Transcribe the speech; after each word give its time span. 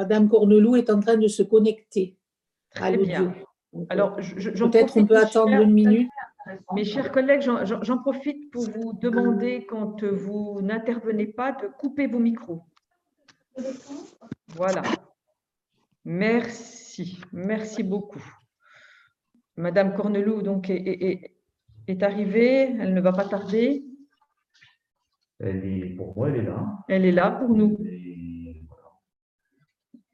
Madame 0.00 0.30
Cornelou 0.30 0.76
est 0.76 0.88
en 0.88 0.98
train 1.00 1.18
de 1.18 1.28
se 1.28 1.42
connecter 1.42 2.16
à 2.74 2.78
Très 2.80 2.92
l'audio. 2.96 3.04
bien. 3.06 3.34
Donc, 3.74 3.86
Alors, 3.90 4.18
je- 4.22 4.38
je- 4.38 4.54
j'en 4.54 4.70
Peut-être 4.70 4.96
on 4.96 5.04
peut 5.06 5.18
attendre 5.18 5.50
chers- 5.50 5.60
une 5.60 5.72
minute. 5.74 6.08
Mes 6.74 6.84
chers 6.84 7.12
collègues, 7.12 7.42
j'en- 7.42 7.98
profite 7.98 8.50
pour 8.50 8.62
vous 8.70 8.94
demander, 8.94 9.66
quand 9.68 10.02
vous 10.02 10.60
n'intervenez 10.62 11.26
pas, 11.26 11.52
de 11.52 11.66
couper 11.80 12.06
vos 12.06 12.18
micros. 12.18 12.62
Voilà. 14.48 14.80
Merci, 16.06 17.20
merci 17.32 17.82
beaucoup. 17.82 18.24
Madame 19.56 19.92
Cornelou 19.94 20.40
donc, 20.40 20.70
est, 20.70 20.76
est- 20.76 21.02
est- 21.10 21.34
est 21.88 22.02
arrivée, 22.02 22.74
elle 22.80 22.94
ne 22.94 23.00
va 23.02 23.12
pas 23.12 23.26
tarder. 23.26 23.84
Elle 25.38 25.62
est, 25.64 25.90
pour 25.94 26.16
moi, 26.16 26.30
elle 26.30 26.36
est 26.36 26.42
là. 26.42 26.78
Elle 26.88 27.04
est 27.04 27.12
là 27.12 27.30
pour 27.32 27.50
nous. 27.50 27.76
Et. 27.84 28.09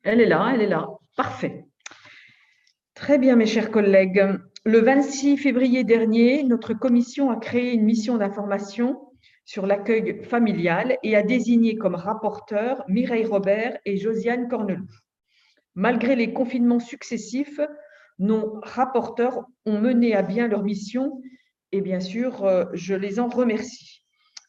Elle 0.06 0.20
est 0.20 0.26
là, 0.26 0.52
elle 0.54 0.62
est 0.62 0.68
là. 0.68 0.86
Parfait. 1.16 1.64
Très 2.94 3.18
bien, 3.18 3.34
mes 3.34 3.44
chers 3.44 3.72
collègues. 3.72 4.38
Le 4.64 4.78
26 4.78 5.36
février 5.36 5.82
dernier, 5.82 6.44
notre 6.44 6.74
commission 6.74 7.28
a 7.28 7.36
créé 7.40 7.72
une 7.72 7.82
mission 7.82 8.16
d'information 8.16 9.00
sur 9.44 9.66
l'accueil 9.66 10.22
familial 10.22 10.96
et 11.02 11.16
a 11.16 11.24
désigné 11.24 11.74
comme 11.74 11.96
rapporteurs 11.96 12.84
Mireille 12.86 13.24
Robert 13.24 13.78
et 13.84 13.96
Josiane 13.96 14.46
Cornelou. 14.46 14.86
Malgré 15.74 16.14
les 16.14 16.32
confinements 16.32 16.78
successifs, 16.78 17.60
nos 18.20 18.60
rapporteurs 18.62 19.44
ont 19.64 19.80
mené 19.80 20.14
à 20.14 20.22
bien 20.22 20.46
leur 20.46 20.62
mission 20.62 21.20
et 21.72 21.80
bien 21.80 21.98
sûr, 21.98 22.44
euh, 22.44 22.66
je 22.74 22.94
les 22.94 23.18
en 23.18 23.26
remercie. 23.26 24.04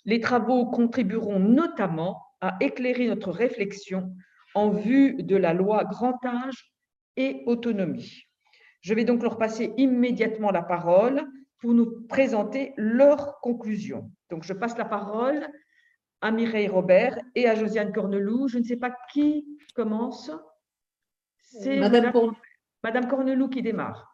Les 0.06 0.20
travaux 0.20 0.68
contribueront 0.68 1.40
notamment 1.40 2.22
à 2.42 2.58
éclairer 2.62 3.08
notre 3.08 3.32
réflexion 3.32 4.14
en 4.58 4.72
vue 4.72 5.22
de 5.22 5.36
la 5.36 5.54
loi 5.54 5.84
grand 5.84 6.18
âge 6.26 6.74
et 7.16 7.44
autonomie. 7.46 8.24
Je 8.82 8.96
vais 8.96 9.06
donc 9.06 9.22
leur 9.22 9.38
passer 9.38 9.72
immédiatement 9.78 10.50
la 10.50 10.64
parole 10.64 11.28
pour 11.60 11.76
nous 11.76 12.08
présenter 12.08 12.74
leurs 12.76 13.40
conclusions. 13.42 14.10
Donc, 14.32 14.44
je 14.44 14.54
passe 14.54 14.76
la 14.76 14.86
parole 14.86 15.48
à 16.22 16.32
Mireille 16.32 16.68
Robert 16.68 17.20
et 17.36 17.48
à 17.48 17.54
Josiane 17.54 17.94
Cornelou. 17.94 18.48
Je 18.48 18.58
ne 18.58 18.64
sais 18.64 18.78
pas 18.78 18.96
qui 19.14 19.46
commence. 19.76 20.32
C'est 21.40 21.78
Madame 21.78 22.06
Madame, 22.06 22.36
Madame 22.84 23.08
Cornelou 23.08 23.50
qui 23.50 23.62
démarre. 23.62 24.12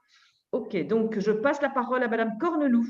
OK, 0.52 0.76
donc 0.88 1.20
je 1.20 1.32
passe 1.32 1.62
la 1.62 1.70
parole 1.70 2.04
à 2.04 2.10
Madame 2.10 2.38
Cornelou. 2.38 2.86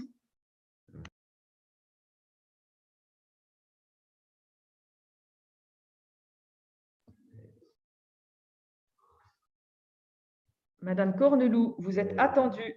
Madame 10.83 11.15
Cornelou, 11.15 11.75
vous 11.79 11.97
êtes 11.97 12.13
attendue. 12.17 12.75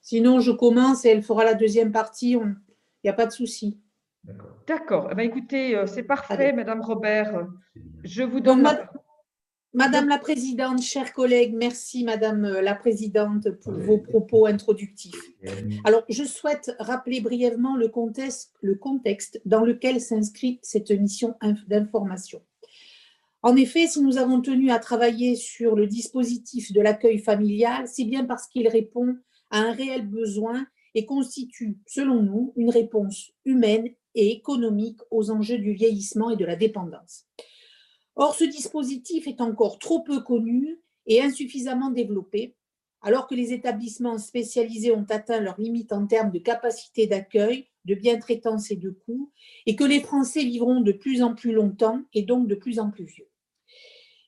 Sinon, 0.00 0.40
je 0.40 0.50
commence 0.50 1.04
et 1.04 1.08
elle 1.10 1.22
fera 1.22 1.44
la 1.44 1.54
deuxième 1.54 1.92
partie. 1.92 2.32
Il 2.32 2.56
n'y 3.04 3.10
a 3.10 3.14
pas 3.14 3.26
de 3.26 3.32
souci. 3.32 3.80
D'accord. 4.66 5.08
Eh 5.10 5.14
bien, 5.14 5.24
écoutez, 5.24 5.76
euh, 5.76 5.86
c'est 5.86 6.02
parfait, 6.02 6.34
Allez. 6.34 6.52
Madame 6.52 6.80
Robert. 6.80 7.46
Je 8.04 8.22
vous 8.22 8.40
Donc, 8.40 8.62
la 8.62 8.90
Madame 9.74 10.06
la 10.08 10.18
Présidente, 10.18 10.82
chers 10.82 11.14
collègues, 11.14 11.54
merci 11.56 12.04
Madame 12.04 12.44
euh, 12.44 12.60
la 12.60 12.74
Présidente 12.74 13.50
pour 13.62 13.72
vos 13.72 13.96
propos 13.98 14.44
introductifs. 14.46 15.14
Alors, 15.84 16.02
je 16.10 16.24
souhaite 16.24 16.72
rappeler 16.78 17.20
brièvement 17.22 17.76
le 17.76 17.88
contexte, 17.88 18.54
le 18.60 18.74
contexte 18.74 19.40
dans 19.46 19.64
lequel 19.64 20.00
s'inscrit 20.00 20.58
cette 20.62 20.90
mission 20.90 21.36
inf- 21.40 21.66
d'information. 21.68 22.42
En 23.44 23.56
effet, 23.56 23.88
si 23.88 24.00
nous 24.00 24.18
avons 24.18 24.40
tenu 24.40 24.70
à 24.70 24.78
travailler 24.78 25.34
sur 25.34 25.74
le 25.74 25.88
dispositif 25.88 26.72
de 26.72 26.80
l'accueil 26.80 27.18
familial, 27.18 27.88
c'est 27.88 28.04
bien 28.04 28.24
parce 28.24 28.46
qu'il 28.46 28.68
répond 28.68 29.16
à 29.50 29.58
un 29.58 29.72
réel 29.72 30.06
besoin 30.06 30.64
et 30.94 31.06
constitue, 31.06 31.76
selon 31.84 32.22
nous, 32.22 32.52
une 32.56 32.70
réponse 32.70 33.32
humaine 33.44 33.88
et 34.14 34.30
économique 34.30 35.00
aux 35.10 35.32
enjeux 35.32 35.58
du 35.58 35.72
vieillissement 35.72 36.30
et 36.30 36.36
de 36.36 36.44
la 36.44 36.54
dépendance. 36.54 37.24
Or, 38.14 38.36
ce 38.36 38.44
dispositif 38.44 39.26
est 39.26 39.40
encore 39.40 39.80
trop 39.80 40.00
peu 40.02 40.20
connu 40.20 40.78
et 41.06 41.20
insuffisamment 41.20 41.90
développé, 41.90 42.54
alors 43.00 43.26
que 43.26 43.34
les 43.34 43.52
établissements 43.52 44.18
spécialisés 44.18 44.92
ont 44.92 45.06
atteint 45.10 45.40
leurs 45.40 45.60
limites 45.60 45.92
en 45.92 46.06
termes 46.06 46.30
de 46.30 46.38
capacité 46.38 47.08
d'accueil, 47.08 47.66
de 47.86 47.96
bien-traitance 47.96 48.70
et 48.70 48.76
de 48.76 48.90
coûts, 48.90 49.32
et 49.66 49.74
que 49.74 49.82
les 49.82 50.00
Français 50.00 50.44
vivront 50.44 50.80
de 50.80 50.92
plus 50.92 51.22
en 51.22 51.34
plus 51.34 51.52
longtemps 51.52 52.02
et 52.14 52.22
donc 52.22 52.46
de 52.46 52.54
plus 52.54 52.78
en 52.78 52.90
plus 52.90 53.06
vieux. 53.06 53.31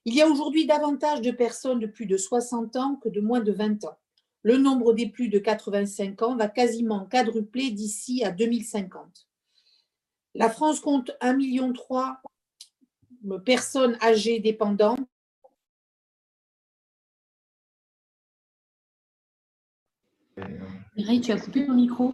Il 0.06 0.15
y 0.15 0.20
a 0.20 0.28
aujourd'hui 0.28 0.66
davantage 0.66 1.22
de 1.22 1.31
personnes 1.31 1.81
de 1.81 1.87
plus 1.87 2.06
de 2.06 2.16
60 2.16 2.76
ans 2.76 2.97
que 2.97 3.09
de 3.09 3.20
moins 3.20 3.41
de 3.41 3.53
20 3.53 3.84
ans. 3.84 3.98
Le 4.42 4.59
nombre 4.59 4.92
des 4.92 5.09
plus 5.09 5.28
de 5.28 5.38
85 5.38 6.20
ans 6.22 6.37
va 6.37 6.48
quasiment 6.48 7.06
quadrupler 7.06 7.70
d'ici 7.70 8.22
à 8.22 8.31
2050. 8.31 9.26
La 10.34 10.50
France 10.50 10.81
compte 10.81 11.12
1,3 11.22 11.37
million 11.37 11.72
de 13.22 13.38
personnes 13.38 13.97
âgées 14.03 14.41
dépendantes 14.41 15.00
Mireille, 20.97 21.20
tu 21.20 21.32
as 21.32 21.41
coupé 21.41 21.66
ton 21.66 21.75
micro. 21.75 22.12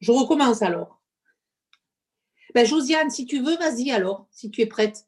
Je 0.00 0.10
recommence 0.10 0.62
alors. 0.62 1.01
Ben, 2.54 2.66
Josiane, 2.66 3.10
si 3.10 3.24
tu 3.26 3.40
veux, 3.40 3.56
vas-y 3.56 3.90
alors, 3.90 4.26
si 4.30 4.50
tu 4.50 4.60
es 4.60 4.66
prête. 4.66 5.06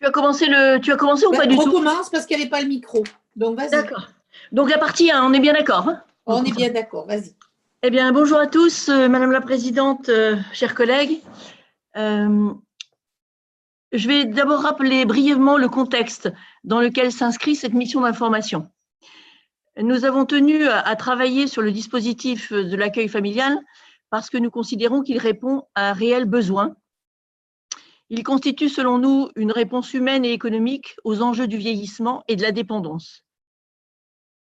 Tu 0.00 0.06
as 0.06 0.10
commencé, 0.10 0.46
le... 0.46 0.78
tu 0.78 0.92
as 0.92 0.96
commencé 0.96 1.26
ou 1.26 1.30
Ben, 1.30 1.38
pas 1.38 1.46
du 1.46 1.56
tout? 1.56 1.62
recommence 1.62 2.08
parce 2.10 2.26
qu'il 2.26 2.36
n'y 2.36 2.42
avait 2.42 2.50
pas 2.50 2.60
le 2.60 2.68
micro. 2.68 3.04
Donc, 3.36 3.56
vas-y. 3.56 3.70
D'accord. 3.70 4.08
Donc 4.52 4.70
la 4.70 4.78
partie 4.78 5.10
1, 5.10 5.24
on 5.24 5.32
est 5.32 5.40
bien 5.40 5.52
d'accord 5.52 5.88
hein? 5.88 6.02
On 6.26 6.44
est 6.44 6.52
bien 6.54 6.70
d'accord, 6.70 7.06
vas-y. 7.06 7.34
Eh 7.82 7.90
bien, 7.90 8.12
bonjour 8.12 8.38
à 8.38 8.46
tous, 8.46 8.88
euh, 8.88 9.08
Madame 9.08 9.32
la 9.32 9.40
Présidente, 9.40 10.08
euh, 10.08 10.36
chers 10.52 10.74
collègues. 10.74 11.20
Euh, 11.96 12.50
je 13.92 14.08
vais 14.08 14.24
d'abord 14.26 14.60
rappeler 14.60 15.04
brièvement 15.06 15.56
le 15.56 15.68
contexte 15.68 16.30
dans 16.64 16.80
lequel 16.80 17.12
s'inscrit 17.12 17.56
cette 17.56 17.72
mission 17.72 18.02
d'information. 18.02 18.68
Nous 19.80 20.04
avons 20.04 20.24
tenu 20.26 20.66
à, 20.66 20.80
à 20.80 20.96
travailler 20.96 21.46
sur 21.46 21.62
le 21.62 21.72
dispositif 21.72 22.52
de 22.52 22.76
l'accueil 22.76 23.08
familial 23.08 23.58
parce 24.10 24.30
que 24.30 24.38
nous 24.38 24.50
considérons 24.50 25.02
qu'il 25.02 25.18
répond 25.18 25.64
à 25.74 25.90
un 25.90 25.92
réel 25.92 26.24
besoin. 26.24 26.74
Il 28.10 28.22
constitue, 28.22 28.68
selon 28.68 28.98
nous, 28.98 29.28
une 29.36 29.52
réponse 29.52 29.92
humaine 29.92 30.24
et 30.24 30.32
économique 30.32 30.96
aux 31.04 31.20
enjeux 31.20 31.46
du 31.46 31.58
vieillissement 31.58 32.24
et 32.26 32.36
de 32.36 32.42
la 32.42 32.52
dépendance. 32.52 33.24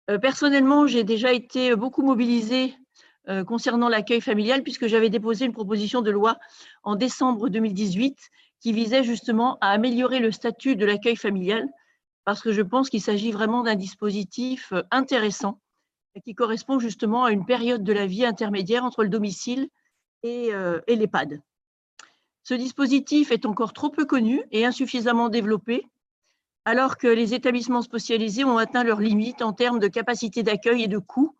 Euh, 0.09 0.17
Personnellement, 0.17 0.87
j'ai 0.87 1.03
déjà 1.03 1.31
été 1.31 1.75
beaucoup 1.75 2.01
mobilisée 2.01 2.75
euh, 3.29 3.43
concernant 3.43 3.87
l'accueil 3.87 4.19
familial, 4.19 4.63
puisque 4.63 4.87
j'avais 4.87 5.09
déposé 5.09 5.45
une 5.45 5.53
proposition 5.53 6.01
de 6.01 6.09
loi 6.09 6.37
en 6.83 6.95
décembre 6.95 7.49
2018 7.49 8.17
qui 8.59 8.73
visait 8.73 9.03
justement 9.03 9.59
à 9.61 9.69
améliorer 9.69 10.19
le 10.19 10.31
statut 10.31 10.75
de 10.75 10.85
l'accueil 10.85 11.15
familial, 11.15 11.67
parce 12.25 12.41
que 12.41 12.51
je 12.51 12.61
pense 12.63 12.89
qu'il 12.89 13.01
s'agit 13.01 13.31
vraiment 13.31 13.61
d'un 13.61 13.75
dispositif 13.75 14.73
intéressant 14.89 15.59
qui 16.19 16.35
correspond 16.35 16.79
justement 16.79 17.23
à 17.23 17.31
une 17.31 17.45
période 17.45 17.83
de 17.83 17.93
la 17.93 18.05
vie 18.05 18.25
intermédiaire 18.25 18.83
entre 18.83 19.03
le 19.03 19.09
domicile 19.09 19.69
et, 20.23 20.53
euh, 20.53 20.79
l'EHPAD. 20.87 21.41
Ce 22.43 22.53
dispositif 22.53 23.31
est 23.31 23.45
encore 23.45 23.73
trop 23.73 23.89
peu 23.89 24.05
connu 24.05 24.43
et 24.51 24.65
insuffisamment 24.65 25.29
développé, 25.29 25.85
alors 26.65 26.97
que 26.97 27.07
les 27.07 27.33
établissements 27.33 27.81
spécialisés 27.81 28.43
ont 28.43 28.57
atteint 28.57 28.83
leurs 28.83 28.99
limites 28.99 29.41
en 29.41 29.53
termes 29.53 29.79
de 29.79 29.87
capacité 29.87 30.43
d'accueil 30.43 30.83
et 30.83 30.87
de 30.87 30.97
coûts, 30.97 31.35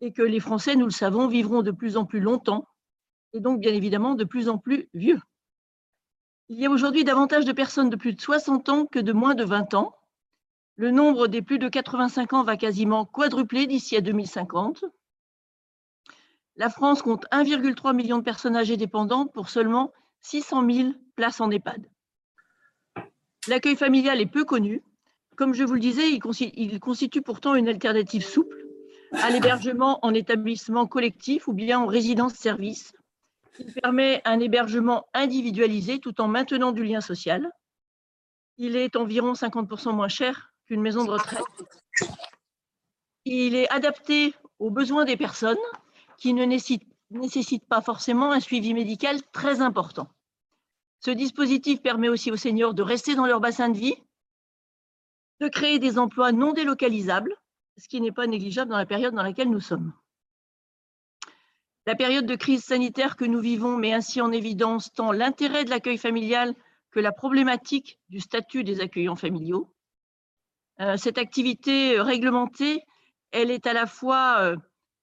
et 0.00 0.12
que 0.12 0.22
les 0.22 0.40
Français, 0.40 0.76
nous 0.76 0.84
le 0.84 0.90
savons, 0.90 1.28
vivront 1.28 1.62
de 1.62 1.70
plus 1.70 1.96
en 1.96 2.04
plus 2.04 2.20
longtemps, 2.20 2.68
et 3.32 3.40
donc 3.40 3.60
bien 3.60 3.72
évidemment 3.72 4.14
de 4.14 4.24
plus 4.24 4.48
en 4.48 4.58
plus 4.58 4.88
vieux. 4.94 5.20
Il 6.48 6.58
y 6.58 6.66
a 6.66 6.70
aujourd'hui 6.70 7.04
davantage 7.04 7.46
de 7.46 7.52
personnes 7.52 7.88
de 7.88 7.96
plus 7.96 8.12
de 8.12 8.20
60 8.20 8.68
ans 8.68 8.86
que 8.86 8.98
de 8.98 9.12
moins 9.12 9.34
de 9.34 9.44
20 9.44 9.74
ans. 9.74 9.96
Le 10.76 10.90
nombre 10.90 11.28
des 11.28 11.40
plus 11.40 11.58
de 11.58 11.68
85 11.68 12.32
ans 12.32 12.42
va 12.42 12.56
quasiment 12.56 13.04
quadrupler 13.04 13.66
d'ici 13.66 13.96
à 13.96 14.00
2050. 14.00 14.84
La 16.56 16.68
France 16.68 17.02
compte 17.02 17.26
1,3 17.30 17.94
million 17.94 18.18
de 18.18 18.24
personnes 18.24 18.56
âgées 18.56 18.76
dépendantes 18.76 19.32
pour 19.32 19.48
seulement 19.48 19.92
600 20.22 20.68
000 20.68 20.88
places 21.14 21.40
en 21.40 21.50
EHPAD. 21.50 21.88
L'accueil 23.46 23.76
familial 23.76 24.20
est 24.20 24.26
peu 24.26 24.44
connu. 24.44 24.82
Comme 25.36 25.54
je 25.54 25.64
vous 25.64 25.74
le 25.74 25.80
disais, 25.80 26.10
il 26.10 26.18
consti- 26.18 26.52
il 26.54 26.80
constitue 26.80 27.22
pourtant 27.22 27.54
une 27.54 27.68
alternative 27.68 28.24
souple 28.24 28.64
à 29.12 29.30
l'hébergement 29.30 29.98
en 30.02 30.14
établissement 30.14 30.86
collectif 30.86 31.46
ou 31.46 31.52
bien 31.52 31.78
en 31.80 31.86
résidence-service. 31.86 32.92
Il 33.60 33.72
permet 33.74 34.22
un 34.24 34.40
hébergement 34.40 35.06
individualisé 35.14 36.00
tout 36.00 36.20
en 36.20 36.26
maintenant 36.26 36.72
du 36.72 36.82
lien 36.82 37.00
social. 37.00 37.52
Il 38.58 38.76
est 38.76 38.96
environ 38.96 39.34
50% 39.34 39.92
moins 39.92 40.08
cher 40.08 40.53
qu'une 40.66 40.80
maison 40.80 41.04
de 41.04 41.10
retraite. 41.10 41.42
Il 43.24 43.54
est 43.54 43.68
adapté 43.70 44.34
aux 44.58 44.70
besoins 44.70 45.04
des 45.04 45.16
personnes 45.16 45.56
qui 46.18 46.34
ne 46.34 46.44
nécessitent, 46.44 46.86
nécessitent 47.10 47.66
pas 47.66 47.80
forcément 47.80 48.32
un 48.32 48.40
suivi 48.40 48.74
médical 48.74 49.22
très 49.32 49.60
important. 49.60 50.08
Ce 51.00 51.10
dispositif 51.10 51.82
permet 51.82 52.08
aussi 52.08 52.30
aux 52.30 52.36
seniors 52.36 52.74
de 52.74 52.82
rester 52.82 53.14
dans 53.14 53.26
leur 53.26 53.40
bassin 53.40 53.68
de 53.68 53.78
vie, 53.78 53.96
de 55.40 55.48
créer 55.48 55.78
des 55.78 55.98
emplois 55.98 56.32
non 56.32 56.52
délocalisables, 56.52 57.36
ce 57.76 57.88
qui 57.88 58.00
n'est 58.00 58.12
pas 58.12 58.26
négligeable 58.26 58.70
dans 58.70 58.78
la 58.78 58.86
période 58.86 59.14
dans 59.14 59.22
laquelle 59.22 59.50
nous 59.50 59.60
sommes. 59.60 59.92
La 61.86 61.94
période 61.94 62.24
de 62.24 62.36
crise 62.36 62.64
sanitaire 62.64 63.16
que 63.16 63.26
nous 63.26 63.40
vivons 63.40 63.76
met 63.76 63.92
ainsi 63.92 64.22
en 64.22 64.32
évidence 64.32 64.92
tant 64.92 65.12
l'intérêt 65.12 65.64
de 65.64 65.70
l'accueil 65.70 65.98
familial 65.98 66.54
que 66.90 67.00
la 67.00 67.12
problématique 67.12 67.98
du 68.08 68.20
statut 68.20 68.64
des 68.64 68.80
accueillants 68.80 69.16
familiaux. 69.16 69.70
Euh, 70.80 70.96
cette 70.96 71.18
activité 71.18 72.00
réglementée, 72.00 72.82
elle 73.30 73.50
est 73.50 73.66
à 73.66 73.72
la 73.72 73.86
fois 73.86 74.38
euh, 74.40 74.56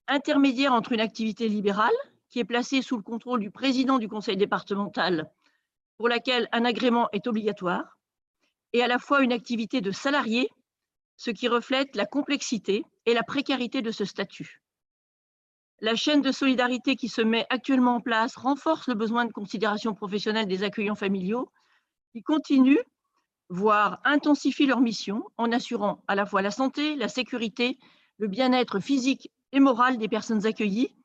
intermédiaire 0.07 0.73
entre 0.73 0.91
une 0.91 0.99
activité 0.99 1.47
libérale, 1.47 1.93
qui 2.29 2.39
est 2.39 2.45
placée 2.45 2.81
sous 2.81 2.97
le 2.97 3.03
contrôle 3.03 3.39
du 3.39 3.51
président 3.51 3.99
du 3.99 4.07
conseil 4.07 4.37
départemental, 4.37 5.29
pour 5.97 6.09
laquelle 6.09 6.47
un 6.51 6.65
agrément 6.65 7.09
est 7.11 7.27
obligatoire, 7.27 7.97
et 8.73 8.83
à 8.83 8.87
la 8.87 8.99
fois 8.99 9.21
une 9.21 9.33
activité 9.33 9.81
de 9.81 9.91
salarié, 9.91 10.49
ce 11.17 11.31
qui 11.31 11.47
reflète 11.47 11.95
la 11.95 12.05
complexité 12.05 12.83
et 13.05 13.13
la 13.13 13.23
précarité 13.23 13.81
de 13.81 13.91
ce 13.91 14.05
statut. 14.05 14.61
La 15.79 15.95
chaîne 15.95 16.21
de 16.21 16.31
solidarité 16.31 16.95
qui 16.95 17.09
se 17.09 17.21
met 17.21 17.45
actuellement 17.49 17.95
en 17.95 18.01
place 18.01 18.35
renforce 18.35 18.87
le 18.87 18.93
besoin 18.93 19.25
de 19.25 19.31
considération 19.31 19.93
professionnelle 19.93 20.47
des 20.47 20.63
accueillants 20.63 20.95
familiaux 20.95 21.51
qui 22.13 22.21
continuent, 22.21 22.83
voire 23.51 23.99
intensifient 24.05 24.65
leur 24.65 24.79
mission 24.79 25.25
en 25.37 25.51
assurant 25.51 26.01
à 26.07 26.15
la 26.15 26.25
fois 26.25 26.41
la 26.41 26.51
santé, 26.51 26.95
la 26.95 27.09
sécurité, 27.09 27.77
le 28.17 28.29
bien-être 28.29 28.79
physique 28.79 29.29
et 29.51 29.59
moral 29.59 29.97
des 29.97 30.07
personnes 30.07 30.45
accueillies 30.45 30.95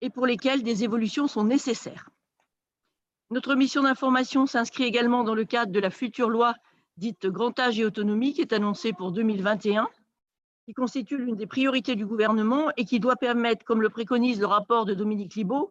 et 0.00 0.08
pour 0.08 0.26
lesquelles 0.26 0.62
des 0.62 0.82
évolutions 0.82 1.28
sont 1.28 1.44
nécessaires. 1.44 2.08
Notre 3.30 3.54
mission 3.54 3.82
d'information 3.82 4.46
s'inscrit 4.46 4.84
également 4.84 5.24
dans 5.24 5.34
le 5.34 5.44
cadre 5.44 5.72
de 5.72 5.80
la 5.80 5.90
future 5.90 6.30
loi 6.30 6.54
dite 6.96 7.26
grand 7.26 7.58
âge 7.58 7.78
et 7.78 7.84
autonomie 7.84 8.32
qui 8.32 8.40
est 8.40 8.54
annoncée 8.54 8.94
pour 8.94 9.12
2021 9.12 9.86
qui 10.64 10.72
constitue 10.72 11.18
l'une 11.18 11.36
des 11.36 11.46
priorités 11.46 11.96
du 11.96 12.06
gouvernement 12.06 12.70
et 12.78 12.86
qui 12.86 12.98
doit 12.98 13.16
permettre, 13.16 13.66
comme 13.66 13.82
le 13.82 13.90
préconise 13.90 14.40
le 14.40 14.46
rapport 14.46 14.86
de 14.86 14.94
Dominique 14.94 15.34
Libaud, 15.34 15.70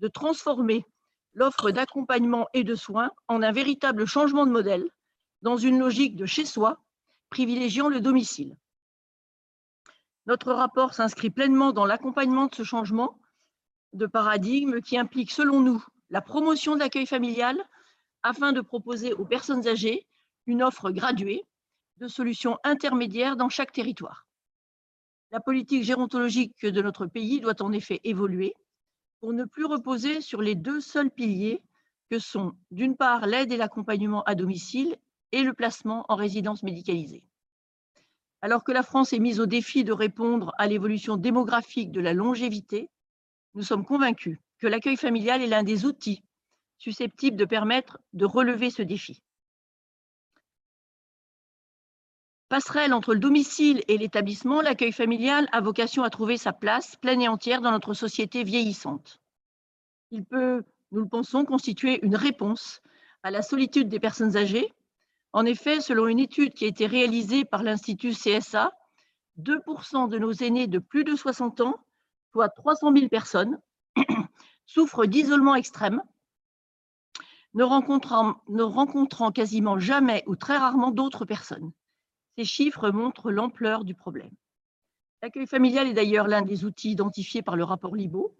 de 0.00 0.08
transformer 0.08 0.84
l'offre 1.32 1.70
d'accompagnement 1.70 2.48
et 2.52 2.64
de 2.64 2.74
soins 2.74 3.10
en 3.28 3.42
un 3.42 3.52
véritable 3.52 4.04
changement 4.04 4.44
de 4.44 4.50
modèle 4.50 4.86
dans 5.44 5.58
une 5.58 5.78
logique 5.78 6.16
de 6.16 6.24
chez 6.24 6.46
soi, 6.46 6.82
privilégiant 7.28 7.90
le 7.90 8.00
domicile. 8.00 8.56
Notre 10.24 10.54
rapport 10.54 10.94
s'inscrit 10.94 11.28
pleinement 11.28 11.72
dans 11.72 11.84
l'accompagnement 11.84 12.46
de 12.46 12.54
ce 12.54 12.62
changement 12.62 13.20
de 13.92 14.06
paradigme 14.06 14.80
qui 14.80 14.96
implique, 14.96 15.30
selon 15.30 15.60
nous, 15.60 15.84
la 16.08 16.22
promotion 16.22 16.74
de 16.74 16.80
l'accueil 16.80 17.06
familial 17.06 17.62
afin 18.22 18.52
de 18.52 18.62
proposer 18.62 19.12
aux 19.12 19.26
personnes 19.26 19.68
âgées 19.68 20.06
une 20.46 20.62
offre 20.62 20.90
graduée 20.90 21.44
de 21.98 22.08
solutions 22.08 22.56
intermédiaires 22.64 23.36
dans 23.36 23.50
chaque 23.50 23.72
territoire. 23.72 24.26
La 25.30 25.40
politique 25.40 25.84
gérontologique 25.84 26.64
de 26.64 26.80
notre 26.80 27.04
pays 27.04 27.42
doit 27.42 27.60
en 27.60 27.72
effet 27.72 28.00
évoluer 28.02 28.54
pour 29.20 29.34
ne 29.34 29.44
plus 29.44 29.66
reposer 29.66 30.22
sur 30.22 30.40
les 30.40 30.54
deux 30.54 30.80
seuls 30.80 31.10
piliers 31.10 31.62
que 32.08 32.18
sont 32.18 32.54
d'une 32.70 32.96
part 32.96 33.26
l'aide 33.26 33.52
et 33.52 33.58
l'accompagnement 33.58 34.22
à 34.22 34.34
domicile 34.34 34.96
et 35.34 35.42
le 35.42 35.52
placement 35.52 36.06
en 36.08 36.14
résidence 36.14 36.62
médicalisée. 36.62 37.24
Alors 38.40 38.62
que 38.62 38.72
la 38.72 38.84
France 38.84 39.12
est 39.12 39.18
mise 39.18 39.40
au 39.40 39.46
défi 39.46 39.82
de 39.82 39.92
répondre 39.92 40.52
à 40.58 40.68
l'évolution 40.68 41.16
démographique 41.16 41.90
de 41.90 42.00
la 42.00 42.12
longévité, 42.12 42.88
nous 43.54 43.62
sommes 43.62 43.84
convaincus 43.84 44.38
que 44.58 44.68
l'accueil 44.68 44.96
familial 44.96 45.42
est 45.42 45.48
l'un 45.48 45.64
des 45.64 45.84
outils 45.86 46.22
susceptibles 46.78 47.36
de 47.36 47.44
permettre 47.44 47.98
de 48.12 48.24
relever 48.24 48.70
ce 48.70 48.82
défi. 48.82 49.22
Passerelle 52.48 52.94
entre 52.94 53.14
le 53.14 53.20
domicile 53.20 53.82
et 53.88 53.98
l'établissement, 53.98 54.60
l'accueil 54.60 54.92
familial 54.92 55.48
a 55.50 55.60
vocation 55.60 56.04
à 56.04 56.10
trouver 56.10 56.36
sa 56.36 56.52
place 56.52 56.94
pleine 56.96 57.22
et 57.22 57.28
entière 57.28 57.60
dans 57.60 57.72
notre 57.72 57.94
société 57.94 58.44
vieillissante. 58.44 59.18
Il 60.12 60.24
peut, 60.24 60.62
nous 60.92 61.00
le 61.00 61.08
pensons, 61.08 61.44
constituer 61.44 61.98
une 62.04 62.14
réponse 62.14 62.80
à 63.24 63.32
la 63.32 63.42
solitude 63.42 63.88
des 63.88 63.98
personnes 63.98 64.36
âgées. 64.36 64.72
En 65.34 65.46
effet, 65.46 65.80
selon 65.80 66.06
une 66.06 66.20
étude 66.20 66.54
qui 66.54 66.64
a 66.64 66.68
été 66.68 66.86
réalisée 66.86 67.44
par 67.44 67.64
l'Institut 67.64 68.12
CSA, 68.12 68.72
2% 69.40 70.08
de 70.08 70.16
nos 70.16 70.30
aînés 70.30 70.68
de 70.68 70.78
plus 70.78 71.02
de 71.02 71.16
60 71.16 71.60
ans, 71.60 71.74
soit 72.32 72.50
300 72.50 72.92
000 72.94 73.08
personnes, 73.08 73.58
souffrent 74.66 75.06
d'isolement 75.06 75.56
extrême, 75.56 76.00
ne 77.54 77.64
rencontrant, 77.64 78.36
ne 78.48 78.62
rencontrant 78.62 79.32
quasiment 79.32 79.76
jamais 79.76 80.22
ou 80.28 80.36
très 80.36 80.56
rarement 80.56 80.92
d'autres 80.92 81.24
personnes. 81.24 81.72
Ces 82.38 82.44
chiffres 82.44 82.90
montrent 82.90 83.32
l'ampleur 83.32 83.84
du 83.84 83.96
problème. 83.96 84.30
L'accueil 85.20 85.48
familial 85.48 85.88
est 85.88 85.94
d'ailleurs 85.94 86.28
l'un 86.28 86.42
des 86.42 86.64
outils 86.64 86.92
identifiés 86.92 87.42
par 87.42 87.56
le 87.56 87.64
rapport 87.64 87.96
Libo, 87.96 88.36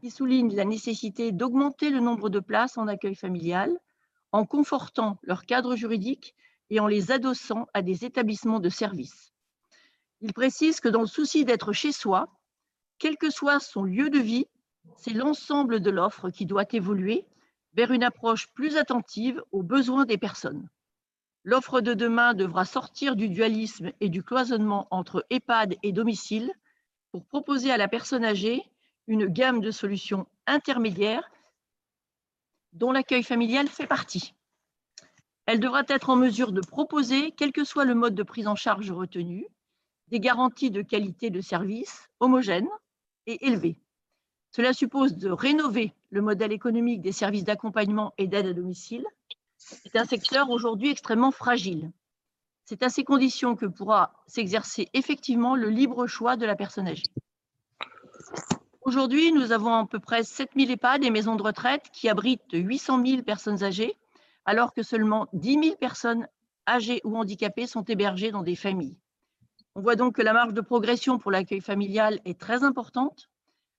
qui 0.00 0.10
souligne 0.10 0.56
la 0.56 0.64
nécessité 0.64 1.30
d'augmenter 1.30 1.90
le 1.90 2.00
nombre 2.00 2.30
de 2.30 2.40
places 2.40 2.78
en 2.78 2.88
accueil 2.88 3.16
familial 3.16 3.78
en 4.32 4.44
confortant 4.44 5.18
leur 5.22 5.46
cadre 5.46 5.76
juridique 5.76 6.34
et 6.70 6.80
en 6.80 6.86
les 6.86 7.10
adossant 7.10 7.66
à 7.74 7.82
des 7.82 8.04
établissements 8.04 8.60
de 8.60 8.68
services. 8.68 9.32
Il 10.20 10.32
précise 10.32 10.80
que 10.80 10.88
dans 10.88 11.00
le 11.00 11.06
souci 11.06 11.44
d'être 11.44 11.72
chez 11.72 11.92
soi, 11.92 12.28
quel 12.98 13.16
que 13.16 13.30
soit 13.30 13.60
son 13.60 13.84
lieu 13.84 14.10
de 14.10 14.18
vie, 14.18 14.46
c'est 14.96 15.12
l'ensemble 15.12 15.80
de 15.80 15.90
l'offre 15.90 16.30
qui 16.30 16.46
doit 16.46 16.66
évoluer 16.72 17.24
vers 17.74 17.92
une 17.92 18.02
approche 18.02 18.48
plus 18.54 18.76
attentive 18.76 19.42
aux 19.52 19.62
besoins 19.62 20.04
des 20.04 20.18
personnes. 20.18 20.68
L'offre 21.44 21.80
de 21.80 21.94
demain 21.94 22.34
devra 22.34 22.64
sortir 22.64 23.14
du 23.14 23.28
dualisme 23.28 23.92
et 24.00 24.08
du 24.08 24.22
cloisonnement 24.22 24.88
entre 24.90 25.24
EHPAD 25.30 25.76
et 25.82 25.92
domicile 25.92 26.52
pour 27.12 27.24
proposer 27.24 27.70
à 27.70 27.76
la 27.76 27.88
personne 27.88 28.24
âgée 28.24 28.62
une 29.06 29.26
gamme 29.26 29.60
de 29.60 29.70
solutions 29.70 30.26
intermédiaires 30.46 31.30
dont 32.72 32.92
l'accueil 32.92 33.22
familial 33.22 33.68
fait 33.68 33.86
partie. 33.86 34.34
Elle 35.46 35.60
devra 35.60 35.82
être 35.88 36.10
en 36.10 36.16
mesure 36.16 36.52
de 36.52 36.60
proposer, 36.60 37.32
quel 37.32 37.52
que 37.52 37.64
soit 37.64 37.84
le 37.84 37.94
mode 37.94 38.14
de 38.14 38.22
prise 38.22 38.46
en 38.46 38.56
charge 38.56 38.90
retenu, 38.90 39.46
des 40.08 40.20
garanties 40.20 40.70
de 40.70 40.82
qualité 40.82 41.30
de 41.30 41.40
service 41.40 42.08
homogènes 42.20 42.68
et 43.26 43.46
élevées. 43.46 43.78
Cela 44.50 44.72
suppose 44.72 45.16
de 45.16 45.30
rénover 45.30 45.92
le 46.10 46.22
modèle 46.22 46.52
économique 46.52 47.02
des 47.02 47.12
services 47.12 47.44
d'accompagnement 47.44 48.12
et 48.18 48.26
d'aide 48.26 48.46
à 48.46 48.52
domicile 48.52 49.04
c'est 49.58 49.96
un 49.96 50.04
secteur 50.04 50.50
aujourd'hui 50.50 50.90
extrêmement 50.90 51.32
fragile. 51.32 51.92
C'est 52.64 52.82
à 52.82 52.88
ces 52.88 53.04
conditions 53.04 53.56
que 53.56 53.66
pourra 53.66 54.12
s'exercer 54.26 54.88
effectivement 54.92 55.56
le 55.56 55.68
libre 55.68 56.06
choix 56.06 56.36
de 56.36 56.46
la 56.46 56.54
personne 56.54 56.86
âgée. 56.86 57.10
Aujourd'hui, 58.88 59.32
nous 59.32 59.52
avons 59.52 59.74
à 59.74 59.86
peu 59.86 59.98
près 59.98 60.24
7000 60.24 60.70
EHPAD 60.70 61.04
et 61.04 61.10
maisons 61.10 61.36
de 61.36 61.42
retraite 61.42 61.90
qui 61.92 62.08
abritent 62.08 62.54
800 62.54 63.04
000 63.04 63.22
personnes 63.22 63.62
âgées, 63.62 63.94
alors 64.46 64.72
que 64.72 64.82
seulement 64.82 65.26
10 65.34 65.62
000 65.62 65.76
personnes 65.76 66.26
âgées 66.66 67.02
ou 67.04 67.18
handicapées 67.18 67.66
sont 67.66 67.82
hébergées 67.82 68.30
dans 68.30 68.42
des 68.42 68.56
familles. 68.56 68.96
On 69.74 69.82
voit 69.82 69.94
donc 69.94 70.14
que 70.14 70.22
la 70.22 70.32
marge 70.32 70.54
de 70.54 70.62
progression 70.62 71.18
pour 71.18 71.30
l'accueil 71.30 71.60
familial 71.60 72.18
est 72.24 72.40
très 72.40 72.64
importante, 72.64 73.28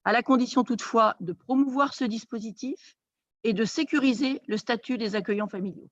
à 0.04 0.12
la 0.12 0.22
condition 0.22 0.64
toutefois 0.64 1.16
de 1.22 1.34
promouvoir 1.34 1.96
ce 1.96 2.04
dispositif 2.04 2.96
et 3.44 3.54
de 3.54 3.66
sécuriser 3.66 4.44
le 4.46 4.58
statut 4.58 5.00
des 5.00 5.16
accueillants 5.16 5.50
familiaux. 5.50 5.90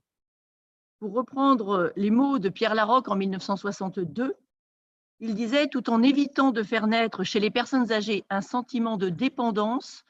Pour 0.99 1.15
reprendre 1.15 1.91
les 1.95 2.11
mots 2.11 2.37
de 2.37 2.49
Pierre 2.49 2.75
Larocque 2.75 3.07
en 3.07 3.15
1962, 3.15 4.35
il 5.19 5.33
disait, 5.33 5.67
tout 5.67 5.89
en 5.89 6.03
évitant 6.03 6.51
de 6.51 6.63
faire 6.63 6.87
naître 6.87 7.23
chez 7.23 7.39
les 7.39 7.49
personnes 7.49 7.91
âgées 7.91 8.23
un 8.29 8.41
sentiment 8.41 8.97
de 8.97 9.09
dépendance, 9.09 10.03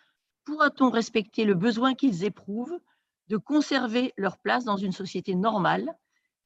pourra-t-on 0.43 0.89
respecter 0.89 1.45
le 1.45 1.53
besoin 1.53 1.93
qu'ils 1.95 2.23
éprouvent 2.23 2.79
de 3.27 3.37
conserver 3.37 4.13
leur 4.17 4.37
place 4.37 4.63
dans 4.63 4.77
une 4.77 4.91
société 4.91 5.35
normale, 5.35 5.95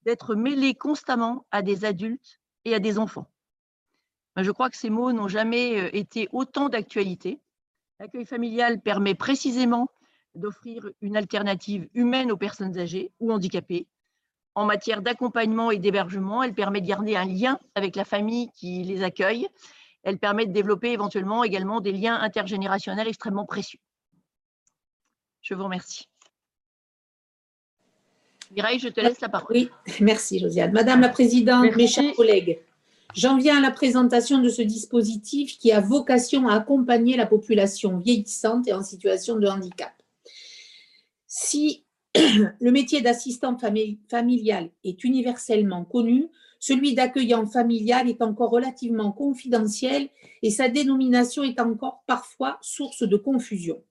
d'être 0.03 0.35
mêlés 0.35 0.73
constamment 0.75 1.45
à 1.51 1.61
des 1.61 1.85
adultes 1.85 2.39
et 2.65 2.73
à 2.73 2.79
des 2.79 2.97
enfants? 2.97 3.27
Je 4.37 4.51
crois 4.51 4.69
que 4.69 4.77
ces 4.77 4.89
mots 4.89 5.11
n'ont 5.11 5.27
jamais 5.27 5.81
euh, 5.81 5.89
été 5.93 6.29
autant 6.31 6.69
d'actualité. 6.69 7.39
L'accueil 7.99 8.25
familial 8.25 8.79
permet 8.81 9.13
précisément 9.13 9.89
d'offrir 10.35 10.89
une 11.01 11.17
alternative 11.17 11.89
humaine 11.93 12.31
aux 12.31 12.37
personnes 12.37 12.77
âgées 12.79 13.11
ou 13.19 13.31
handicapées. 13.31 13.87
En 14.53 14.65
matière 14.65 15.01
d'accompagnement 15.01 15.71
et 15.71 15.77
d'hébergement, 15.77 16.43
elle 16.43 16.53
permet 16.53 16.81
de 16.81 16.87
garder 16.87 17.15
un 17.15 17.25
lien 17.25 17.57
avec 17.75 17.95
la 17.95 18.03
famille 18.03 18.49
qui 18.53 18.83
les 18.83 19.01
accueille. 19.03 19.47
Elle 20.03 20.17
permet 20.17 20.45
de 20.45 20.51
développer 20.51 20.91
éventuellement 20.91 21.43
également 21.43 21.79
des 21.79 21.93
liens 21.93 22.15
intergénérationnels 22.15 23.07
extrêmement 23.07 23.45
précieux. 23.45 23.79
Je 25.41 25.53
vous 25.53 25.63
remercie. 25.63 26.07
Mireille, 28.51 28.79
je 28.79 28.89
te 28.89 28.99
laisse 28.99 29.21
la 29.21 29.29
parole. 29.29 29.55
Oui, 29.55 29.69
merci 30.01 30.39
Josiane. 30.39 30.73
Madame 30.73 30.99
la 30.99 31.09
Présidente, 31.09 31.73
mes 31.77 31.87
chers 31.87 32.13
collègues, 32.15 32.59
j'en 33.15 33.37
viens 33.37 33.57
à 33.57 33.61
la 33.61 33.71
présentation 33.71 34.39
de 34.39 34.49
ce 34.49 34.61
dispositif 34.61 35.57
qui 35.57 35.71
a 35.71 35.79
vocation 35.79 36.49
à 36.49 36.55
accompagner 36.55 37.15
la 37.15 37.25
population 37.25 37.97
vieillissante 37.97 38.67
et 38.67 38.73
en 38.73 38.83
situation 38.83 39.37
de 39.37 39.47
handicap. 39.47 39.93
Si 41.27 41.85
le 42.15 42.71
métier 42.71 43.01
d'assistant 43.01 43.57
familial 43.57 44.69
est 44.83 45.03
universellement 45.03 45.85
connu, 45.85 46.29
celui 46.59 46.93
d'accueillant 46.93 47.47
familial 47.47 48.09
est 48.09 48.21
encore 48.21 48.51
relativement 48.51 49.11
confidentiel 49.11 50.09
et 50.41 50.51
sa 50.51 50.69
dénomination 50.69 51.43
est 51.43 51.59
encore 51.59 52.03
parfois 52.05 52.59
source 52.61 53.03
de 53.03 53.17
confusion. 53.17 53.81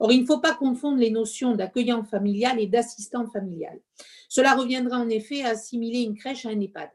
Or, 0.00 0.12
il 0.12 0.22
ne 0.22 0.26
faut 0.26 0.40
pas 0.40 0.54
confondre 0.54 0.98
les 0.98 1.10
notions 1.10 1.54
d'accueillant 1.54 2.04
familial 2.04 2.60
et 2.60 2.66
d'assistant 2.66 3.26
familial. 3.26 3.78
Cela 4.28 4.54
reviendra 4.54 4.98
en 4.98 5.08
effet 5.08 5.42
à 5.42 5.50
assimiler 5.50 6.00
une 6.00 6.16
crèche 6.16 6.46
à 6.46 6.50
un 6.50 6.60
EHPAD. 6.60 6.90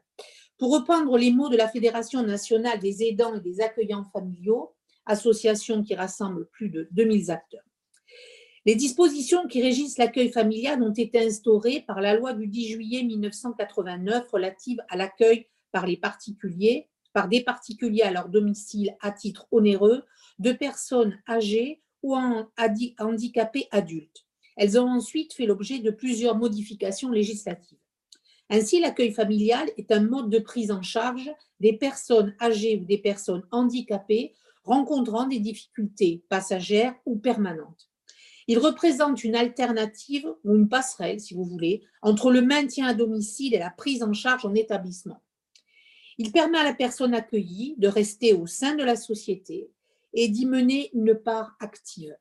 Pour 0.58 0.72
reprendre 0.72 1.16
les 1.16 1.32
mots 1.32 1.48
de 1.48 1.56
la 1.56 1.68
Fédération 1.68 2.22
nationale 2.22 2.80
des 2.80 3.02
aidants 3.04 3.34
et 3.34 3.40
des 3.40 3.60
accueillants 3.60 4.04
familiaux, 4.12 4.74
association 5.06 5.82
qui 5.82 5.94
rassemble 5.94 6.48
plus 6.48 6.68
de 6.68 6.88
2000 6.90 7.30
acteurs, 7.30 7.64
les 8.66 8.74
dispositions 8.74 9.46
qui 9.48 9.62
régissent 9.62 9.96
l'accueil 9.96 10.30
familial 10.30 10.82
ont 10.82 10.92
été 10.92 11.24
instaurées 11.24 11.82
par 11.86 12.00
la 12.02 12.14
loi 12.14 12.34
du 12.34 12.46
10 12.46 12.68
juillet 12.68 13.02
1989 13.02 14.30
relative 14.30 14.78
à 14.90 14.96
l'accueil 14.96 15.46
par 15.72 15.86
les 15.86 15.96
particuliers, 15.96 16.88
par 17.14 17.28
des 17.28 17.42
particuliers 17.42 18.02
à 18.02 18.10
leur 18.10 18.28
domicile 18.28 18.94
à 19.00 19.12
titre 19.12 19.46
onéreux, 19.50 20.04
de 20.38 20.52
personnes 20.52 21.18
âgées 21.26 21.82
ou 22.02 22.14
handicapées 22.14 23.66
adultes. 23.70 24.26
Elles 24.56 24.78
ont 24.78 24.88
ensuite 24.88 25.32
fait 25.32 25.46
l'objet 25.46 25.78
de 25.78 25.90
plusieurs 25.90 26.36
modifications 26.36 27.10
législatives. 27.10 27.78
Ainsi, 28.50 28.80
l'accueil 28.80 29.12
familial 29.12 29.70
est 29.78 29.92
un 29.92 30.00
mode 30.00 30.28
de 30.28 30.38
prise 30.38 30.70
en 30.70 30.82
charge 30.82 31.30
des 31.60 31.74
personnes 31.74 32.34
âgées 32.40 32.78
ou 32.78 32.84
des 32.84 32.98
personnes 32.98 33.46
handicapées 33.52 34.34
rencontrant 34.64 35.26
des 35.26 35.38
difficultés 35.38 36.24
passagères 36.28 36.94
ou 37.06 37.16
permanentes. 37.16 37.89
Il 38.50 38.58
représente 38.58 39.22
une 39.22 39.36
alternative 39.36 40.26
ou 40.42 40.56
une 40.56 40.68
passerelle, 40.68 41.20
si 41.20 41.34
vous 41.34 41.44
voulez, 41.44 41.84
entre 42.02 42.32
le 42.32 42.42
maintien 42.42 42.88
à 42.88 42.94
domicile 42.94 43.54
et 43.54 43.60
la 43.60 43.70
prise 43.70 44.02
en 44.02 44.12
charge 44.12 44.44
en 44.44 44.56
établissement. 44.56 45.22
Il 46.18 46.32
permet 46.32 46.58
à 46.58 46.64
la 46.64 46.74
personne 46.74 47.14
accueillie 47.14 47.76
de 47.78 47.86
rester 47.86 48.32
au 48.32 48.48
sein 48.48 48.74
de 48.74 48.82
la 48.82 48.96
société 48.96 49.70
et 50.14 50.26
d'y 50.26 50.46
mener 50.46 50.90
une 50.94 51.14
part 51.14 51.54
active. 51.60 52.16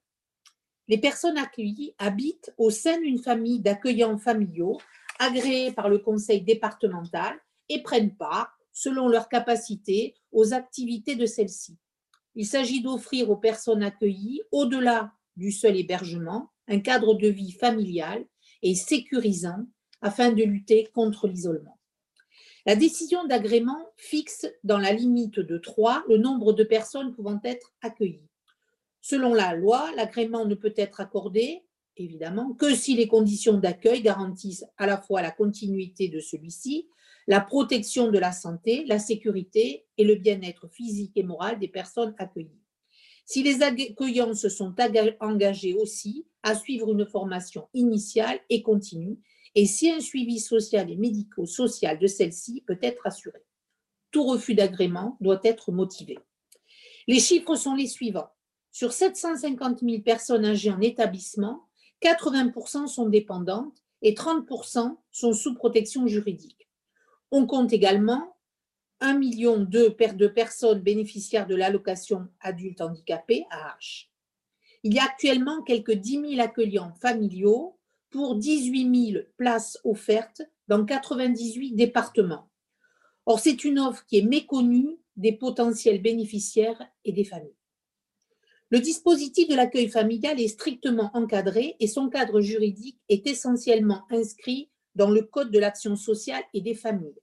Les 0.87 0.99
personnes 0.99 1.39
accueillies 1.39 1.95
habitent 1.97 2.53
au 2.59 2.69
sein 2.69 3.01
d'une 3.01 3.17
famille 3.17 3.59
d'accueillants 3.59 4.19
familiaux 4.19 4.77
agréés 5.17 5.71
par 5.71 5.89
le 5.89 5.97
conseil 5.97 6.41
départemental 6.41 7.39
et 7.69 7.81
prennent 7.81 8.15
part, 8.15 8.55
selon 8.71 9.07
leur 9.07 9.29
capacité, 9.29 10.13
aux 10.31 10.53
activités 10.53 11.15
de 11.15 11.25
celle-ci. 11.25 11.79
Il 12.35 12.45
s'agit 12.45 12.83
d'offrir 12.83 13.31
aux 13.31 13.37
personnes 13.37 13.81
accueillies, 13.81 14.43
au-delà 14.51 15.11
du 15.39 15.51
seul 15.51 15.77
hébergement, 15.77 16.51
un 16.67 16.79
cadre 16.79 17.15
de 17.15 17.27
vie 17.27 17.53
familial 17.53 18.25
et 18.61 18.75
sécurisant 18.75 19.65
afin 20.01 20.31
de 20.31 20.43
lutter 20.43 20.87
contre 20.93 21.27
l'isolement. 21.27 21.79
La 22.65 22.75
décision 22.75 23.25
d'agrément 23.25 23.87
fixe 23.95 24.45
dans 24.63 24.77
la 24.77 24.91
limite 24.91 25.39
de 25.39 25.57
3 25.57 26.03
le 26.09 26.17
nombre 26.17 26.53
de 26.53 26.63
personnes 26.63 27.15
pouvant 27.15 27.39
être 27.43 27.73
accueillies. 27.81 28.29
Selon 29.01 29.33
la 29.33 29.55
loi, 29.55 29.89
l'agrément 29.95 30.45
ne 30.45 30.55
peut 30.55 30.73
être 30.75 30.99
accordé, 30.99 31.63
évidemment, 31.95 32.53
que 32.53 32.75
si 32.75 32.95
les 32.95 33.07
conditions 33.07 33.57
d'accueil 33.57 34.01
garantissent 34.01 34.65
à 34.77 34.85
la 34.85 34.97
fois 34.97 35.21
la 35.21 35.31
continuité 35.31 36.09
de 36.09 36.19
celui-ci, 36.19 36.89
la 37.27 37.39
protection 37.39 38.11
de 38.11 38.19
la 38.19 38.33
santé, 38.33 38.83
la 38.87 38.99
sécurité 38.99 39.85
et 39.97 40.03
le 40.03 40.15
bien-être 40.15 40.67
physique 40.67 41.13
et 41.15 41.23
moral 41.23 41.59
des 41.59 41.69
personnes 41.69 42.13
accueillies. 42.17 42.59
Si 43.29 43.43
les 43.43 43.61
accueillants 43.61 44.33
se 44.33 44.49
sont 44.49 44.73
engagés 45.19 45.75
aussi 45.75 46.25
à 46.41 46.55
suivre 46.55 46.91
une 46.91 47.05
formation 47.05 47.69
initiale 47.75 48.39
et 48.49 48.63
continue, 48.63 49.19
et 49.53 49.67
si 49.67 49.91
un 49.91 49.99
suivi 49.99 50.39
social 50.39 50.89
et 50.89 50.95
médico-social 50.95 51.99
de 51.99 52.07
celle-ci 52.07 52.63
peut 52.65 52.79
être 52.81 53.05
assuré. 53.05 53.37
Tout 54.09 54.23
refus 54.23 54.55
d'agrément 54.55 55.15
doit 55.21 55.41
être 55.43 55.71
motivé. 55.71 56.17
Les 57.07 57.19
chiffres 57.19 57.53
sont 57.53 57.75
les 57.75 57.85
suivants. 57.85 58.31
Sur 58.71 58.93
750 58.93 59.81
000 59.81 60.01
personnes 60.01 60.45
âgées 60.45 60.71
en 60.71 60.81
établissement, 60.81 61.67
80% 62.01 62.87
sont 62.87 63.09
dépendantes 63.09 63.77
et 64.01 64.15
30% 64.15 64.97
sont 65.11 65.33
sous 65.33 65.53
protection 65.53 66.07
juridique. 66.07 66.67
On 67.29 67.45
compte 67.45 67.73
également 67.73 68.35
1 69.01 69.17
million 69.17 69.59
de 69.59 69.87
personnes 70.27 70.81
bénéficiaires 70.81 71.47
de 71.47 71.55
l'allocation 71.55 72.27
adulte 72.41 72.81
handicapé 72.81 73.45
AH. 73.49 74.09
Il 74.83 74.93
y 74.93 74.99
a 74.99 75.05
actuellement 75.05 75.61
quelques 75.63 75.93
10 75.93 76.35
000 76.35 76.41
accueillants 76.41 76.93
familiaux 77.01 77.77
pour 78.09 78.35
18 78.35 79.11
000 79.13 79.23
places 79.37 79.77
offertes 79.83 80.41
dans 80.67 80.85
98 80.85 81.75
départements. 81.75 82.49
Or, 83.25 83.39
c'est 83.39 83.63
une 83.63 83.79
offre 83.79 84.05
qui 84.05 84.17
est 84.17 84.23
méconnue 84.23 84.97
des 85.15 85.33
potentiels 85.33 86.01
bénéficiaires 86.01 86.81
et 87.05 87.11
des 87.11 87.25
familles. 87.25 87.55
Le 88.71 88.79
dispositif 88.79 89.47
de 89.47 89.55
l'accueil 89.55 89.89
familial 89.89 90.39
est 90.39 90.47
strictement 90.47 91.09
encadré 91.13 91.75
et 91.79 91.87
son 91.87 92.09
cadre 92.09 92.39
juridique 92.39 92.99
est 93.09 93.25
essentiellement 93.27 94.03
inscrit 94.11 94.69
dans 94.95 95.09
le 95.09 95.23
Code 95.23 95.51
de 95.51 95.59
l'action 95.59 95.95
sociale 95.95 96.43
et 96.53 96.61
des 96.61 96.75
familles. 96.75 97.19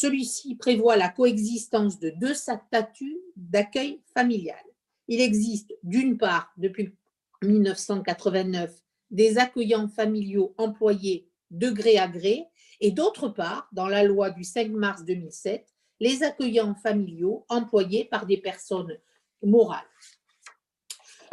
Celui-ci 0.00 0.54
prévoit 0.54 0.96
la 0.96 1.08
coexistence 1.08 1.98
de 1.98 2.10
deux 2.10 2.32
statuts 2.32 3.18
d'accueil 3.34 4.00
familial. 4.14 4.62
Il 5.08 5.20
existe 5.20 5.74
d'une 5.82 6.16
part, 6.16 6.52
depuis 6.56 6.94
1989, 7.42 8.72
des 9.10 9.38
accueillants 9.38 9.88
familiaux 9.88 10.54
employés 10.56 11.28
de 11.50 11.68
gré 11.70 11.98
à 11.98 12.06
gré, 12.06 12.44
et 12.80 12.92
d'autre 12.92 13.26
part, 13.26 13.68
dans 13.72 13.88
la 13.88 14.04
loi 14.04 14.30
du 14.30 14.44
5 14.44 14.70
mars 14.70 15.04
2007, 15.04 15.66
les 15.98 16.22
accueillants 16.22 16.76
familiaux 16.76 17.44
employés 17.48 18.04
par 18.04 18.24
des 18.24 18.38
personnes 18.38 18.96
morales. 19.42 19.82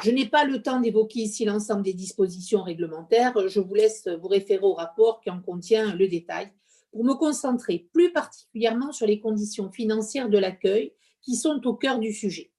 Je 0.04 0.10
n'ai 0.10 0.26
pas 0.26 0.44
le 0.44 0.64
temps 0.64 0.80
d'évoquer 0.80 1.20
ici 1.20 1.46
l'ensemble 1.46 1.84
des 1.84 1.94
dispositions 1.94 2.64
réglementaires. 2.64 3.48
Je 3.48 3.60
vous 3.60 3.76
laisse 3.76 4.08
vous 4.08 4.28
référer 4.28 4.64
au 4.64 4.74
rapport 4.74 5.22
qui 5.22 5.30
en 5.30 5.40
contient 5.40 5.94
le 5.94 6.08
détail 6.08 6.52
pour 6.96 7.04
me 7.04 7.14
concentrer 7.14 7.90
plus 7.92 8.14
particulièrement 8.14 8.94
sur 8.94 9.06
les 9.06 9.20
conditions 9.20 9.70
financières 9.70 10.30
de 10.30 10.38
l'accueil 10.38 10.94
qui 11.22 11.36
sont 11.36 11.60
au 11.68 11.74
cœur 11.74 12.00
du 12.00 12.14
sujet. 12.14 12.54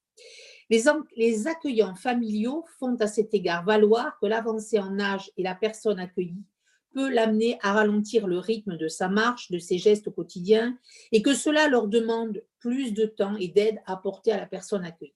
Les, 0.69 1.47
accueillants 1.47 1.95
familiaux 1.95 2.66
font 2.78 2.97
à 2.97 3.07
cet 3.07 3.33
égard 3.33 3.64
valoir 3.64 4.19
que 4.21 4.26
l'avancée 4.26 4.78
en 4.78 5.00
âge 5.00 5.33
et 5.38 5.43
la 5.43 5.55
personne 5.55 5.99
accueillie 5.99 6.45
peut 6.93 7.09
l'amener 7.09 7.57
à 7.62 7.73
ralentir 7.73 8.26
le 8.26 8.38
rythme 8.38 8.76
de 8.76 8.88
sa 8.88 9.09
marche, 9.09 9.50
de 9.50 9.59
ses 9.59 9.78
gestes 9.78 10.09
au 10.09 10.12
quotidien, 10.12 10.76
et 11.12 11.23
que 11.23 11.33
cela 11.33 11.66
leur 11.69 11.88
demande 11.88 12.43
plus 12.59 12.93
de 12.93 13.07
temps 13.07 13.37
et 13.37 13.49
d'aide 13.49 13.81
à 13.87 13.95
apporter 13.95 14.33
à 14.33 14.37
la 14.37 14.47
personne 14.47 14.85
accueillie. 14.85 15.14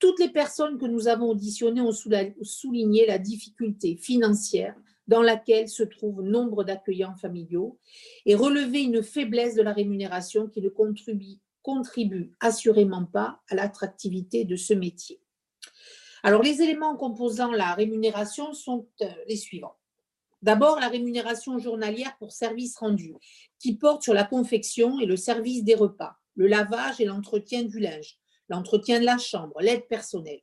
Toutes 0.00 0.18
les 0.18 0.30
personnes 0.30 0.78
que 0.78 0.86
nous 0.86 1.06
avons 1.06 1.30
auditionnées 1.30 1.80
ont 1.80 1.92
souligné 1.92 3.06
la 3.06 3.18
difficulté 3.18 3.94
financière 3.94 4.74
dans 5.10 5.22
laquelle 5.22 5.68
se 5.68 5.82
trouvent 5.82 6.22
nombre 6.22 6.62
d'accueillants 6.62 7.16
familiaux 7.16 7.80
et 8.26 8.36
relever 8.36 8.82
une 8.82 9.02
faiblesse 9.02 9.56
de 9.56 9.62
la 9.62 9.72
rémunération 9.72 10.46
qui 10.46 10.62
ne 10.62 10.68
contribue, 11.62 12.32
assurément 12.38 13.04
pas 13.04 13.40
à 13.48 13.56
l'attractivité 13.56 14.44
de 14.44 14.54
ce 14.54 14.72
métier. 14.72 15.20
Alors, 16.22 16.44
les 16.44 16.62
éléments 16.62 16.96
composant 16.96 17.50
la 17.50 17.74
rémunération 17.74 18.54
sont 18.54 18.86
euh, 19.00 19.06
les 19.26 19.36
suivants. 19.36 19.74
D'abord, 20.42 20.78
la 20.78 20.88
rémunération 20.88 21.58
journalière 21.58 22.16
pour 22.18 22.30
services 22.30 22.76
rendus, 22.76 23.16
qui 23.58 23.74
porte 23.74 24.04
sur 24.04 24.14
la 24.14 24.22
confection 24.22 25.00
et 25.00 25.06
le 25.06 25.16
service 25.16 25.64
des 25.64 25.74
repas, 25.74 26.14
le 26.36 26.46
lavage 26.46 27.00
et 27.00 27.04
l'entretien 27.04 27.64
du 27.64 27.80
linge, 27.80 28.16
l'entretien 28.48 29.00
de 29.00 29.06
la 29.06 29.18
chambre, 29.18 29.60
l'aide 29.60 29.88
personnelle. 29.88 30.40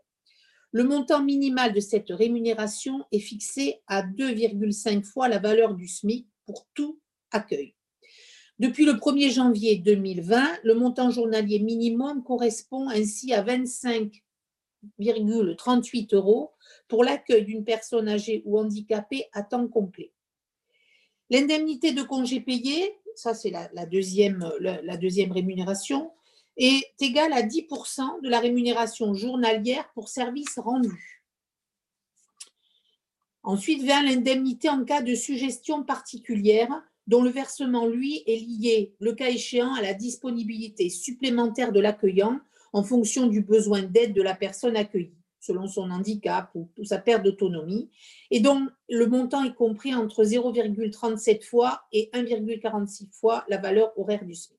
Le 0.78 0.84
montant 0.84 1.24
minimal 1.24 1.74
de 1.74 1.80
cette 1.80 2.12
rémunération 2.12 3.04
est 3.12 3.18
fixé 3.18 3.82
à 3.88 4.04
2,5 4.04 5.04
fois 5.04 5.28
la 5.28 5.40
valeur 5.40 5.74
du 5.74 5.88
SMIC 5.88 6.28
pour 6.46 6.68
tout 6.76 7.00
accueil. 7.32 7.74
Depuis 8.60 8.86
le 8.86 8.94
1er 8.94 9.32
janvier 9.32 9.78
2020, 9.78 10.60
le 10.64 10.76
montant 10.76 11.10
journalier 11.10 11.58
minimum 11.58 12.24
correspond 12.24 12.90
ainsi 12.90 13.34
à 13.34 13.44
25,38 13.44 16.14
euros 16.14 16.52
pour 16.88 17.04
l'accueil 17.04 17.44
d'une 17.44 17.66
personne 17.66 18.08
âgée 18.08 18.44
ou 18.46 18.60
handicapée 18.60 19.26
à 19.34 19.42
temps 19.42 19.68
complet. 19.68 20.12
L'indemnité 21.32 21.92
de 21.92 22.04
congé 22.04 22.40
payé, 22.40 22.94
ça 23.16 23.34
c'est 23.34 23.50
la, 23.50 23.68
deuxième, 23.88 24.44
rémunération, 25.32 26.12
est 26.58 26.92
égal 27.00 27.34
à 27.34 27.42
10% 27.42 28.22
de 28.22 28.30
la 28.30 28.40
rémunération 28.40 29.14
journalière 29.14 29.90
pour 29.94 30.10
services 30.10 30.58
rendus. 30.58 31.24
Ensuite 33.44 33.82
vient 33.82 34.04
l'indemnité 34.04 34.70
en 34.70 34.84
cas 34.84 35.02
de 35.02 35.16
suggestion 35.16 35.84
particulière 35.84 36.70
dont 37.08 37.24
le 37.24 37.30
versement, 37.30 37.88
lui, 37.88 38.22
est 38.28 38.36
lié, 38.36 38.94
le 39.00 39.14
cas 39.14 39.30
échéant, 39.30 39.74
à 39.74 39.82
la 39.82 39.94
disponibilité 39.94 40.90
supplémentaire 40.90 41.72
de 41.72 41.80
l'accueillant 41.80 42.40
en 42.74 42.84
fonction 42.84 43.28
du 43.28 43.42
besoin 43.42 43.82
d'aide 43.82 44.14
de 44.14 44.22
la 44.22 44.36
personne 44.36 44.76
accueillie, 44.76 45.16
selon 45.40 45.68
son 45.68 45.90
handicap 45.90 46.52
ou, 46.54 46.68
sa 46.84 46.98
perte 46.98 47.24
d'autonomie, 47.24 47.90
et 48.30 48.42
dont 48.42 48.68
le 48.90 49.08
montant 49.08 49.44
est 49.46 49.56
compris 49.56 49.96
entre 49.96 50.26
0,37 50.26 51.46
fois 51.46 51.84
et 51.94 52.10
1,46 52.14 53.10
fois 53.14 53.46
la 53.48 53.58
valeur 53.58 53.98
horaire 53.98 54.26
du 54.26 54.36
SMIC. 54.36 54.57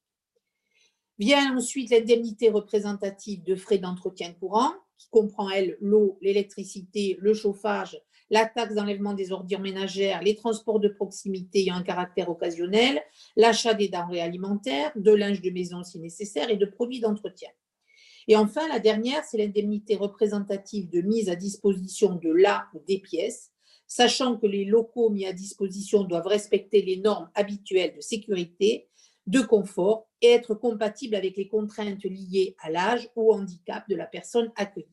Vient 1.18 1.56
ensuite 1.56 1.90
l'indemnité 1.90 2.48
représentative 2.48 3.42
de 3.42 3.56
frais 3.56 3.78
d'entretien 3.78 4.32
courant, 4.34 4.72
qui 4.98 5.08
comprend, 5.10 5.50
elle, 5.50 5.76
l'eau, 5.80 6.16
l'électricité, 6.22 7.16
le 7.20 7.34
chauffage, 7.34 8.00
la 8.30 8.46
taxe 8.46 8.74
d'enlèvement 8.74 9.14
des 9.14 9.32
ordures 9.32 9.60
ménagères, 9.60 10.22
les 10.22 10.34
transports 10.34 10.78
de 10.78 10.88
proximité 10.88 11.60
ayant 11.60 11.76
un 11.76 11.82
caractère 11.82 12.28
occasionnel, 12.28 13.02
l'achat 13.36 13.74
des 13.74 13.88
denrées 13.88 14.20
alimentaires, 14.20 14.92
de 14.96 15.12
linge 15.12 15.40
de 15.40 15.50
maison 15.50 15.82
si 15.82 15.98
nécessaire 15.98 16.50
et 16.50 16.56
de 16.56 16.66
produits 16.66 17.00
d'entretien. 17.00 17.50
Et 18.28 18.36
enfin, 18.36 18.68
la 18.68 18.78
dernière, 18.78 19.24
c'est 19.24 19.38
l'indemnité 19.38 19.96
représentative 19.96 20.90
de 20.90 21.00
mise 21.00 21.30
à 21.30 21.36
disposition 21.36 22.14
de 22.14 22.30
la 22.30 22.66
ou 22.74 22.80
des 22.86 22.98
pièces, 22.98 23.50
sachant 23.86 24.36
que 24.36 24.46
les 24.46 24.66
locaux 24.66 25.08
mis 25.08 25.26
à 25.26 25.32
disposition 25.32 26.04
doivent 26.04 26.26
respecter 26.26 26.82
les 26.82 26.98
normes 26.98 27.30
habituelles 27.34 27.94
de 27.96 28.02
sécurité, 28.02 28.88
de 29.26 29.40
confort 29.40 30.07
et 30.22 30.30
être 30.32 30.54
compatibles 30.54 31.14
avec 31.14 31.36
les 31.36 31.48
contraintes 31.48 32.04
liées 32.04 32.56
à 32.60 32.70
l'âge 32.70 33.08
ou 33.16 33.30
au 33.30 33.34
handicap 33.34 33.88
de 33.88 33.96
la 33.96 34.06
personne 34.06 34.52
accueillie. 34.56 34.86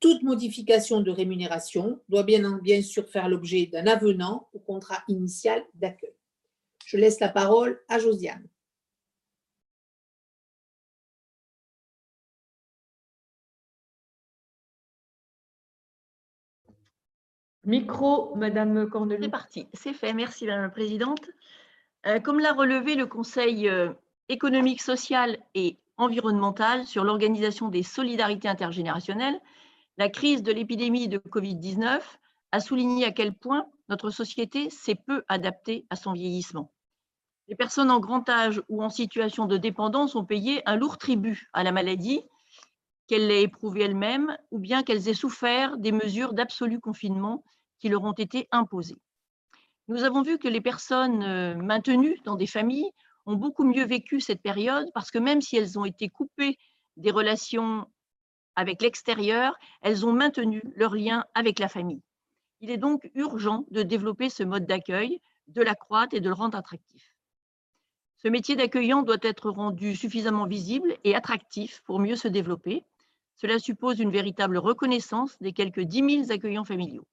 Toute 0.00 0.22
modification 0.22 1.00
de 1.00 1.10
rémunération 1.10 2.00
doit 2.08 2.24
bien, 2.24 2.58
bien 2.58 2.82
sûr 2.82 3.08
faire 3.08 3.28
l'objet 3.28 3.66
d'un 3.66 3.86
avenant 3.86 4.48
au 4.52 4.58
contrat 4.58 5.02
initial 5.08 5.62
d'accueil. 5.74 6.14
Je 6.86 6.96
laisse 6.96 7.20
la 7.20 7.28
parole 7.28 7.80
à 7.88 7.98
Josiane. 7.98 8.48
Micro, 17.64 18.34
Madame 18.34 18.84
C'est 18.84 18.90
Cornelu. 18.90 19.30
parti, 19.30 19.68
c'est 19.72 19.92
fait. 19.92 20.12
Merci, 20.12 20.46
Madame 20.46 20.62
la 20.62 20.68
Présidente. 20.70 21.30
Euh, 22.06 22.18
Comme 22.18 22.40
l'a 22.40 22.52
relevé 22.52 22.96
le 22.96 23.06
Conseil 23.06 23.68
euh, 23.68 23.92
économique, 24.28 24.82
social 24.82 25.38
et 25.54 25.78
environnemental 25.96 26.86
sur 26.86 27.04
l'organisation 27.04 27.68
des 27.68 27.82
solidarités 27.82 28.48
intergénérationnelles, 28.48 29.40
la 29.98 30.08
crise 30.08 30.42
de 30.42 30.52
l'épidémie 30.52 31.08
de 31.08 31.18
Covid-19 31.18 32.00
a 32.52 32.60
souligné 32.60 33.04
à 33.04 33.12
quel 33.12 33.34
point 33.34 33.66
notre 33.88 34.10
société 34.10 34.70
s'est 34.70 34.94
peu 34.94 35.22
adaptée 35.28 35.86
à 35.90 35.96
son 35.96 36.12
vieillissement. 36.12 36.72
Les 37.48 37.56
personnes 37.56 37.90
en 37.90 38.00
grand 38.00 38.28
âge 38.28 38.62
ou 38.68 38.82
en 38.82 38.88
situation 38.88 39.46
de 39.46 39.56
dépendance 39.56 40.14
ont 40.14 40.24
payé 40.24 40.62
un 40.66 40.76
lourd 40.76 40.96
tribut 40.96 41.48
à 41.52 41.64
la 41.64 41.72
maladie, 41.72 42.22
qu'elles 43.06 43.26
l'aient 43.26 43.42
éprouvée 43.42 43.82
elles-mêmes 43.82 44.36
ou 44.50 44.58
bien 44.58 44.82
qu'elles 44.82 45.08
aient 45.08 45.14
souffert 45.14 45.76
des 45.76 45.92
mesures 45.92 46.32
d'absolu 46.32 46.80
confinement 46.80 47.44
qui 47.78 47.88
leur 47.88 48.04
ont 48.04 48.12
été 48.12 48.48
imposées. 48.52 48.96
Nous 49.88 50.04
avons 50.04 50.22
vu 50.22 50.38
que 50.38 50.48
les 50.48 50.60
personnes 50.60 51.22
euh, 51.22 51.54
maintenues 51.56 52.18
dans 52.24 52.36
des 52.36 52.46
familles 52.46 52.90
ont 53.26 53.36
beaucoup 53.36 53.64
mieux 53.64 53.84
vécu 53.84 54.20
cette 54.20 54.42
période 54.42 54.88
parce 54.94 55.10
que 55.10 55.18
même 55.18 55.40
si 55.40 55.56
elles 55.56 55.78
ont 55.78 55.84
été 55.84 56.08
coupées 56.08 56.58
des 56.96 57.10
relations 57.10 57.86
avec 58.56 58.82
l'extérieur, 58.82 59.56
elles 59.80 60.04
ont 60.04 60.12
maintenu 60.12 60.62
leur 60.76 60.94
lien 60.94 61.24
avec 61.34 61.58
la 61.58 61.68
famille. 61.68 62.02
Il 62.60 62.70
est 62.70 62.78
donc 62.78 63.10
urgent 63.14 63.64
de 63.70 63.82
développer 63.82 64.28
ce 64.28 64.42
mode 64.42 64.66
d'accueil, 64.66 65.20
de 65.48 65.62
l'accroître 65.62 66.14
et 66.14 66.20
de 66.20 66.28
le 66.28 66.34
rendre 66.34 66.56
attractif. 66.56 67.14
Ce 68.18 68.28
métier 68.28 68.54
d'accueillant 68.54 69.02
doit 69.02 69.16
être 69.22 69.50
rendu 69.50 69.96
suffisamment 69.96 70.46
visible 70.46 70.96
et 71.02 71.16
attractif 71.16 71.82
pour 71.84 71.98
mieux 71.98 72.14
se 72.14 72.28
développer. 72.28 72.84
Cela 73.34 73.58
suppose 73.58 73.98
une 73.98 74.12
véritable 74.12 74.58
reconnaissance 74.58 75.36
des 75.40 75.52
quelques 75.52 75.80
10 75.80 76.26
000 76.26 76.30
accueillants 76.32 76.64
familiaux. 76.64 77.06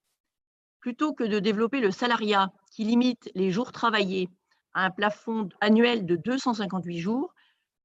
Plutôt 0.80 1.14
que 1.14 1.24
de 1.24 1.40
développer 1.40 1.80
le 1.80 1.90
salariat 1.90 2.54
qui 2.72 2.84
limite 2.84 3.32
les 3.34 3.52
jours 3.52 3.72
travaillés 3.72 4.30
à 4.74 4.86
un 4.86 4.92
plafond 4.92 5.50
annuel 5.62 6.06
de 6.06 6.16
258 6.16 7.00
jours, 7.00 7.34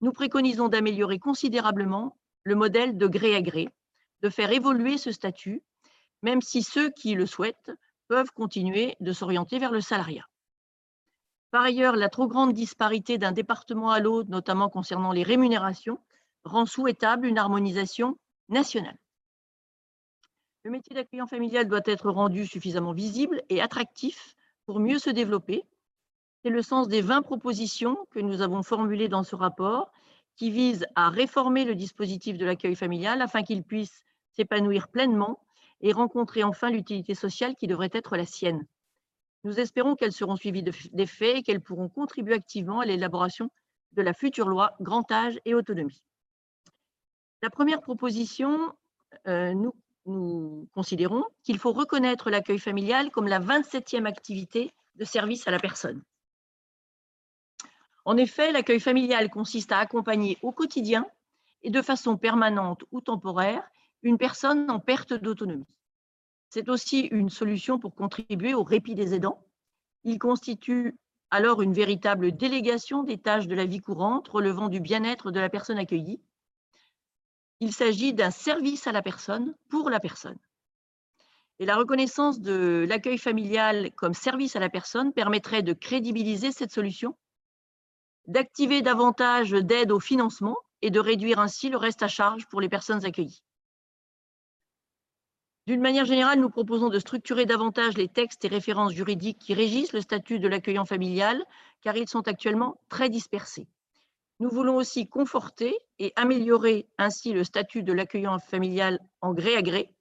nous 0.00 0.12
préconisons 0.12 0.68
d'améliorer 0.68 1.18
considérablement 1.18 2.16
le 2.44 2.54
modèle 2.54 2.98
de 2.98 3.06
gré 3.06 3.34
à 3.34 3.42
gré, 3.42 3.68
de 4.22 4.28
faire 4.28 4.52
évoluer 4.52 4.98
ce 4.98 5.12
statut, 5.12 5.62
même 6.22 6.42
si 6.42 6.62
ceux 6.62 6.90
qui 6.90 7.14
le 7.14 7.26
souhaitent 7.26 7.72
peuvent 8.08 8.30
continuer 8.32 8.96
de 9.00 9.12
s'orienter 9.12 9.58
vers 9.58 9.72
le 9.72 9.80
salariat. 9.80 10.26
Par 11.50 11.62
ailleurs, 11.62 11.96
la 11.96 12.08
trop 12.08 12.26
grande 12.26 12.52
disparité 12.52 13.16
d'un 13.16 13.32
département 13.32 13.90
à 13.90 14.00
l'autre, 14.00 14.28
notamment 14.28 14.68
concernant 14.68 15.12
les 15.12 15.22
rémunérations, 15.22 16.00
rend 16.44 16.66
souhaitable 16.66 17.26
une 17.26 17.38
harmonisation 17.38 18.18
nationale. 18.48 18.98
Le 20.64 20.70
métier 20.70 20.94
d'accueillant 20.94 21.26
familial 21.26 21.68
doit 21.68 21.82
être 21.84 22.10
rendu 22.10 22.46
suffisamment 22.46 22.92
visible 22.92 23.42
et 23.50 23.60
attractif 23.60 24.34
pour 24.66 24.80
mieux 24.80 24.98
se 24.98 25.10
développer. 25.10 25.62
C'est 26.44 26.50
le 26.50 26.60
sens 26.60 26.88
des 26.88 27.00
20 27.00 27.22
propositions 27.22 27.96
que 28.10 28.20
nous 28.20 28.42
avons 28.42 28.62
formulées 28.62 29.08
dans 29.08 29.22
ce 29.22 29.34
rapport 29.34 29.90
qui 30.36 30.50
visent 30.50 30.86
à 30.94 31.08
réformer 31.08 31.64
le 31.64 31.74
dispositif 31.74 32.36
de 32.36 32.44
l'accueil 32.44 32.76
familial 32.76 33.22
afin 33.22 33.42
qu'il 33.42 33.62
puisse 33.62 34.04
s'épanouir 34.32 34.88
pleinement 34.88 35.40
et 35.80 35.92
rencontrer 35.92 36.44
enfin 36.44 36.68
l'utilité 36.68 37.14
sociale 37.14 37.56
qui 37.56 37.66
devrait 37.66 37.88
être 37.94 38.18
la 38.18 38.26
sienne. 38.26 38.66
Nous 39.44 39.58
espérons 39.58 39.94
qu'elles 39.94 40.12
seront 40.12 40.36
suivies 40.36 40.62
d'effets 40.92 41.38
et 41.38 41.42
qu'elles 41.42 41.62
pourront 41.62 41.88
contribuer 41.88 42.34
activement 42.34 42.80
à 42.80 42.84
l'élaboration 42.84 43.48
de 43.92 44.02
la 44.02 44.12
future 44.12 44.50
loi 44.50 44.74
grand 44.82 45.10
âge 45.10 45.40
et 45.46 45.54
autonomie. 45.54 46.02
La 47.40 47.48
première 47.48 47.80
proposition, 47.80 48.70
euh, 49.28 49.54
nous, 49.54 49.74
nous 50.04 50.68
considérons 50.74 51.24
qu'il 51.42 51.58
faut 51.58 51.72
reconnaître 51.72 52.28
l'accueil 52.28 52.58
familial 52.58 53.10
comme 53.10 53.28
la 53.28 53.40
27e 53.40 54.04
activité 54.04 54.74
de 54.96 55.06
service 55.06 55.48
à 55.48 55.50
la 55.50 55.58
personne. 55.58 56.02
En 58.04 58.16
effet, 58.16 58.52
l'accueil 58.52 58.80
familial 58.80 59.30
consiste 59.30 59.72
à 59.72 59.78
accompagner 59.78 60.38
au 60.42 60.52
quotidien 60.52 61.06
et 61.62 61.70
de 61.70 61.82
façon 61.82 62.16
permanente 62.16 62.84
ou 62.92 63.00
temporaire 63.00 63.66
une 64.02 64.18
personne 64.18 64.70
en 64.70 64.78
perte 64.78 65.14
d'autonomie. 65.14 65.66
C'est 66.50 66.68
aussi 66.68 67.00
une 67.06 67.30
solution 67.30 67.78
pour 67.78 67.94
contribuer 67.94 68.54
au 68.54 68.62
répit 68.62 68.94
des 68.94 69.14
aidants. 69.14 69.42
Il 70.04 70.18
constitue 70.18 70.96
alors 71.30 71.62
une 71.62 71.72
véritable 71.72 72.36
délégation 72.36 73.02
des 73.02 73.18
tâches 73.18 73.48
de 73.48 73.54
la 73.54 73.64
vie 73.64 73.80
courante 73.80 74.28
relevant 74.28 74.68
du 74.68 74.78
bien-être 74.78 75.30
de 75.30 75.40
la 75.40 75.48
personne 75.48 75.78
accueillie. 75.78 76.20
Il 77.60 77.72
s'agit 77.72 78.12
d'un 78.12 78.30
service 78.30 78.86
à 78.86 78.92
la 78.92 79.02
personne 79.02 79.54
pour 79.70 79.88
la 79.88 79.98
personne. 79.98 80.38
Et 81.58 81.66
la 81.66 81.76
reconnaissance 81.76 82.40
de 82.40 82.84
l'accueil 82.88 83.16
familial 83.16 83.90
comme 83.92 84.14
service 84.14 84.54
à 84.56 84.60
la 84.60 84.68
personne 84.68 85.12
permettrait 85.12 85.62
de 85.62 85.72
crédibiliser 85.72 86.52
cette 86.52 86.72
solution, 86.72 87.16
d'activer 88.26 88.82
davantage 88.82 89.50
d'aide 89.50 89.92
au 89.92 90.00
financement 90.00 90.56
et 90.82 90.90
de 90.90 91.00
réduire 91.00 91.38
ainsi 91.38 91.68
le 91.68 91.76
reste 91.76 92.02
à 92.02 92.08
charge 92.08 92.46
pour 92.46 92.60
les 92.60 92.68
personnes 92.68 93.04
accueillies. 93.04 93.42
D'une 95.66 95.80
manière 95.80 96.04
générale, 96.04 96.40
nous 96.40 96.50
proposons 96.50 96.90
de 96.90 96.98
structurer 96.98 97.46
davantage 97.46 97.96
les 97.96 98.08
textes 98.08 98.44
et 98.44 98.48
références 98.48 98.92
juridiques 98.92 99.38
qui 99.38 99.54
régissent 99.54 99.94
le 99.94 100.02
statut 100.02 100.38
de 100.38 100.46
l'accueillant 100.46 100.84
familial, 100.84 101.42
car 101.80 101.96
ils 101.96 102.08
sont 102.08 102.28
actuellement 102.28 102.78
très 102.90 103.08
dispersés. 103.08 103.66
Nous 104.40 104.50
voulons 104.50 104.76
aussi 104.76 105.08
conforter 105.08 105.74
et 105.98 106.12
améliorer 106.16 106.86
ainsi 106.98 107.32
le 107.32 107.44
statut 107.44 107.82
de 107.82 107.94
l'accueillant 107.94 108.38
familial 108.40 108.98
en 109.22 109.32
gré 109.32 109.56
à 109.56 109.62
gré, 109.62 109.94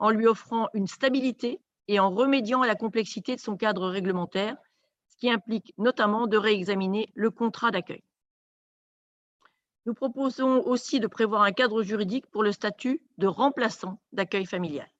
en 0.00 0.10
lui 0.10 0.26
offrant 0.26 0.68
une 0.74 0.88
stabilité 0.88 1.60
et 1.86 2.00
en 2.00 2.10
remédiant 2.10 2.62
à 2.62 2.66
la 2.66 2.74
complexité 2.74 3.36
de 3.36 3.40
son 3.40 3.56
cadre 3.56 3.88
réglementaire, 3.88 4.56
ce 5.16 5.20
qui 5.20 5.30
implique 5.30 5.72
notamment 5.78 6.26
de 6.26 6.36
réexaminer 6.36 7.08
le 7.14 7.30
contrat 7.30 7.70
d'accueil. 7.70 8.02
Nous 9.86 9.94
proposons 9.94 10.62
aussi 10.66 11.00
de 11.00 11.06
prévoir 11.06 11.42
un 11.42 11.52
cadre 11.52 11.82
juridique 11.82 12.26
pour 12.26 12.42
le 12.42 12.52
statut 12.52 13.00
de 13.16 13.26
remplaçant 13.26 13.98
d'accueil 14.12 14.44
familial. 14.44 14.90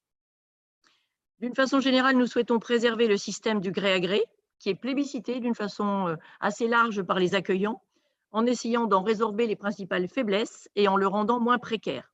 D'une 1.40 1.54
façon 1.54 1.80
générale, 1.80 2.16
nous 2.16 2.26
souhaitons 2.26 2.58
préserver 2.58 3.08
le 3.08 3.18
système 3.18 3.60
du 3.60 3.72
gré 3.72 3.92
à 3.92 4.00
gré, 4.00 4.24
qui 4.58 4.70
est 4.70 4.74
plébiscité 4.74 5.38
d'une 5.38 5.54
façon 5.54 6.08
euh, 6.08 6.16
assez 6.40 6.66
large 6.66 7.02
par 7.02 7.18
les 7.18 7.34
accueillants, 7.34 7.82
en 8.30 8.46
essayant 8.46 8.86
d'en 8.86 9.02
résorber 9.02 9.46
les 9.46 9.56
principales 9.56 10.08
faiblesses 10.08 10.70
et 10.76 10.88
en 10.88 10.96
le 10.96 11.06
rendant 11.06 11.40
moins 11.40 11.58
précaire. 11.58 12.10